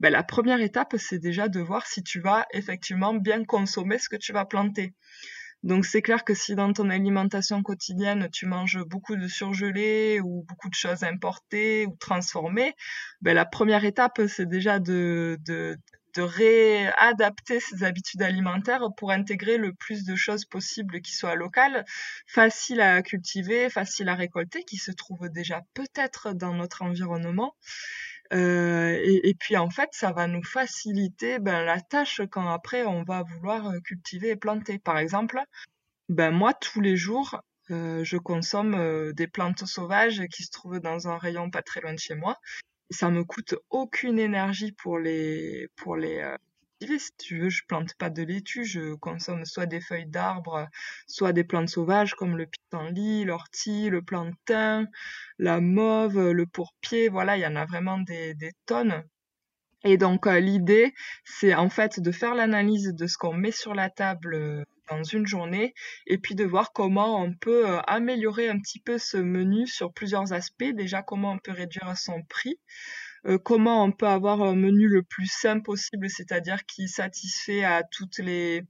ben, 0.00 0.10
la 0.10 0.22
première 0.22 0.60
étape, 0.60 0.96
c'est 0.98 1.18
déjà 1.18 1.48
de 1.48 1.60
voir 1.60 1.86
si 1.86 2.02
tu 2.02 2.20
vas 2.20 2.46
effectivement 2.52 3.14
bien 3.14 3.44
consommer 3.44 3.98
ce 3.98 4.08
que 4.08 4.16
tu 4.16 4.32
vas 4.32 4.44
planter. 4.44 4.94
Donc 5.62 5.86
c'est 5.86 6.02
clair 6.02 6.24
que 6.24 6.34
si 6.34 6.56
dans 6.56 6.72
ton 6.72 6.90
alimentation 6.90 7.62
quotidienne 7.62 8.28
tu 8.32 8.46
manges 8.46 8.82
beaucoup 8.84 9.14
de 9.14 9.28
surgelés 9.28 10.20
ou 10.20 10.44
beaucoup 10.48 10.68
de 10.68 10.74
choses 10.74 11.04
importées 11.04 11.86
ou 11.86 11.96
transformées, 12.00 12.74
ben 13.20 13.34
la 13.34 13.44
première 13.44 13.84
étape 13.84 14.22
c'est 14.26 14.48
déjà 14.48 14.80
de, 14.80 15.38
de 16.14 16.22
réadapter 16.22 17.60
ses 17.60 17.84
habitudes 17.84 18.22
alimentaires 18.22 18.88
pour 18.96 19.10
intégrer 19.10 19.56
le 19.56 19.72
plus 19.72 20.04
de 20.04 20.14
choses 20.14 20.44
possibles 20.44 21.00
qui 21.00 21.14
soient 21.14 21.34
locales, 21.34 21.84
faciles 22.26 22.80
à 22.80 23.02
cultiver, 23.02 23.70
faciles 23.70 24.08
à 24.08 24.14
récolter, 24.14 24.64
qui 24.64 24.76
se 24.76 24.92
trouvent 24.92 25.28
déjà 25.28 25.62
peut-être 25.74 26.32
dans 26.32 26.54
notre 26.54 26.82
environnement. 26.82 27.54
Euh, 28.32 28.98
et, 29.02 29.34
puis 29.34 29.56
en 29.56 29.68
fait, 29.68 29.90
ça 29.92 30.12
va 30.12 30.26
nous 30.26 30.42
faciliter 30.42 31.38
ben, 31.38 31.64
la 31.64 31.80
tâche 31.80 32.22
quand 32.30 32.48
après 32.48 32.84
on 32.84 33.02
va 33.02 33.22
vouloir 33.22 33.72
cultiver 33.84 34.30
et 34.30 34.36
planter. 34.36 34.78
Par 34.78 34.98
exemple, 34.98 35.40
ben 36.08 36.30
moi 36.30 36.54
tous 36.54 36.80
les 36.80 36.96
jours, 36.96 37.40
euh, 37.70 38.04
je 38.04 38.16
consomme 38.16 38.74
euh, 38.74 39.12
des 39.12 39.26
plantes 39.26 39.66
sauvages 39.66 40.22
qui 40.32 40.44
se 40.44 40.50
trouvent 40.50 40.80
dans 40.80 41.08
un 41.08 41.18
rayon 41.18 41.50
pas 41.50 41.62
très 41.62 41.80
loin 41.80 41.94
de 41.94 41.98
chez 41.98 42.14
moi. 42.14 42.38
Ça 42.90 43.10
me 43.10 43.24
coûte 43.24 43.54
aucune 43.70 44.18
énergie 44.18 44.72
pour 44.72 44.98
les 44.98 45.68
pour 45.76 45.96
les 45.96 46.18
euh, 46.18 46.36
si 46.98 47.12
tu 47.18 47.38
veux, 47.38 47.48
je 47.48 47.64
plante 47.66 47.94
pas 47.94 48.10
de 48.10 48.22
laitue, 48.22 48.64
je 48.64 48.94
consomme 48.94 49.44
soit 49.44 49.66
des 49.66 49.80
feuilles 49.80 50.06
d'arbres, 50.06 50.68
soit 51.06 51.32
des 51.32 51.44
plantes 51.44 51.68
sauvages 51.68 52.14
comme 52.14 52.36
le 52.36 52.46
pissenlit, 52.46 53.24
l'ortie, 53.24 53.88
le 53.90 54.02
plantain, 54.02 54.86
la 55.38 55.60
mauve, 55.60 56.30
le 56.30 56.46
pourpier, 56.46 57.08
voilà, 57.08 57.36
il 57.36 57.40
y 57.40 57.46
en 57.46 57.56
a 57.56 57.64
vraiment 57.66 57.98
des, 57.98 58.34
des 58.34 58.52
tonnes. 58.66 59.04
Et 59.84 59.96
donc 59.96 60.26
euh, 60.26 60.38
l'idée, 60.38 60.94
c'est 61.24 61.54
en 61.54 61.68
fait 61.68 61.98
de 62.00 62.12
faire 62.12 62.34
l'analyse 62.34 62.94
de 62.94 63.06
ce 63.06 63.18
qu'on 63.18 63.34
met 63.34 63.50
sur 63.50 63.74
la 63.74 63.90
table 63.90 64.34
euh, 64.34 64.64
dans 64.88 65.02
une 65.02 65.26
journée 65.26 65.74
et 66.06 66.18
puis 66.18 66.34
de 66.34 66.44
voir 66.44 66.72
comment 66.72 67.20
on 67.20 67.34
peut 67.34 67.68
euh, 67.68 67.80
améliorer 67.86 68.48
un 68.48 68.58
petit 68.60 68.78
peu 68.78 68.98
ce 68.98 69.16
menu 69.16 69.66
sur 69.66 69.92
plusieurs 69.92 70.32
aspects. 70.32 70.72
Déjà, 70.72 71.02
comment 71.02 71.32
on 71.32 71.38
peut 71.38 71.52
réduire 71.52 71.96
son 71.96 72.22
prix, 72.28 72.58
comment 73.44 73.84
on 73.84 73.92
peut 73.92 74.06
avoir 74.08 74.42
un 74.42 74.56
menu 74.56 74.88
le 74.88 75.02
plus 75.02 75.30
simple 75.30 75.62
possible, 75.62 76.10
c'est-à-dire 76.10 76.64
qui 76.66 76.88
satisfait 76.88 77.62
à 77.64 77.82
toutes 77.84 78.18
les 78.18 78.66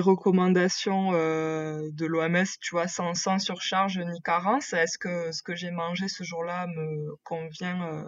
recommandations 0.00 1.12
de 1.12 2.06
l'OMS, 2.06 2.46
tu 2.60 2.72
vois, 2.72 2.86
sans, 2.86 3.38
surcharge 3.38 3.98
ni 3.98 4.20
carence. 4.20 4.74
Est-ce 4.74 4.98
que 4.98 5.32
ce 5.32 5.42
que 5.42 5.54
j'ai 5.54 5.70
mangé 5.70 6.08
ce 6.08 6.22
jour-là 6.22 6.66
me 6.66 7.16
convient 7.24 8.04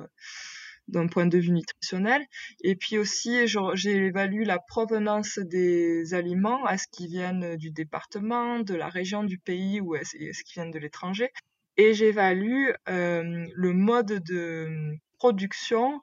d'un 0.88 1.06
point 1.06 1.26
de 1.26 1.38
vue 1.38 1.50
nutritionnel 1.50 2.24
Et 2.62 2.76
puis 2.76 2.98
aussi, 2.98 3.46
j'évalue 3.46 4.44
la 4.44 4.58
provenance 4.58 5.38
des 5.38 6.14
aliments. 6.14 6.68
Est-ce 6.68 6.86
qu'ils 6.90 7.08
viennent 7.08 7.56
du 7.56 7.70
département, 7.70 8.60
de 8.60 8.74
la 8.74 8.88
région, 8.88 9.24
du 9.24 9.38
pays 9.38 9.80
ou 9.80 9.94
est-ce 9.94 10.16
qu'ils 10.44 10.54
viennent 10.54 10.70
de 10.70 10.78
l'étranger 10.78 11.30
Et 11.76 11.94
j'évalue 11.94 12.70
euh, 12.88 13.46
le 13.54 13.72
mode 13.72 14.22
de 14.24 14.96
production 15.18 16.00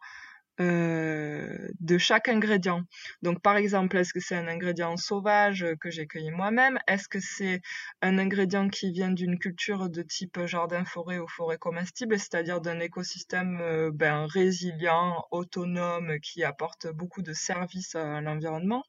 euh, 0.62 1.57
de 1.80 1.97
chaque 1.97 2.30
ingrédient. 2.30 2.84
Donc 3.24 3.41
par 3.41 3.57
exemple, 3.57 3.97
est-ce 3.97 4.14
que 4.14 4.20
c'est 4.20 4.36
un 4.36 4.47
ingrédient 4.47 4.95
sauvage 4.95 5.66
que 5.80 5.89
j'ai 5.89 6.05
cueilli 6.05 6.30
moi-même? 6.30 6.78
Est-ce 6.88 7.07
que 7.07 7.20
c'est 7.20 7.62
un 8.01 8.20
ingrédient 8.20 8.70
qui 8.70 8.91
vient 8.91 9.12
d'une 9.12 9.39
culture 9.39 9.89
de 9.89 10.03
type 10.03 10.45
jardin-forêt 10.45 11.18
ou 11.18 11.28
forêt 11.28 11.57
comestible, 11.57 12.20
c'est-à-dire 12.20 12.62
d'un 12.62 12.80
écosystème 12.80 13.59
euh, 13.62 13.91
ben, 13.91 14.28
résilient, 14.28 15.26
autonome, 15.32 16.20
qui 16.20 16.43
apporte 16.43 16.88
beaucoup 16.88 17.24
de 17.24 17.34
services 17.34 17.95
à 17.95 18.22
l'environnement? 18.22 18.84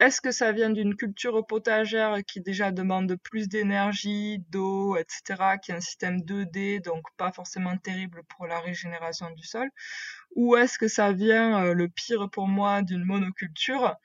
Est-ce 0.00 0.20
que 0.20 0.32
ça 0.32 0.50
vient 0.50 0.70
d'une 0.70 0.96
culture 0.96 1.46
potagère 1.46 2.18
qui 2.26 2.40
déjà 2.40 2.72
demande 2.72 3.14
plus 3.14 3.48
d'énergie, 3.48 4.40
d'eau, 4.50 4.96
etc., 4.96 5.56
qui 5.62 5.70
est 5.70 5.76
un 5.76 5.80
système 5.80 6.18
2D, 6.20 6.82
donc 6.82 7.04
pas 7.16 7.30
forcément 7.30 7.76
terrible 7.78 8.22
pour 8.24 8.48
la 8.48 8.58
régénération 8.58 9.30
du 9.30 9.44
sol? 9.44 9.70
Ou 10.34 10.56
est-ce 10.56 10.78
que 10.78 10.88
ça 10.88 11.12
vient, 11.12 11.64
euh, 11.64 11.74
le 11.74 11.88
pire 11.88 12.28
pour 12.30 12.48
moi, 12.48 12.82
d'une 12.82 13.04
monoculture 13.04 13.96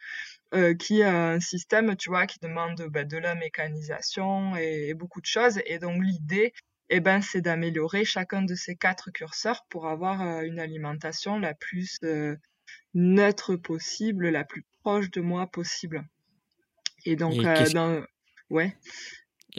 euh, 0.55 0.73
qui 0.73 1.01
est 1.01 1.05
un 1.05 1.39
système, 1.39 1.95
tu 1.95 2.09
vois, 2.09 2.25
qui 2.25 2.39
demande 2.39 2.81
bah, 2.89 3.03
de 3.03 3.17
la 3.17 3.35
mécanisation 3.35 4.55
et, 4.55 4.95
beaucoup 4.95 5.21
de 5.21 5.27
choses. 5.27 5.59
Et 5.67 5.77
donc 5.77 6.03
l'idée, 6.03 6.53
eh 6.89 6.99
ben, 6.99 7.21
c'est 7.21 7.41
d'améliorer 7.41 8.03
chacun 8.03 8.41
de 8.41 8.55
ces 8.55 8.75
quatre 8.75 9.11
curseurs 9.11 9.65
pour 9.69 9.87
avoir 9.87 10.21
euh, 10.21 10.41
une 10.41 10.59
alimentation 10.59 11.37
la 11.37 11.53
plus 11.53 11.99
neutre 12.95 13.55
possible, 13.57 14.29
la 14.29 14.43
plus 14.43 14.65
proche 14.81 15.11
de 15.11 15.21
moi 15.21 15.45
possible. 15.45 16.03
Et 17.05 17.15
donc, 17.15 17.37
euh, 17.45 17.69
dans... 17.73 18.01
ouais. 18.49 18.75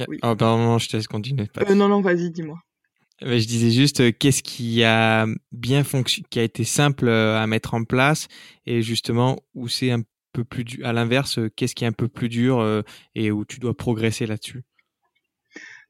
Oui. 0.08 0.18
Oh, 0.22 0.34
pardon, 0.36 0.78
je 0.78 0.88
te 0.88 0.96
laisse 0.96 1.08
continuer. 1.08 1.48
Non, 1.68 1.88
non, 1.88 2.00
vas-y, 2.00 2.30
dis-moi. 2.30 2.58
Je 3.22 3.46
disais 3.46 3.70
juste, 3.70 4.00
euh, 4.00 4.12
qu'est-ce 4.12 4.42
qui 4.42 4.82
a 4.84 5.26
bien 5.52 5.84
fonctionné, 5.84 6.26
qui 6.30 6.38
a 6.38 6.42
été 6.42 6.64
simple 6.64 7.08
à 7.08 7.46
mettre 7.46 7.74
en 7.74 7.84
place, 7.84 8.28
et 8.66 8.82
justement 8.82 9.38
où 9.54 9.68
c'est 9.68 9.90
un 9.90 10.02
peu 10.32 10.44
plus 10.44 10.64
dur. 10.64 10.86
À 10.86 10.92
l'inverse, 10.92 11.38
qu'est-ce 11.56 11.74
qui 11.74 11.84
est 11.84 11.88
un 11.88 11.92
peu 11.92 12.08
plus 12.08 12.28
dur 12.28 12.84
et 13.14 13.30
où 13.30 13.44
tu 13.44 13.58
dois 13.58 13.76
progresser 13.76 14.26
là-dessus? 14.26 14.62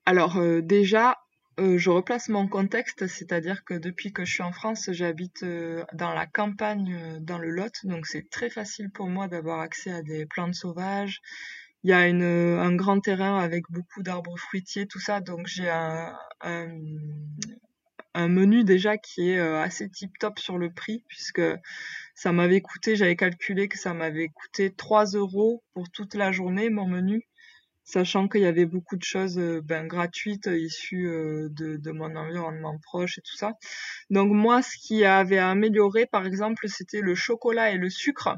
Alors 0.07 0.41
déjà, 0.63 1.15
euh, 1.61 1.77
je 1.77 1.91
replace 1.91 2.31
mon 2.31 2.49
contexte, 2.49 3.07
c'est-à-dire 3.07 3.65
que 3.65 3.75
depuis 3.75 4.13
que 4.13 4.25
je 4.25 4.33
suis 4.33 4.43
en 4.43 4.53
France, 4.53 4.89
j'habite 4.93 5.43
euh, 5.43 5.85
dans 5.93 6.15
la 6.15 6.27
campagne, 6.27 6.95
euh, 6.95 7.19
dans 7.21 7.37
le 7.37 7.51
Lot, 7.51 7.75
donc 7.85 8.07
c'est 8.07 8.31
très 8.31 8.49
facile 8.49 8.91
pour 8.91 9.09
moi 9.09 9.29
d'avoir 9.29 9.61
accès 9.61 9.93
à 9.93 10.01
des 10.01 10.25
plantes 10.25 10.55
sauvages. 10.55 11.21
Il 11.83 11.91
y 11.91 11.93
a 11.93 12.07
une, 12.09 12.23
un 12.23 12.75
grand 12.75 13.01
terrain 13.01 13.39
avec 13.39 13.65
beaucoup 13.71 14.03
d'arbres 14.03 14.37
fruitiers, 14.39 14.87
tout 14.87 15.01
ça, 15.01 15.21
donc 15.21 15.47
j'ai 15.47 15.69
un, 15.71 16.15
menu 18.15 18.65
déjà 18.65 18.99
qui 18.99 19.31
est 19.31 19.39
assez 19.39 19.89
tip-top 19.89 20.39
sur 20.39 20.59
le 20.59 20.71
prix, 20.71 21.05
puisque 21.09 21.43
ça 22.15 22.33
m'avait 22.33 22.61
coûté, 22.61 22.97
j'avais 22.97 23.17
calculé 23.17 23.69
que 23.69 23.79
ça 23.79 23.95
m'avait 23.95 24.29
coûté 24.29 24.71
3 24.75 25.07
euros 25.13 25.63
pour 25.73 25.91
toute 25.91 26.15
la 26.15 26.33
journée, 26.33 26.69
mon 26.69 26.87
menu. 26.87 27.27
Sachant 27.91 28.29
qu'il 28.29 28.43
y 28.43 28.47
avait 28.47 28.67
beaucoup 28.67 28.97
de 28.97 29.03
choses 29.03 29.37
euh, 29.39 29.61
ben, 29.65 29.85
gratuites 29.87 30.47
euh, 30.47 30.57
issues 30.57 31.09
euh, 31.09 31.49
de, 31.51 31.77
de, 31.77 31.91
mon 31.91 32.15
environnement 32.15 32.79
proche 32.79 33.19
et 33.19 33.21
tout 33.21 33.37
ça. 33.37 33.55
Donc 34.11 34.31
moi, 34.31 34.63
ce 34.63 34.77
qui 34.77 35.05
avait 35.05 35.39
amélioré, 35.39 36.07
par 36.07 36.25
exemple, 36.25 36.69
c'était 36.69 37.01
le 37.01 37.17
chocolat 37.17 37.73
et 37.73 37.79
le 37.79 37.91
sucre 37.91 38.37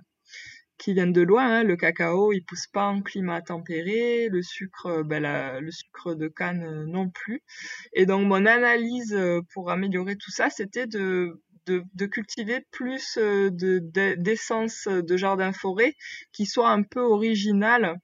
qui 0.78 0.94
viennent 0.94 1.12
de 1.12 1.22
loin. 1.22 1.60
Hein. 1.60 1.64
Le 1.64 1.76
cacao, 1.76 2.32
il 2.32 2.42
pousse 2.42 2.66
pas 2.66 2.86
en 2.86 3.02
climat 3.02 3.42
tempéré. 3.42 4.28
Le 4.28 4.42
sucre, 4.42 5.02
ben, 5.02 5.60
le 5.60 5.70
sucre 5.70 6.14
de 6.14 6.28
canne 6.28 6.84
non 6.86 7.08
plus. 7.10 7.42
Et 7.92 8.06
donc 8.06 8.26
mon 8.26 8.46
analyse 8.46 9.18
pour 9.52 9.70
améliorer 9.70 10.16
tout 10.16 10.30
ça, 10.30 10.50
c'était 10.50 10.86
de 10.86 12.06
cultiver 12.06 12.66
plus 12.70 13.18
d'essence 13.18 14.88
de, 14.88 15.16
jardin-forêt 15.16 15.94
qui 16.32 16.46
soit 16.46 16.70
un 16.70 16.82
peu 16.82 17.00
originale 17.00 17.98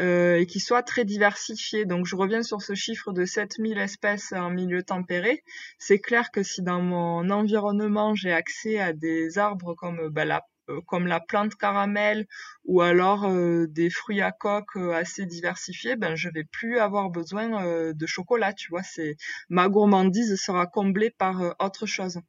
euh, 0.00 0.38
et 0.38 0.46
qui 0.46 0.60
soit 0.60 0.82
très 0.82 1.04
diversifié. 1.04 1.84
Donc 1.84 2.06
je 2.06 2.16
reviens 2.16 2.42
sur 2.42 2.62
ce 2.62 2.74
chiffre 2.74 3.12
de 3.12 3.24
7000 3.24 3.78
espèces 3.78 4.32
en 4.32 4.50
milieu 4.50 4.82
tempéré. 4.82 5.42
C'est 5.78 5.98
clair 5.98 6.30
que 6.30 6.42
si 6.42 6.62
dans 6.62 6.80
mon 6.80 7.28
environnement 7.30 8.14
j'ai 8.14 8.32
accès 8.32 8.78
à 8.78 8.92
des 8.94 9.38
arbres 9.38 9.74
comme 9.74 10.08
bah, 10.08 10.24
la 10.24 10.36
euh, 10.38 10.40
comme 10.86 11.06
la 11.06 11.20
plante 11.20 11.54
caramel 11.54 12.26
ou 12.64 12.80
alors 12.80 13.24
euh, 13.24 13.66
des 13.68 13.90
fruits 13.90 14.20
à 14.20 14.32
coque 14.32 14.76
assez 14.76 15.26
diversifiés, 15.26 15.96
ben 15.96 16.14
je 16.14 16.28
vais 16.28 16.44
plus 16.44 16.78
avoir 16.78 17.10
besoin 17.10 17.92
de 17.92 18.06
chocolat, 18.06 18.52
tu 18.52 18.70
vois, 18.70 18.82
c'est 18.82 19.16
ma 19.48 19.68
gourmandise 19.68 20.36
sera 20.36 20.66
comblée 20.66 21.10
par 21.10 21.54
autre 21.60 21.86
chose. 21.86 22.20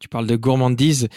Tu 0.00 0.08
parles 0.08 0.26
de 0.26 0.36
gourmandise, 0.36 1.08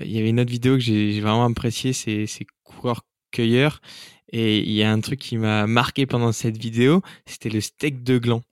il 0.00 0.10
y 0.10 0.18
avait 0.18 0.30
une 0.30 0.40
autre 0.40 0.50
vidéo 0.50 0.74
que 0.74 0.80
j'ai 0.80 1.20
vraiment 1.20 1.44
appréciée, 1.44 1.92
c'est 1.92 2.46
coureurs 2.62 3.02
cueilleur. 3.32 3.80
Et 4.28 4.60
il 4.60 4.72
y 4.72 4.82
a 4.82 4.92
un 4.92 5.00
truc 5.00 5.18
qui 5.18 5.36
m'a 5.36 5.66
marqué 5.66 6.06
pendant 6.06 6.32
cette 6.32 6.56
vidéo, 6.56 7.02
c'était 7.26 7.50
le 7.50 7.60
steak 7.60 8.02
de 8.02 8.18
gland. 8.18 8.42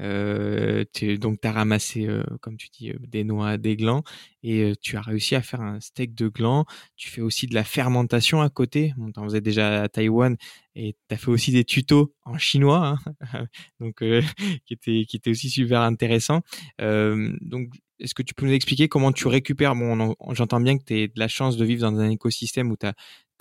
Euh, 0.00 0.84
donc 1.18 1.40
tu 1.40 1.48
as 1.48 1.52
ramassé, 1.52 2.06
euh, 2.06 2.22
comme 2.40 2.56
tu 2.56 2.68
dis, 2.70 2.90
euh, 2.90 2.98
des 3.00 3.24
noix, 3.24 3.56
des 3.56 3.76
glands, 3.76 4.02
et 4.42 4.62
euh, 4.62 4.74
tu 4.80 4.96
as 4.96 5.00
réussi 5.00 5.34
à 5.34 5.42
faire 5.42 5.60
un 5.60 5.80
steak 5.80 6.14
de 6.14 6.28
gland. 6.28 6.64
Tu 6.96 7.08
fais 7.08 7.20
aussi 7.20 7.46
de 7.46 7.54
la 7.54 7.64
fermentation 7.64 8.40
à 8.40 8.50
côté. 8.50 8.94
Bon, 8.96 9.10
tu 9.12 9.20
en 9.20 9.26
déjà 9.26 9.82
à 9.82 9.88
Taïwan, 9.88 10.36
et 10.74 10.94
tu 11.08 11.14
as 11.14 11.18
fait 11.18 11.30
aussi 11.30 11.52
des 11.52 11.64
tutos 11.64 12.14
en 12.24 12.38
chinois, 12.38 12.98
hein 13.32 13.46
donc 13.80 13.96
qui 14.66 14.74
était 14.74 15.04
qui 15.06 15.16
était 15.16 15.30
aussi 15.30 15.50
super 15.50 15.80
intéressant. 15.80 16.42
donc 16.78 17.70
est-ce 18.00 18.14
que 18.14 18.22
tu 18.22 18.34
peux 18.34 18.46
nous 18.46 18.52
expliquer 18.52 18.88
comment 18.88 19.12
tu 19.12 19.26
récupères? 19.26 19.74
Bon, 19.74 20.14
j'entends 20.30 20.60
bien 20.60 20.78
que 20.78 20.84
tu 20.84 20.94
as 20.94 21.06
de 21.08 21.12
la 21.16 21.28
chance 21.28 21.56
de 21.56 21.64
vivre 21.64 21.82
dans 21.82 21.98
un 21.98 22.10
écosystème 22.10 22.70
où 22.70 22.76
tu 22.76 22.86
as 22.86 22.94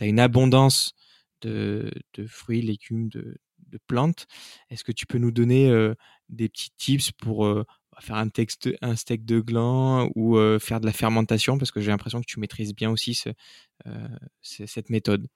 une 0.06 0.20
abondance 0.20 0.94
de, 1.42 1.92
fruits, 2.28 2.62
légumes, 2.62 3.10
de, 3.10 3.38
plantes. 3.88 4.28
Est-ce 4.70 4.84
que 4.84 4.92
tu 4.92 5.06
peux 5.06 5.18
nous 5.18 5.32
donner 5.32 5.70
des 6.30 6.50
petits 6.50 6.72
tips 6.78 7.12
pour 7.12 7.46
bah, 7.46 7.66
faire 8.00 8.16
un 8.16 8.96
steak 8.96 9.26
de 9.26 9.40
gland 9.40 10.10
ou 10.16 10.38
faire 10.60 10.80
de 10.80 10.86
la 10.86 10.94
fermentation? 10.94 11.58
Parce 11.58 11.72
que 11.72 11.82
j'ai 11.82 11.92
l'impression 11.92 12.22
que 12.22 12.28
tu 12.28 12.40
maîtrises 12.40 12.74
bien 12.74 12.90
aussi 12.90 13.24
cette 14.42 14.90
méthode. 14.90 15.28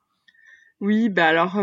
Oui, 0.80 1.08
bah 1.08 1.26
alors 1.26 1.60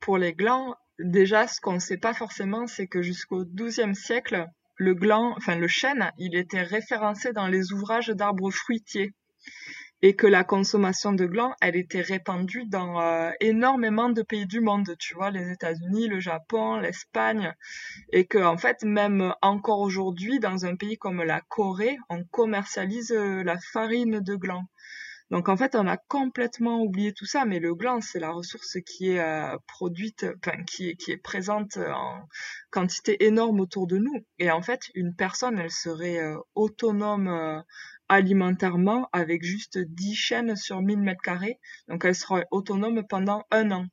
pour 0.00 0.18
les 0.18 0.34
glands, 0.34 0.76
déjà 0.98 1.48
ce 1.48 1.60
qu'on 1.60 1.74
ne 1.74 1.78
sait 1.78 1.98
pas 1.98 2.14
forcément, 2.14 2.66
c'est 2.66 2.86
que 2.86 3.02
jusqu'au 3.02 3.44
XIIe 3.44 3.94
siècle, 3.94 4.46
le 4.76 4.94
gland, 4.94 5.34
enfin 5.36 5.56
le 5.56 5.68
chêne, 5.68 6.10
il 6.18 6.36
était 6.36 6.62
référencé 6.62 7.32
dans 7.32 7.46
les 7.46 7.72
ouvrages 7.72 8.08
d'arbres 8.08 8.50
fruitiers 8.50 9.14
et 10.02 10.16
que 10.16 10.26
la 10.26 10.42
consommation 10.42 11.12
de 11.12 11.26
gland, 11.26 11.54
elle 11.60 11.76
était 11.76 12.00
répandue 12.00 12.64
dans 12.66 13.00
euh, 13.00 13.30
énormément 13.40 14.10
de 14.10 14.22
pays 14.22 14.46
du 14.46 14.60
monde, 14.60 14.96
tu 14.98 15.14
vois, 15.14 15.30
les 15.30 15.52
États-Unis, 15.52 16.08
le 16.08 16.18
Japon, 16.18 16.76
l'Espagne, 16.76 17.54
et 18.12 18.26
que 18.26 18.38
en 18.38 18.58
fait, 18.58 18.82
même 18.82 19.32
encore 19.42 19.78
aujourd'hui, 19.78 20.40
dans 20.40 20.66
un 20.66 20.74
pays 20.74 20.98
comme 20.98 21.22
la 21.22 21.40
Corée, 21.40 21.96
on 22.10 22.24
commercialise 22.24 23.12
euh, 23.12 23.44
la 23.44 23.58
farine 23.72 24.18
de 24.20 24.34
gland. 24.34 24.64
Donc 25.30 25.48
en 25.48 25.56
fait, 25.56 25.76
on 25.76 25.86
a 25.86 25.96
complètement 25.96 26.82
oublié 26.82 27.14
tout 27.14 27.24
ça, 27.24 27.46
mais 27.46 27.58
le 27.58 27.74
gland, 27.74 28.02
c'est 28.02 28.18
la 28.18 28.32
ressource 28.32 28.76
qui 28.84 29.12
est 29.12 29.20
euh, 29.20 29.56
produite, 29.66 30.26
enfin 30.44 30.62
qui 30.64 30.90
est, 30.90 31.16
présente 31.22 31.78
en 31.78 32.28
quantité 32.70 33.24
énorme 33.24 33.60
autour 33.60 33.86
de 33.86 33.98
nous. 33.98 34.26
Et 34.38 34.50
en 34.50 34.60
fait, 34.62 34.90
une 34.94 35.14
personne, 35.14 35.58
elle 35.58 35.70
serait 35.70 36.20
autonome 36.54 37.62
alimentairement 38.08 39.08
avec 39.12 39.42
juste 39.42 39.78
10 39.78 40.14
chaînes 40.14 40.56
sur 40.56 40.82
1000 40.82 41.00
mètres 41.00 41.22
carrés. 41.22 41.58
Donc 41.88 42.04
elle 42.04 42.14
serait 42.14 42.46
autonome 42.50 43.02
pendant 43.08 43.44
un 43.50 43.70
an. 43.70 43.86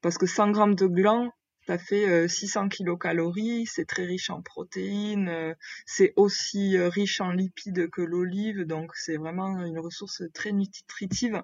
Parce 0.00 0.18
que 0.18 0.26
100 0.26 0.50
grammes 0.50 0.74
de 0.74 0.86
gland, 0.86 1.32
ça 1.68 1.76
fait 1.76 2.26
600 2.26 2.64
euh, 2.64 2.68
kilocalories, 2.68 3.66
c'est 3.66 3.84
très 3.84 4.06
riche 4.06 4.30
en 4.30 4.40
protéines, 4.40 5.28
euh, 5.28 5.54
c'est 5.84 6.14
aussi 6.16 6.78
euh, 6.78 6.88
riche 6.88 7.20
en 7.20 7.30
lipides 7.30 7.90
que 7.90 8.00
l'olive, 8.00 8.62
donc 8.62 8.92
c'est 8.94 9.18
vraiment 9.18 9.62
une 9.62 9.78
ressource 9.78 10.22
très 10.32 10.52
nutritive. 10.52 11.42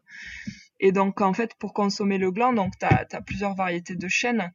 Et 0.81 0.93
donc 0.93 1.21
en 1.21 1.35
fait 1.35 1.55
pour 1.59 1.75
consommer 1.75 2.17
le 2.17 2.31
gland, 2.31 2.55
donc 2.55 2.73
tu 2.81 2.87
as, 2.87 3.21
plusieurs 3.21 3.55
variétés 3.55 3.97
de 3.97 4.09
chêne. 4.09 4.51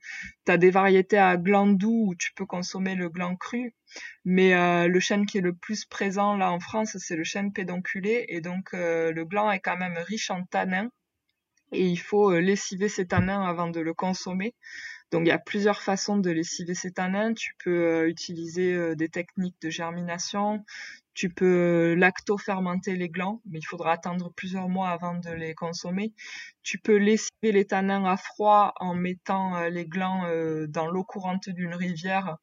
Tu 0.48 0.52
as 0.52 0.58
des 0.58 0.72
variétés 0.72 1.20
à 1.20 1.38
gland 1.38 1.68
doux 1.68 2.08
où 2.08 2.16
tu 2.16 2.34
peux 2.34 2.48
consommer 2.48 2.96
le 2.96 3.10
gland 3.10 3.36
cru, 3.36 3.76
mais 4.26 4.88
le 4.88 5.00
chêne 5.00 5.28
qui 5.28 5.38
est 5.38 5.42
le 5.42 5.54
plus 5.54 5.86
présent 5.86 6.36
là 6.36 6.52
en 6.52 6.60
France, 6.60 6.98
c'est 6.98 7.16
le 7.16 7.24
chêne 7.24 7.54
pédonculé 7.54 8.26
et 8.30 8.42
donc 8.42 8.74
le 8.74 9.24
gland 9.24 9.52
est 9.52 9.60
quand 9.60 9.78
même 9.78 9.98
riche 9.98 10.30
en 10.30 10.44
tanins 10.44 10.90
et 11.72 11.86
il 11.88 11.98
faut 11.98 12.38
lessiver 12.40 12.90
ces 12.90 13.08
tanins 13.08 13.44
avant 13.44 13.70
de 13.70 13.80
le 13.80 13.94
consommer. 13.94 14.56
Donc 15.12 15.24
il 15.26 15.30
y 15.30 15.32
a 15.32 15.40
plusieurs 15.40 15.82
façons 15.82 16.18
de 16.18 16.30
lessiver 16.30 16.76
ces 16.76 16.92
tanins. 16.92 17.34
Tu 17.34 17.56
peux 17.64 17.86
euh, 17.86 18.08
utiliser 18.08 18.74
euh, 18.74 18.96
des 18.96 19.10
techniques 19.10 19.60
de 19.62 19.70
germination, 19.70 20.64
tu 21.14 21.30
peux 21.30 21.46
euh, 21.46 21.96
lacto-fermenter 21.96 22.96
les 22.96 23.10
glands, 23.10 23.42
mais 23.50 23.60
il 23.60 23.66
faudra 23.66 23.94
attendre 23.94 24.32
plusieurs 24.36 24.70
mois 24.70 24.90
avant 24.90 25.16
de 25.16 25.32
les 25.32 25.56
consommer. 25.56 26.14
Tu 26.64 26.78
peux 26.78 26.98
lessiver 26.98 27.52
les 27.52 27.66
tanins 27.66 28.06
à 28.06 28.18
froid 28.18 28.74
en 28.80 28.94
mettant 28.94 29.68
les 29.70 29.86
glands 29.86 30.24
dans 30.68 30.88
l'eau 30.88 31.04
courante 31.04 31.50
d'une 31.50 31.74
rivière 31.74 32.38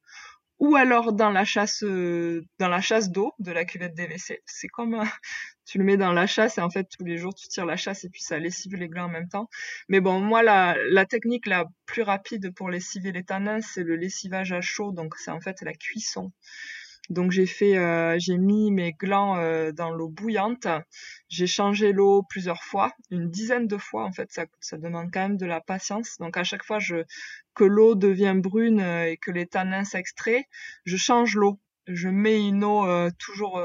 ou 0.59 0.75
alors 0.75 1.13
dans 1.13 1.29
la 1.29 1.45
chasse 1.45 1.83
dans 1.83 2.67
la 2.69 2.81
chasse 2.81 3.11
d'eau 3.11 3.33
de 3.39 3.51
la 3.51 3.65
cuvette 3.65 3.93
des 3.95 4.05
WC. 4.07 4.41
C'est 4.45 4.67
comme 4.67 5.01
tu 5.65 5.77
le 5.77 5.83
mets 5.83 5.97
dans 5.97 6.13
la 6.13 6.27
chasse 6.27 6.57
et 6.57 6.61
en 6.61 6.69
fait 6.69 6.87
tous 6.89 7.05
les 7.05 7.17
jours 7.17 7.33
tu 7.35 7.47
tires 7.47 7.65
la 7.65 7.75
chasse 7.77 8.03
et 8.05 8.09
puis 8.09 8.21
ça 8.21 8.39
lessive 8.39 8.75
les 8.75 8.87
glands 8.87 9.05
en 9.05 9.09
même 9.09 9.29
temps. 9.29 9.49
Mais 9.89 9.99
bon, 9.99 10.19
moi 10.19 10.43
la, 10.43 10.75
la 10.91 11.05
technique 11.05 11.45
la 11.45 11.65
plus 11.85 12.03
rapide 12.03 12.53
pour 12.53 12.69
lessiver 12.69 13.11
les 13.11 13.23
tanins, 13.23 13.61
c'est 13.61 13.83
le 13.83 13.95
lessivage 13.95 14.51
à 14.51 14.61
chaud, 14.61 14.91
donc 14.91 15.15
c'est 15.17 15.31
en 15.31 15.41
fait 15.41 15.61
la 15.61 15.73
cuisson. 15.73 16.31
Donc 17.09 17.31
j'ai 17.31 17.45
fait, 17.45 17.77
euh, 17.77 18.17
j'ai 18.19 18.37
mis 18.37 18.71
mes 18.71 18.93
glands 18.93 19.37
euh, 19.37 19.71
dans 19.71 19.91
l'eau 19.91 20.09
bouillante. 20.09 20.67
J'ai 21.29 21.47
changé 21.47 21.93
l'eau 21.93 22.23
plusieurs 22.29 22.63
fois, 22.63 22.91
une 23.11 23.29
dizaine 23.29 23.67
de 23.67 23.77
fois 23.77 24.03
en 24.03 24.11
fait. 24.11 24.31
Ça, 24.31 24.45
ça 24.59 24.77
demande 24.77 25.09
quand 25.11 25.21
même 25.21 25.37
de 25.37 25.45
la 25.45 25.61
patience. 25.61 26.17
Donc 26.19 26.37
à 26.37 26.43
chaque 26.43 26.63
fois 26.63 26.79
je, 26.79 26.97
que 27.53 27.63
l'eau 27.63 27.95
devient 27.95 28.35
brune 28.35 28.81
euh, 28.81 29.11
et 29.11 29.17
que 29.17 29.31
les 29.31 29.47
tanins 29.47 29.85
s'extraient, 29.85 30.45
je 30.85 30.97
change 30.97 31.35
l'eau. 31.35 31.59
Je 31.87 32.09
mets 32.09 32.45
une 32.45 32.65
eau 32.65 32.85
toujours 33.17 33.61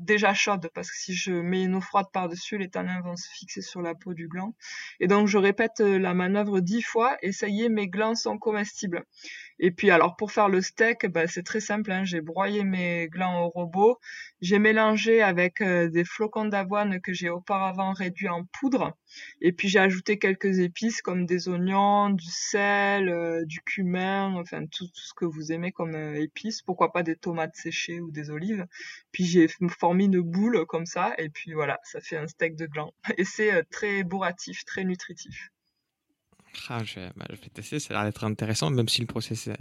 déjà 0.00 0.34
chaude 0.34 0.68
parce 0.74 0.90
que 0.90 0.96
si 0.96 1.14
je 1.14 1.32
mets 1.32 1.64
une 1.64 1.74
eau 1.74 1.80
froide 1.80 2.06
par-dessus, 2.12 2.58
les 2.58 2.70
tanins 2.70 3.00
vont 3.02 3.16
se 3.16 3.28
fixer 3.28 3.62
sur 3.62 3.82
la 3.82 3.94
peau 3.94 4.14
du 4.14 4.28
gland. 4.28 4.54
Et 4.98 5.06
donc 5.06 5.28
je 5.28 5.38
répète 5.38 5.80
euh, 5.80 5.98
la 5.98 6.14
manœuvre 6.14 6.60
dix 6.60 6.82
fois 6.82 7.16
et 7.22 7.32
ça 7.32 7.48
y 7.48 7.62
est, 7.62 7.68
mes 7.68 7.88
glands 7.88 8.14
sont 8.14 8.38
comestibles. 8.38 9.04
Et 9.62 9.70
puis 9.70 9.90
alors 9.90 10.16
pour 10.16 10.32
faire 10.32 10.48
le 10.48 10.62
steak, 10.62 11.06
bah, 11.08 11.26
c'est 11.26 11.42
très 11.42 11.60
simple. 11.60 11.92
Hein. 11.92 12.04
J'ai 12.04 12.22
broyé 12.22 12.64
mes 12.64 13.08
glands 13.08 13.44
au 13.44 13.50
robot, 13.50 13.98
j'ai 14.40 14.58
mélangé 14.58 15.20
avec 15.20 15.60
euh, 15.60 15.90
des 15.90 16.04
flocons 16.04 16.46
d'avoine 16.46 16.98
que 17.02 17.12
j'ai 17.12 17.28
auparavant 17.28 17.92
réduits 17.92 18.30
en 18.30 18.44
poudre, 18.46 18.96
et 19.42 19.52
puis 19.52 19.68
j'ai 19.68 19.78
ajouté 19.78 20.18
quelques 20.18 20.60
épices 20.60 21.02
comme 21.02 21.26
des 21.26 21.48
oignons, 21.50 22.08
du 22.08 22.24
sel, 22.24 23.10
euh, 23.10 23.44
du 23.44 23.60
cumin, 23.60 24.34
enfin 24.36 24.64
tout, 24.64 24.88
ce 24.94 25.12
que 25.14 25.26
vous 25.26 25.52
aimez 25.52 25.72
comme 25.72 25.94
euh, 25.94 26.22
épices. 26.22 26.62
Pourquoi 26.62 26.90
pas 26.90 27.02
des 27.02 27.16
tomates 27.16 27.54
séchées 27.54 28.00
ou 28.00 28.10
des 28.10 28.30
olives. 28.30 28.66
Puis 29.12 29.24
j'ai 29.24 29.46
formé 29.78 30.04
une 30.04 30.22
boule 30.22 30.64
comme 30.66 30.86
ça, 30.86 31.12
et 31.18 31.28
puis 31.28 31.52
voilà, 31.52 31.78
ça 31.82 32.00
fait 32.00 32.16
un 32.16 32.26
steak 32.26 32.56
de 32.56 32.64
gland. 32.64 32.94
Et 33.18 33.24
c'est 33.24 33.62
très 33.64 34.04
bourratif, 34.04 34.64
très 34.64 34.84
nutritif. 34.84 35.50
Ah, 36.68 36.82
je, 36.84 37.00
vais, 37.00 37.10
bah, 37.16 37.26
je, 37.30 37.36
vais, 37.36 37.48
tester, 37.48 37.78
ça 37.78 37.94
a 37.94 37.96
l'air 37.96 38.04
d'être 38.04 38.24
intéressant, 38.24 38.70
même 38.70 38.88
si 38.88 39.00
le 39.00 39.06
process 39.06 39.48
est 39.48 39.56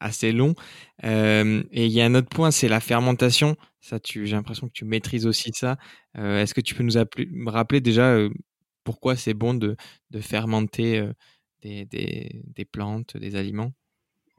assez 0.00 0.32
long. 0.32 0.54
Euh, 1.04 1.62
et 1.70 1.86
il 1.86 1.92
y 1.92 2.00
a 2.00 2.04
un 2.04 2.14
autre 2.14 2.28
point, 2.28 2.50
c'est 2.50 2.68
la 2.68 2.80
fermentation. 2.80 3.56
Ça, 3.80 3.98
j'ai 4.04 4.26
l'impression 4.26 4.66
que 4.66 4.72
tu 4.72 4.84
maîtrises 4.84 5.26
aussi 5.26 5.50
ça. 5.54 5.76
Euh, 6.16 6.42
est-ce 6.42 6.54
que 6.54 6.60
tu 6.60 6.74
peux 6.74 6.82
nous 6.82 7.50
rappeler 7.50 7.80
déjà 7.80 8.12
euh, 8.12 8.30
pourquoi 8.84 9.16
c'est 9.16 9.34
bon 9.34 9.54
de, 9.54 9.76
fermenter 10.20 11.06
des, 11.62 12.64
plantes, 12.70 13.16
des 13.16 13.36
aliments? 13.36 13.72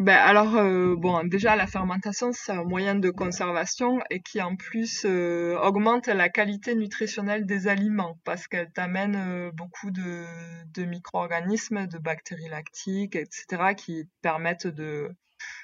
Ben 0.02 0.18
alors 0.18 0.56
euh, 0.56 0.96
bon 0.96 1.24
déjà 1.26 1.56
la 1.56 1.68
fermentation 1.68 2.32
c'est 2.34 2.54
un 2.54 2.64
moyen 2.64 2.96
de 2.96 3.12
conservation 3.12 4.00
et 4.10 4.20
qui 4.20 4.42
en 4.42 4.56
plus 4.56 5.06
euh, 5.06 5.56
augmente 5.60 6.08
la 6.08 6.28
qualité 6.28 6.74
nutritionnelle 6.74 7.46
des 7.46 7.68
aliments 7.68 8.18
parce 8.24 8.48
qu'elle 8.48 8.72
t'amène 8.72 9.16
euh, 9.16 9.52
beaucoup 9.52 9.92
de, 9.92 10.84
micro-organismes, 10.84 11.86
de 11.86 12.00
bactéries 12.00 12.50
lactiques, 12.50 13.16
etc. 13.16 13.76
qui 13.78 14.10
permettent 14.24 14.66
de 14.66 15.12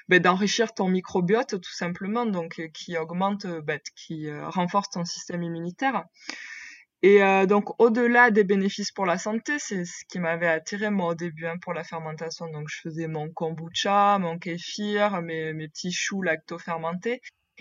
ben, 0.08 0.22
d'enrichir 0.22 0.72
ton 0.72 0.86
microbiote 0.86 1.60
tout 1.60 1.74
simplement 1.74 2.24
donc 2.24 2.62
qui 2.72 2.96
augmente 2.96 3.44
ben, 3.64 3.80
qui 3.96 4.30
renforce 4.32 4.90
ton 4.90 5.04
système 5.04 5.42
immunitaire. 5.42 6.04
Et 7.02 7.22
euh, 7.22 7.46
donc, 7.46 7.80
au-delà 7.80 8.30
des 8.30 8.44
bénéfices 8.44 8.90
pour 8.90 9.06
la 9.06 9.18
santé, 9.18 9.58
c'est 9.58 9.84
ce 9.84 10.04
qui 10.08 10.18
m'avait 10.18 10.48
attiré 10.48 10.90
moi 10.90 11.12
au 11.12 11.14
début 11.14 11.46
hein, 11.46 11.56
pour 11.62 11.72
la 11.72 11.84
fermentation. 11.84 12.50
Donc, 12.50 12.66
je 12.68 12.80
faisais 12.82 13.06
mon 13.06 13.30
kombucha, 13.30 14.18
mon 14.18 14.38
kéfir, 14.38 15.22
mes, 15.22 15.52
mes 15.52 15.68
petits 15.68 15.92
choux 15.92 16.22
lacto-fermentés. 16.22 17.20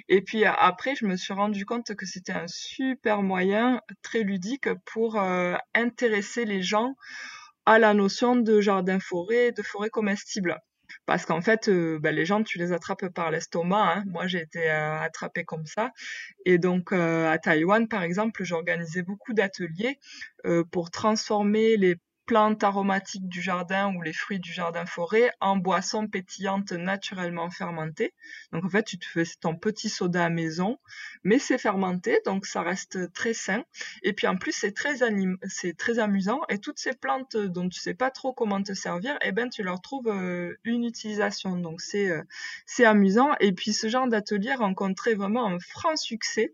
Et 0.10 0.22
puis 0.22 0.46
après, 0.46 0.96
je 0.96 1.06
me 1.06 1.16
suis 1.16 1.34
rendu 1.34 1.66
compte 1.66 1.96
que 1.96 2.06
c'était 2.06 2.34
un 2.34 2.48
super 2.48 3.24
moyen, 3.24 3.82
très 4.04 4.22
ludique, 4.22 4.70
pour 4.86 5.20
euh, 5.20 5.56
intéresser 5.74 6.46
les 6.46 6.62
gens 6.62 6.96
à 7.66 7.80
la 7.80 7.94
notion 7.94 8.36
de 8.36 8.62
jardin-forêt, 8.62 9.52
de 9.52 9.62
forêt 9.62 9.90
comestible 9.90 10.58
parce 11.06 11.26
qu'en 11.26 11.42
fait, 11.42 11.70
euh, 11.70 12.00
bah, 12.00 12.12
les 12.12 12.26
gens, 12.26 12.44
tu 12.44 12.58
les 12.58 12.74
attrapes 12.74 13.08
par 13.10 13.32
l'estomac. 13.32 13.96
Hein. 13.98 14.04
Moi, 14.08 14.28
j'ai 14.28 14.42
été 14.42 14.70
euh, 14.70 15.00
attrapée 15.00 15.44
comme 15.44 15.66
ça. 15.66 15.92
Et 16.46 16.58
donc, 16.58 16.92
euh, 16.92 17.30
à 17.30 17.38
Taïwan, 17.38 17.88
par 17.88 18.04
exemple, 18.04 18.44
j'organisais 18.44 19.04
beaucoup 19.04 19.34
d'ateliers 19.34 20.00
pour 20.72 20.92
transformer 20.92 21.76
les 21.76 21.98
plantes 22.28 22.64
aromatiques 22.64 23.28
du 23.28 23.42
jardin 23.42 23.96
ou 23.96 24.02
les 24.02 24.14
fruits 24.14 24.40
du 24.40 24.52
jardin 24.52 24.86
forêt 24.86 25.32
en 25.40 25.56
boissons 25.56 26.08
pétillantes 26.08 26.74
naturellement 26.74 27.50
fermentées. 27.50 28.14
Donc 28.52 28.66
en 28.66 28.70
fait, 28.70 28.84
tu 28.84 29.00
te 29.00 29.06
fais 29.06 29.24
ton 29.40 29.56
petit 29.56 29.90
soda 29.90 30.26
à 30.26 30.30
maison, 30.30 30.78
mais 31.24 31.40
c'est 31.40 31.58
fermenté, 31.58 32.20
donc 32.26 32.46
ça 32.46 32.62
reste 32.62 33.12
très 33.14 33.34
sain. 33.34 33.64
Et 34.04 34.14
puis 34.14 34.28
en 34.28 34.36
plus, 34.36 34.52
c'est 34.52 34.74
très 34.74 34.98
c'est 35.48 35.78
très 35.78 36.00
amusant. 36.00 36.42
Et 36.50 36.60
toutes 36.60 36.80
ces 36.80 36.94
plantes 36.94 37.38
dont 37.38 37.70
tu 37.70 37.80
sais 37.80 37.94
pas 37.94 38.12
trop 38.12 38.34
comment 38.34 38.62
te 38.62 38.74
servir, 38.74 39.18
eh 39.24 39.32
ben 39.32 39.50
tu 39.50 39.64
leur 39.64 39.82
trouves 39.82 40.10
euh, 40.10 40.54
une 40.66 40.84
utilisation. 40.84 41.58
Donc 41.58 41.80
c'est 41.82 42.10
euh, 42.10 42.22
c'est 42.66 42.86
amusant. 42.86 43.36
Et 43.40 43.54
puis 43.54 43.72
ce 43.72 43.88
genre 43.88 44.08
d'atelier 44.08 44.54
rencontrait 44.54 45.16
vraiment 45.16 45.48
un 45.48 45.60
franc 45.60 45.96
succès. 45.96 46.54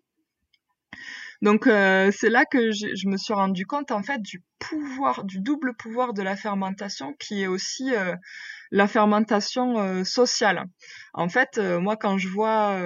Donc 1.43 1.67
euh, 1.67 2.09
c'est 2.17 2.29
là 2.29 2.45
que 2.45 2.71
je 2.71 3.05
me 3.09 3.17
suis 3.17 3.33
rendu 3.33 3.65
compte 3.65 3.91
en 3.91 4.01
fait 4.01 4.21
du 4.21 4.41
pouvoir, 4.59 5.25
du 5.25 5.41
double 5.41 5.75
pouvoir 5.75 6.13
de 6.13 6.21
la 6.21 6.37
fermentation 6.37 7.13
qui 7.19 7.41
est 7.43 7.47
aussi 7.47 7.93
euh, 7.93 8.15
la 8.71 8.87
fermentation 8.87 9.77
euh, 9.77 10.05
sociale. 10.05 10.63
En 11.13 11.27
fait, 11.27 11.57
moi 11.59 11.97
quand 11.97 12.17
je 12.17 12.29
vois 12.29 12.79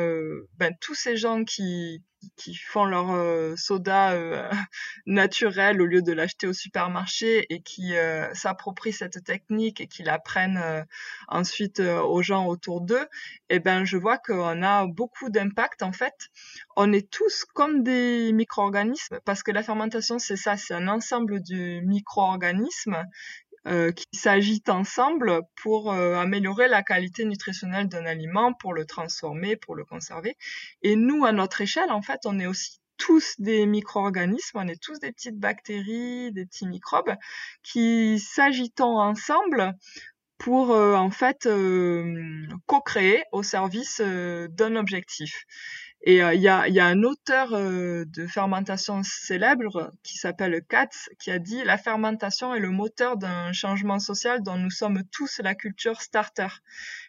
ben, 0.58 0.74
tous 0.82 0.96
ces 0.96 1.18
gens 1.18 1.44
qui, 1.44 2.04
qui 2.36 2.56
font 2.56 2.86
leur 2.86 3.12
euh, 3.12 3.56
soda 3.56 4.12
euh, 4.12 4.50
naturel 5.06 5.82
au 5.82 5.86
lieu 5.86 6.02
de 6.02 6.12
l'acheter 6.12 6.48
au 6.48 6.54
supermarché 6.54 7.46
et 7.54 7.62
qui 7.62 7.96
euh, 7.96 8.34
s'approprient 8.34 8.94
cette 8.94 9.24
technique 9.24 9.82
et 9.82 9.88
qui 9.88 10.04
l'apprennent 10.04 10.86
ensuite 11.28 11.80
aux 11.80 12.22
gens 12.22 12.48
autour 12.48 12.82
d'eux, 12.82 13.08
eh 13.50 13.60
ben 13.60 13.86
je 13.86 13.98
vois 13.98 14.18
qu'on 14.18 14.64
a 14.64 14.86
beaucoup 14.88 15.30
d'impact 15.30 15.84
en 15.84 15.92
fait. 15.92 16.30
On 16.76 16.92
est 16.94 17.10
tous 17.10 17.46
comme 17.46 17.84
des 17.84 18.32
micro-organismes 18.34 19.20
parce 19.26 19.44
que 19.44 19.52
la 19.52 19.64
fermentation 19.64 20.20
c'est 20.20 20.36
ça, 20.36 20.58
c'est 20.58 20.74
un 20.74 20.88
ensemble 20.88 21.42
de 21.42 21.80
micro-organismes 21.82 23.04
qui 23.96 24.06
s'agitent 24.14 24.70
ensemble 24.70 25.42
pour 25.62 25.92
améliorer 25.92 26.68
la 26.68 26.84
qualité 26.84 27.26
nutritionnelle 27.26 27.88
d'un 27.88 28.06
aliment, 28.06 28.54
pour 28.54 28.74
le 28.74 28.86
transformer, 28.86 29.56
pour 29.56 29.76
le 29.76 29.84
conserver. 29.84 30.36
Et 30.82 30.96
nous, 30.96 31.26
à 31.26 31.32
notre 31.32 31.62
échelle, 31.62 31.92
en 31.92 32.02
fait, 32.02 32.20
on 32.26 32.40
est 32.40 32.48
aussi 32.48 32.80
tous 32.98 33.36
des 33.40 33.66
micro-organismes, 33.66 34.58
on 34.58 34.68
est 34.68 34.82
tous 34.82 35.00
des 35.00 35.12
petites 35.12 35.38
bactéries, 35.38 36.32
des 36.32 36.46
petits 36.46 36.66
microbes 36.68 37.14
qui 37.62 38.20
s'agitent 38.20 38.82
ensemble 38.82 39.74
pour 40.40 40.72
en 40.72 41.12
fait 41.12 41.48
co-créer 42.68 43.24
au 43.32 43.44
service 43.44 44.02
d'un 44.02 44.76
objectif. 44.76 45.46
Et 46.04 46.24
euh, 46.24 46.34
il 46.36 46.42
y, 46.42 46.48
a, 46.48 46.68
y, 46.68 46.80
a, 46.80 46.86
un 46.86 47.02
auteur 47.02 47.54
euh, 47.54 48.06
de 48.06 48.28
fermentation 48.28 49.02
célèbre 49.04 49.92
qui 50.04 50.18
s'appelle 50.18 50.62
Katz 50.70 51.10
qui 51.20 51.32
a 51.32 51.40
dit 51.40 51.64
la 51.64 51.78
fermentation 51.78 52.54
est 52.54 52.60
le 52.60 52.70
moteur 52.70 53.18
d'un 53.18 53.52
changement 53.52 53.98
social 53.98 54.44
dont 54.44 54.58
nous 54.58 54.70
sommes 54.70 55.04
tous 55.12 55.42
la 55.44 55.56
culture 55.56 56.02
starter. 56.02 56.48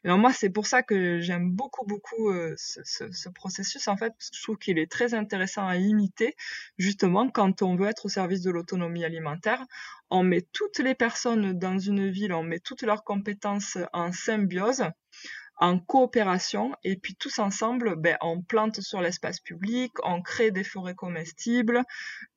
Et 0.04 0.08
alors 0.08 0.18
moi 0.18 0.32
c'est 0.32 0.48
pour 0.48 0.66
ça 0.66 0.82
que 0.82 1.20
j'aime 1.20 1.50
beaucoup 1.50 1.84
beaucoup 1.84 2.30
euh, 2.30 2.54
ce, 2.56 2.80
ce, 2.82 3.12
ce, 3.12 3.28
processus 3.28 3.88
en 3.88 3.96
fait 3.98 4.14
je 4.32 4.42
trouve 4.42 4.56
qu'il 4.56 4.78
est 4.78 4.90
très 4.90 5.12
intéressant 5.12 5.68
à 5.68 5.76
imiter 5.76 6.34
justement 6.78 7.28
quand 7.28 7.60
on 7.60 7.76
veut 7.76 7.88
être 7.88 8.06
au 8.06 8.08
service 8.08 8.40
de 8.40 8.50
l'autonomie 8.50 9.04
alimentaire. 9.04 9.64
On 10.10 10.22
met 10.22 10.40
toutes 10.40 10.78
les 10.78 10.94
personnes 10.94 11.52
dans 11.52 11.78
une 11.78 12.08
ville, 12.08 12.32
on 12.32 12.42
met 12.42 12.60
toutes 12.60 12.82
leurs 12.82 13.04
compétences 13.04 13.76
en 13.92 14.10
symbiose 14.12 14.84
en 15.58 15.78
coopération 15.78 16.74
et 16.84 16.96
puis 16.96 17.14
tous 17.14 17.38
ensemble, 17.38 17.96
ben, 17.96 18.16
on 18.20 18.40
plante 18.40 18.80
sur 18.80 19.00
l'espace 19.00 19.40
public, 19.40 19.92
on 20.04 20.22
crée 20.22 20.50
des 20.50 20.64
forêts 20.64 20.94
comestibles 20.94 21.82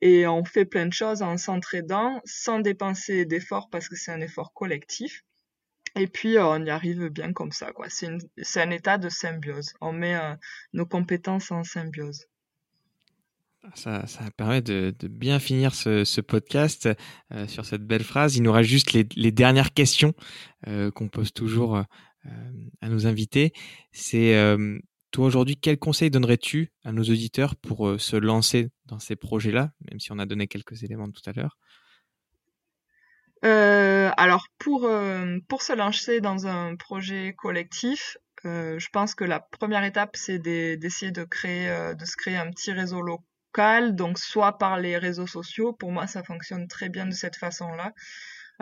et 0.01 0.25
on 0.27 0.43
fait 0.43 0.65
plein 0.65 0.87
de 0.87 0.93
choses 0.93 1.21
en 1.21 1.37
s'entraidant 1.37 2.19
sans 2.25 2.59
dépenser 2.59 3.25
d'efforts 3.25 3.69
parce 3.69 3.87
que 3.87 3.95
c'est 3.95 4.11
un 4.11 4.21
effort 4.21 4.53
collectif. 4.53 5.23
Et 5.95 6.07
puis 6.07 6.37
euh, 6.37 6.45
on 6.45 6.65
y 6.65 6.69
arrive 6.69 7.09
bien 7.09 7.33
comme 7.33 7.51
ça. 7.51 7.71
C'est, 7.89 8.61
un 8.61 8.71
état 8.71 8.97
de 8.97 9.09
symbiose. 9.09 9.73
On 9.81 9.91
met 9.91 10.15
euh, 10.15 10.33
nos 10.73 10.85
compétences 10.85 11.51
en 11.51 11.63
symbiose. 11.63 12.27
Ça, 13.75 14.07
ça 14.07 14.23
permet 14.35 14.63
de, 14.63 14.91
bien 15.03 15.37
finir 15.37 15.75
ce, 15.75 16.21
podcast 16.21 16.89
euh, 17.31 17.47
sur 17.47 17.65
cette 17.65 17.85
belle 17.85 18.03
phrase. 18.03 18.35
Il 18.35 18.41
nous 18.41 18.51
reste 18.51 18.69
juste 18.69 18.93
les 18.93 19.31
dernières 19.31 19.73
questions 19.73 20.13
qu'on 20.65 21.09
pose 21.09 21.33
toujours 21.33 21.83
à 22.81 22.89
nos 22.89 23.07
invités. 23.07 23.53
C'est 23.91 24.35
toi 25.11 25.25
aujourd'hui, 25.25 25.57
quel 25.57 25.77
conseil 25.77 26.09
donnerais-tu 26.09 26.71
à 26.85 26.91
nos 26.91 27.03
auditeurs 27.03 27.55
pour 27.55 27.99
se 27.99 28.15
lancer 28.15 28.69
dans 28.85 28.99
ces 28.99 29.15
projets-là, 29.15 29.71
même 29.89 29.99
si 29.99 30.11
on 30.11 30.19
a 30.19 30.25
donné 30.25 30.47
quelques 30.47 30.83
éléments 30.83 31.11
tout 31.11 31.21
à 31.29 31.33
l'heure? 31.33 31.57
Euh, 33.43 34.11
alors 34.17 34.47
pour 34.59 34.87
pour 35.47 35.61
se 35.63 35.73
lancer 35.73 36.21
dans 36.21 36.45
un 36.47 36.75
projet 36.75 37.33
collectif, 37.35 38.17
euh, 38.45 38.77
je 38.77 38.87
pense 38.89 39.15
que 39.15 39.23
la 39.23 39.39
première 39.39 39.83
étape 39.83 40.15
c'est 40.15 40.37
d'essayer 40.37 41.11
de 41.11 41.23
créer 41.23 41.93
de 41.95 42.05
se 42.05 42.15
créer 42.15 42.37
un 42.37 42.51
petit 42.51 42.71
réseau 42.71 43.01
local, 43.01 43.95
donc 43.95 44.19
soit 44.19 44.57
par 44.57 44.79
les 44.79 44.97
réseaux 44.97 45.27
sociaux. 45.27 45.73
Pour 45.73 45.91
moi, 45.91 46.07
ça 46.07 46.23
fonctionne 46.23 46.67
très 46.67 46.89
bien 46.89 47.07
de 47.07 47.13
cette 47.13 47.35
façon-là 47.35 47.93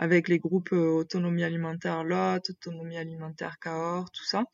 avec 0.00 0.28
les 0.28 0.38
groupes 0.38 0.72
euh, 0.72 0.88
autonomie 0.88 1.44
alimentaire 1.44 2.04
LOT, 2.04 2.40
autonomie 2.48 2.96
alimentaire 2.96 3.58
Cahors, 3.60 4.10
tout 4.10 4.24
ça. 4.24 4.44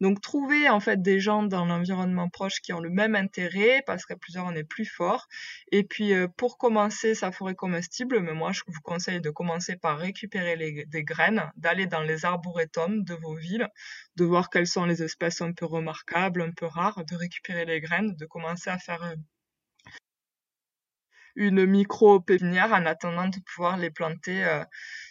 Donc 0.00 0.20
trouver 0.20 0.68
en 0.68 0.80
fait 0.80 1.00
des 1.00 1.20
gens 1.20 1.44
dans 1.44 1.64
l'environnement 1.64 2.28
proche 2.28 2.60
qui 2.60 2.72
ont 2.72 2.80
le 2.80 2.90
même 2.90 3.14
intérêt 3.14 3.84
parce 3.86 4.04
qu'à 4.04 4.16
plusieurs 4.16 4.46
on 4.46 4.52
est 4.56 4.64
plus 4.64 4.84
fort. 4.84 5.28
Et 5.70 5.84
puis 5.84 6.12
euh, 6.12 6.26
pour 6.26 6.58
commencer 6.58 7.14
sa 7.14 7.30
forêt 7.30 7.54
comestible, 7.54 8.18
mais 8.18 8.34
moi 8.34 8.50
je 8.50 8.62
vous 8.66 8.80
conseille 8.82 9.20
de 9.20 9.30
commencer 9.30 9.76
par 9.76 9.96
récupérer 9.98 10.84
des 10.88 11.04
graines, 11.04 11.52
d'aller 11.56 11.86
dans 11.86 12.02
les 12.02 12.24
arboretums 12.24 13.04
de 13.04 13.14
vos 13.14 13.36
villes, 13.36 13.68
de 14.16 14.24
voir 14.24 14.50
quelles 14.50 14.66
sont 14.66 14.86
les 14.86 15.04
espèces 15.04 15.40
un 15.40 15.52
peu 15.52 15.66
remarquables, 15.66 16.42
un 16.42 16.50
peu 16.50 16.66
rares, 16.66 17.04
de 17.04 17.14
récupérer 17.14 17.64
les 17.64 17.80
graines, 17.80 18.16
de 18.16 18.26
commencer 18.26 18.70
à 18.70 18.78
faire 18.78 19.04
euh, 19.04 19.14
une 21.36 21.66
micro-pépinière 21.66 22.72
en 22.72 22.86
attendant 22.86 23.28
de 23.28 23.38
pouvoir 23.40 23.76
les 23.76 23.90
planter 23.90 24.44
euh, 24.44 24.64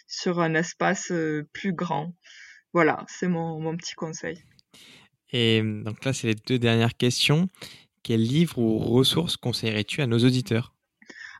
sur 0.06 0.40
un 0.40 0.54
espace 0.54 1.10
euh, 1.12 1.48
plus 1.52 1.72
grand. 1.72 2.14
Voilà, 2.72 3.04
c'est 3.08 3.28
mon, 3.28 3.60
mon, 3.60 3.76
petit 3.76 3.94
conseil. 3.94 4.42
Et 5.32 5.62
donc 5.62 6.04
là, 6.04 6.12
c'est 6.12 6.26
les 6.26 6.34
deux 6.34 6.58
dernières 6.58 6.96
questions. 6.96 7.48
Quel 8.02 8.22
livre 8.22 8.58
ou 8.58 8.78
ressources 8.78 9.36
conseillerais-tu 9.36 10.02
à 10.02 10.06
nos 10.06 10.18
auditeurs? 10.18 10.74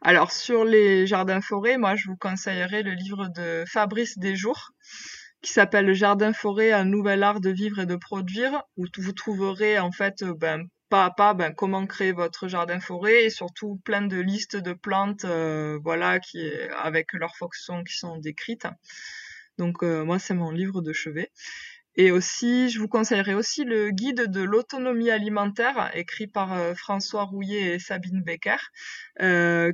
Alors, 0.03 0.33
sur 0.33 0.65
les 0.65 1.07
jardins-forêts, 1.07 1.79
moi, 1.79 1.97
je 1.97 2.09
vous 2.09 2.17
conseillerais 2.17 2.83
le 2.83 2.93
livre 2.93 3.29
de 3.29 3.65
Fabrice 3.67 4.19
Desjours 4.19 4.73
qui 5.43 5.53
s'appelle 5.53 5.93
Jardin-forêt, 5.93 6.73
un 6.73 6.85
nouvel 6.85 7.23
art 7.23 7.41
de 7.41 7.51
vivre 7.51 7.79
et 7.79 7.87
de 7.87 7.97
produire, 7.97 8.63
où 8.77 8.87
vous 8.99 9.13
trouverez 9.13 9.79
en 9.79 9.93
fait 9.93 10.25
ben, 10.25 10.67
pas 10.89 11.05
à 11.07 11.11
pas 11.11 11.35
ben, 11.35 11.53
comment 11.53 11.87
créer 11.87 12.13
votre 12.13 12.49
jardin 12.49 12.81
forêt 12.81 13.25
et 13.25 13.31
surtout 13.31 13.81
plein 13.85 14.03
de 14.03 14.19
listes 14.19 14.57
de 14.57 14.73
plantes 14.73 15.25
euh, 15.25 15.79
voilà 15.83 16.21
qui 16.21 16.51
avec 16.79 17.13
leurs 17.13 17.37
fonctions 17.37 17.83
qui 17.83 17.97
sont 17.97 18.19
décrites 18.19 18.67
donc 19.59 19.83
euh, 19.83 20.05
moi 20.05 20.19
c'est 20.19 20.35
mon 20.35 20.51
livre 20.51 20.83
de 20.83 20.93
chevet 20.93 21.33
et 21.97 22.13
aussi 22.13 22.69
je 22.71 22.79
vous 22.79 22.89
conseillerais 22.89 23.35
aussi 23.35 23.65
le 23.65 23.91
guide 23.91 24.31
de 24.31 24.43
l'autonomie 24.43 25.11
alimentaire 25.11 25.91
écrit 25.95 26.29
par 26.29 26.53
euh, 26.53 26.75
François 26.75 27.25
Rouillet 27.25 27.75
et 27.75 27.79
Sabine 27.81 28.23
Becker 28.23 28.59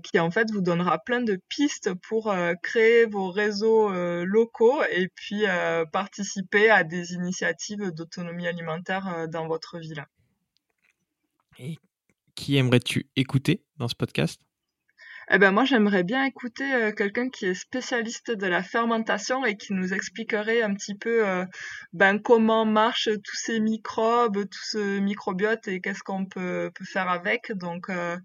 qui 0.02 0.18
en 0.18 0.30
fait 0.30 0.50
vous 0.50 0.62
donnera 0.62 0.98
plein 0.98 1.20
de 1.20 1.38
pistes 1.48 1.92
pour 1.94 2.34
créer 2.62 3.06
vos 3.06 3.30
réseaux 3.30 3.90
locaux 4.24 4.82
et 4.92 5.08
puis 5.08 5.44
participer 5.92 6.70
à 6.70 6.84
des 6.84 7.14
initiatives 7.14 7.90
d'autonomie 7.90 8.46
alimentaire 8.46 9.26
dans 9.28 9.48
votre 9.48 9.78
ville. 9.78 10.06
Et 11.58 11.76
qui 12.34 12.56
aimerais-tu 12.56 13.10
écouter 13.16 13.64
dans 13.76 13.88
ce 13.88 13.94
podcast? 13.94 14.40
Eh 15.30 15.38
ben 15.38 15.52
moi 15.52 15.64
j'aimerais 15.64 16.02
bien 16.02 16.24
écouter 16.24 16.74
euh, 16.74 16.92
quelqu'un 16.92 17.30
qui 17.30 17.46
est 17.46 17.54
spécialiste 17.54 18.32
de 18.32 18.46
la 18.46 18.62
fermentation 18.62 19.46
et 19.46 19.56
qui 19.56 19.72
nous 19.72 19.94
expliquerait 19.94 20.62
un 20.62 20.74
petit 20.74 20.96
peu 20.96 21.26
euh, 21.26 21.46
ben 21.92 22.18
comment 22.18 22.64
marchent 22.66 23.08
tous 23.24 23.36
ces 23.36 23.60
microbes, 23.60 24.48
tout 24.48 24.64
ce 24.64 24.98
microbiote 24.98 25.68
et 25.68 25.80
qu'est-ce 25.80 26.02
qu'on 26.02 26.26
peut, 26.26 26.70
peut 26.74 26.84
faire 26.84 27.08
avec. 27.08 27.52
Donc 27.52 27.88
euh, 27.88 28.18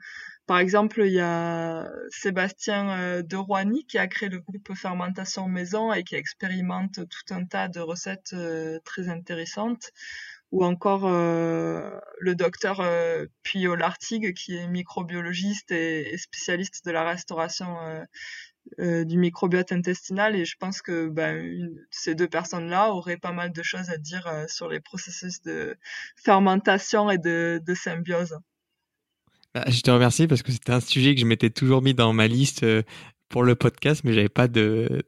par 0.48 0.60
exemple, 0.60 1.04
il 1.06 1.14
y 1.14 1.20
a 1.20 1.88
Sébastien 2.10 3.22
de 3.22 3.36
Roigny 3.36 3.86
qui 3.86 3.98
a 3.98 4.08
créé 4.08 4.30
le 4.30 4.40
groupe 4.40 4.74
Fermentation 4.76 5.48
Maison 5.48 5.92
et 5.92 6.04
qui 6.04 6.16
expérimente 6.16 7.02
tout 7.10 7.34
un 7.34 7.44
tas 7.46 7.68
de 7.68 7.82
recettes 7.82 8.34
très 8.86 9.10
intéressantes 9.10 9.92
ou 10.52 10.64
encore 10.64 11.06
euh, 11.06 11.90
le 12.20 12.36
docteur 12.36 12.80
euh, 12.80 13.26
Puyol 13.44 13.80
Lartigue 13.80 14.34
qui 14.34 14.56
est 14.56 14.68
microbiologiste 14.68 15.72
et, 15.72 16.18
spécialiste 16.18 16.86
de 16.86 16.92
la 16.92 17.04
restauration 17.04 17.78
euh, 18.80 19.06
du 19.06 19.18
microbiote 19.18 19.72
intestinal 19.72 20.36
et 20.36 20.46
je 20.46 20.56
pense 20.58 20.82
que 20.82 21.08
ben, 21.08 21.70
ces 21.90 22.16
deux 22.16 22.28
personnes-là 22.28 22.92
auraient 22.92 23.18
pas 23.18 23.32
mal 23.32 23.52
de 23.52 23.64
choses 23.64 23.90
à 23.90 23.98
dire 23.98 24.30
sur 24.48 24.70
les 24.70 24.80
processus 24.80 25.42
de 25.42 25.78
fermentation 26.16 27.10
et 27.10 27.18
de, 27.18 27.62
de 27.66 27.74
symbiose. 27.74 28.38
Bah, 29.54 29.64
je 29.68 29.82
te 29.82 29.90
remercie 29.90 30.28
parce 30.28 30.44
que 30.44 30.52
c'était 30.52 30.74
un 30.74 30.82
sujet 30.82 31.16
que 31.16 31.22
je 31.22 31.26
m'étais 31.26 31.50
toujours 31.50 31.82
mis 31.82 31.94
dans 31.94 32.12
ma 32.12 32.28
liste 32.28 32.66
pour 33.30 33.44
le 33.44 33.56
podcast, 33.56 34.04
mais 34.04 34.14
j'avais 34.14 34.30
pas 34.30 34.48
de, 34.48 35.04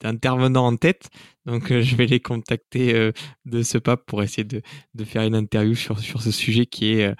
d'intervenant 0.00 0.66
en 0.66 0.76
tête. 0.76 1.08
Donc, 1.46 1.70
euh, 1.72 1.82
je 1.82 1.96
vais 1.96 2.06
les 2.06 2.20
contacter 2.20 2.94
euh, 2.94 3.12
de 3.44 3.62
ce 3.62 3.78
pape 3.78 4.04
pour 4.06 4.22
essayer 4.22 4.44
de, 4.44 4.62
de 4.94 5.04
faire 5.04 5.22
une 5.22 5.34
interview 5.34 5.74
sur, 5.74 5.98
sur 5.98 6.22
ce 6.22 6.30
sujet 6.30 6.66
qui 6.66 6.92
est 6.92 7.06
euh, 7.06 7.14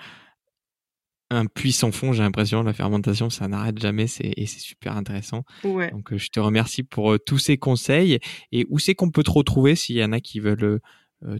un 1.30 1.46
puits 1.46 1.72
sans 1.72 1.92
fond, 1.92 2.12
j'ai 2.12 2.22
l'impression. 2.22 2.62
La 2.62 2.72
fermentation, 2.72 3.30
ça 3.30 3.48
n'arrête 3.48 3.78
jamais 3.80 4.06
c'est, 4.06 4.32
et 4.36 4.46
c'est 4.46 4.60
super 4.60 4.96
intéressant. 4.96 5.44
Ouais. 5.64 5.90
Donc, 5.90 6.16
je 6.16 6.28
te 6.28 6.38
remercie 6.38 6.82
pour 6.82 7.16
tous 7.24 7.38
ces 7.38 7.56
conseils. 7.56 8.20
Et 8.52 8.66
où 8.68 8.78
c'est 8.78 8.94
qu'on 8.94 9.10
peut 9.10 9.24
te 9.24 9.30
retrouver 9.32 9.74
s'il 9.74 9.96
y 9.96 10.04
en 10.04 10.12
a 10.12 10.20
qui 10.20 10.38
veulent 10.40 10.80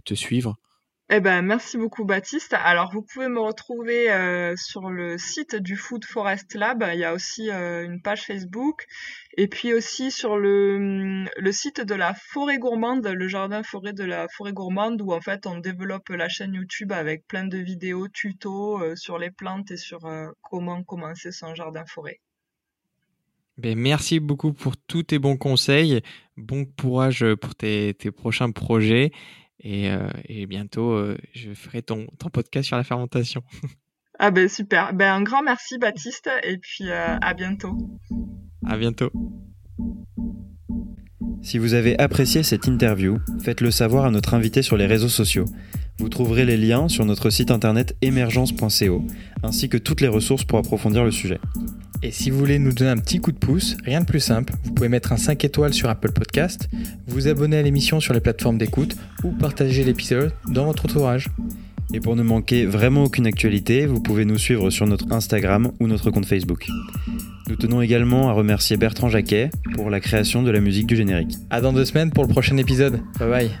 te 0.03 0.13
suivre? 0.13 0.57
Eh 1.09 1.21
ben, 1.21 1.41
merci 1.41 1.77
beaucoup 1.77 2.03
Baptiste. 2.03 2.53
Alors, 2.53 2.91
vous 2.91 3.01
pouvez 3.01 3.29
me 3.29 3.39
retrouver 3.39 4.11
euh, 4.11 4.55
sur 4.57 4.89
le 4.89 5.17
site 5.17 5.55
du 5.55 5.77
Food 5.77 6.03
Forest 6.03 6.53
Lab. 6.53 6.85
Il 6.93 6.99
y 6.99 7.05
a 7.05 7.13
aussi 7.13 7.49
euh, 7.49 7.85
une 7.85 8.01
page 8.01 8.25
Facebook. 8.25 8.85
Et 9.37 9.47
puis 9.47 9.73
aussi 9.73 10.11
sur 10.11 10.37
le, 10.37 11.23
le 11.37 11.51
site 11.53 11.79
de 11.79 11.95
la 11.95 12.13
forêt 12.13 12.57
gourmande, 12.57 13.07
le 13.07 13.27
jardin 13.29 13.63
forêt 13.63 13.93
de 13.93 14.03
la 14.03 14.27
forêt 14.35 14.51
gourmande, 14.51 15.01
où 15.01 15.13
en 15.13 15.21
fait 15.21 15.47
on 15.47 15.59
développe 15.59 16.09
la 16.09 16.27
chaîne 16.27 16.53
YouTube 16.53 16.91
avec 16.91 17.25
plein 17.25 17.45
de 17.45 17.57
vidéos 17.57 18.09
tutos 18.09 18.81
euh, 18.81 18.95
sur 18.97 19.17
les 19.17 19.31
plantes 19.31 19.71
et 19.71 19.77
sur 19.77 19.99
comment 20.41 20.83
commencer 20.83 21.31
son 21.31 21.55
jardin 21.55 21.85
forêt. 21.85 22.19
Ben, 23.57 23.79
merci 23.79 24.19
beaucoup 24.19 24.51
pour 24.51 24.75
tous 24.75 25.03
tes 25.03 25.19
bons 25.19 25.37
conseils. 25.37 26.01
Bon 26.35 26.65
courage 26.65 27.25
pour 27.35 27.55
tes 27.55 27.93
prochains 28.13 28.51
projets. 28.51 29.11
Et, 29.59 29.89
euh, 29.89 30.07
et 30.25 30.45
bientôt, 30.45 30.91
euh, 30.91 31.17
je 31.33 31.53
ferai 31.53 31.81
ton, 31.81 32.07
ton 32.19 32.29
podcast 32.29 32.67
sur 32.67 32.77
la 32.77 32.83
fermentation. 32.83 33.43
ah 34.19 34.31
ben 34.31 34.47
super. 34.47 34.93
Ben 34.93 35.13
un 35.13 35.23
grand 35.23 35.41
merci 35.41 35.77
Baptiste 35.77 36.29
et 36.43 36.57
puis 36.57 36.89
euh, 36.89 37.17
à 37.19 37.33
bientôt. 37.33 37.77
À 38.65 38.77
bientôt. 38.77 39.11
Si 41.41 41.57
vous 41.59 41.73
avez 41.73 41.97
apprécié 41.97 42.43
cette 42.43 42.67
interview, 42.67 43.19
faites-le 43.41 43.71
savoir 43.71 44.05
à 44.05 44.11
notre 44.11 44.33
invité 44.33 44.61
sur 44.61 44.75
les 44.75 44.85
réseaux 44.85 45.07
sociaux. 45.07 45.45
Vous 45.97 46.09
trouverez 46.09 46.45
les 46.45 46.57
liens 46.57 46.87
sur 46.87 47.05
notre 47.05 47.29
site 47.29 47.51
internet 47.51 47.95
émergence.co, 48.01 49.03
ainsi 49.43 49.69
que 49.69 49.77
toutes 49.77 50.01
les 50.01 50.07
ressources 50.07 50.43
pour 50.43 50.59
approfondir 50.59 51.03
le 51.03 51.11
sujet. 51.11 51.39
Et 52.07 52.11
si 52.11 52.29
vous 52.29 52.39
voulez 52.39 52.57
nous 52.57 52.71
donner 52.71 52.89
un 52.89 52.97
petit 52.97 53.19
coup 53.19 53.33
de 53.33 53.37
pouce, 53.37 53.75
rien 53.83 53.99
de 53.99 54.05
plus 54.05 54.21
simple, 54.21 54.53
vous 54.63 54.71
pouvez 54.71 54.87
mettre 54.87 55.11
un 55.11 55.17
5 55.17 55.43
étoiles 55.43 55.73
sur 55.73 55.89
Apple 55.89 56.13
Podcast, 56.13 56.69
vous 57.05 57.27
abonner 57.27 57.57
à 57.57 57.61
l'émission 57.61 57.99
sur 57.99 58.13
les 58.13 58.21
plateformes 58.21 58.57
d'écoute 58.57 58.95
ou 59.25 59.31
partager 59.31 59.83
l'épisode 59.83 60.31
dans 60.47 60.67
votre 60.67 60.85
entourage. 60.85 61.27
Et 61.93 61.99
pour 61.99 62.15
ne 62.15 62.23
manquer 62.23 62.65
vraiment 62.65 63.03
aucune 63.03 63.27
actualité, 63.27 63.87
vous 63.87 63.99
pouvez 63.99 64.23
nous 64.23 64.37
suivre 64.37 64.69
sur 64.69 64.87
notre 64.87 65.11
Instagram 65.11 65.73
ou 65.81 65.87
notre 65.87 66.09
compte 66.09 66.25
Facebook. 66.25 66.65
Nous 67.49 67.57
tenons 67.57 67.81
également 67.81 68.29
à 68.29 68.31
remercier 68.31 68.77
Bertrand 68.77 69.09
Jacquet 69.09 69.49
pour 69.73 69.89
la 69.89 69.99
création 69.99 70.43
de 70.43 70.51
la 70.51 70.61
musique 70.61 70.87
du 70.87 70.95
générique. 70.95 71.35
À 71.49 71.59
dans 71.59 71.73
deux 71.73 71.83
semaines 71.83 72.11
pour 72.11 72.23
le 72.23 72.29
prochain 72.29 72.55
épisode. 72.55 73.01
Bye 73.19 73.29
bye. 73.29 73.51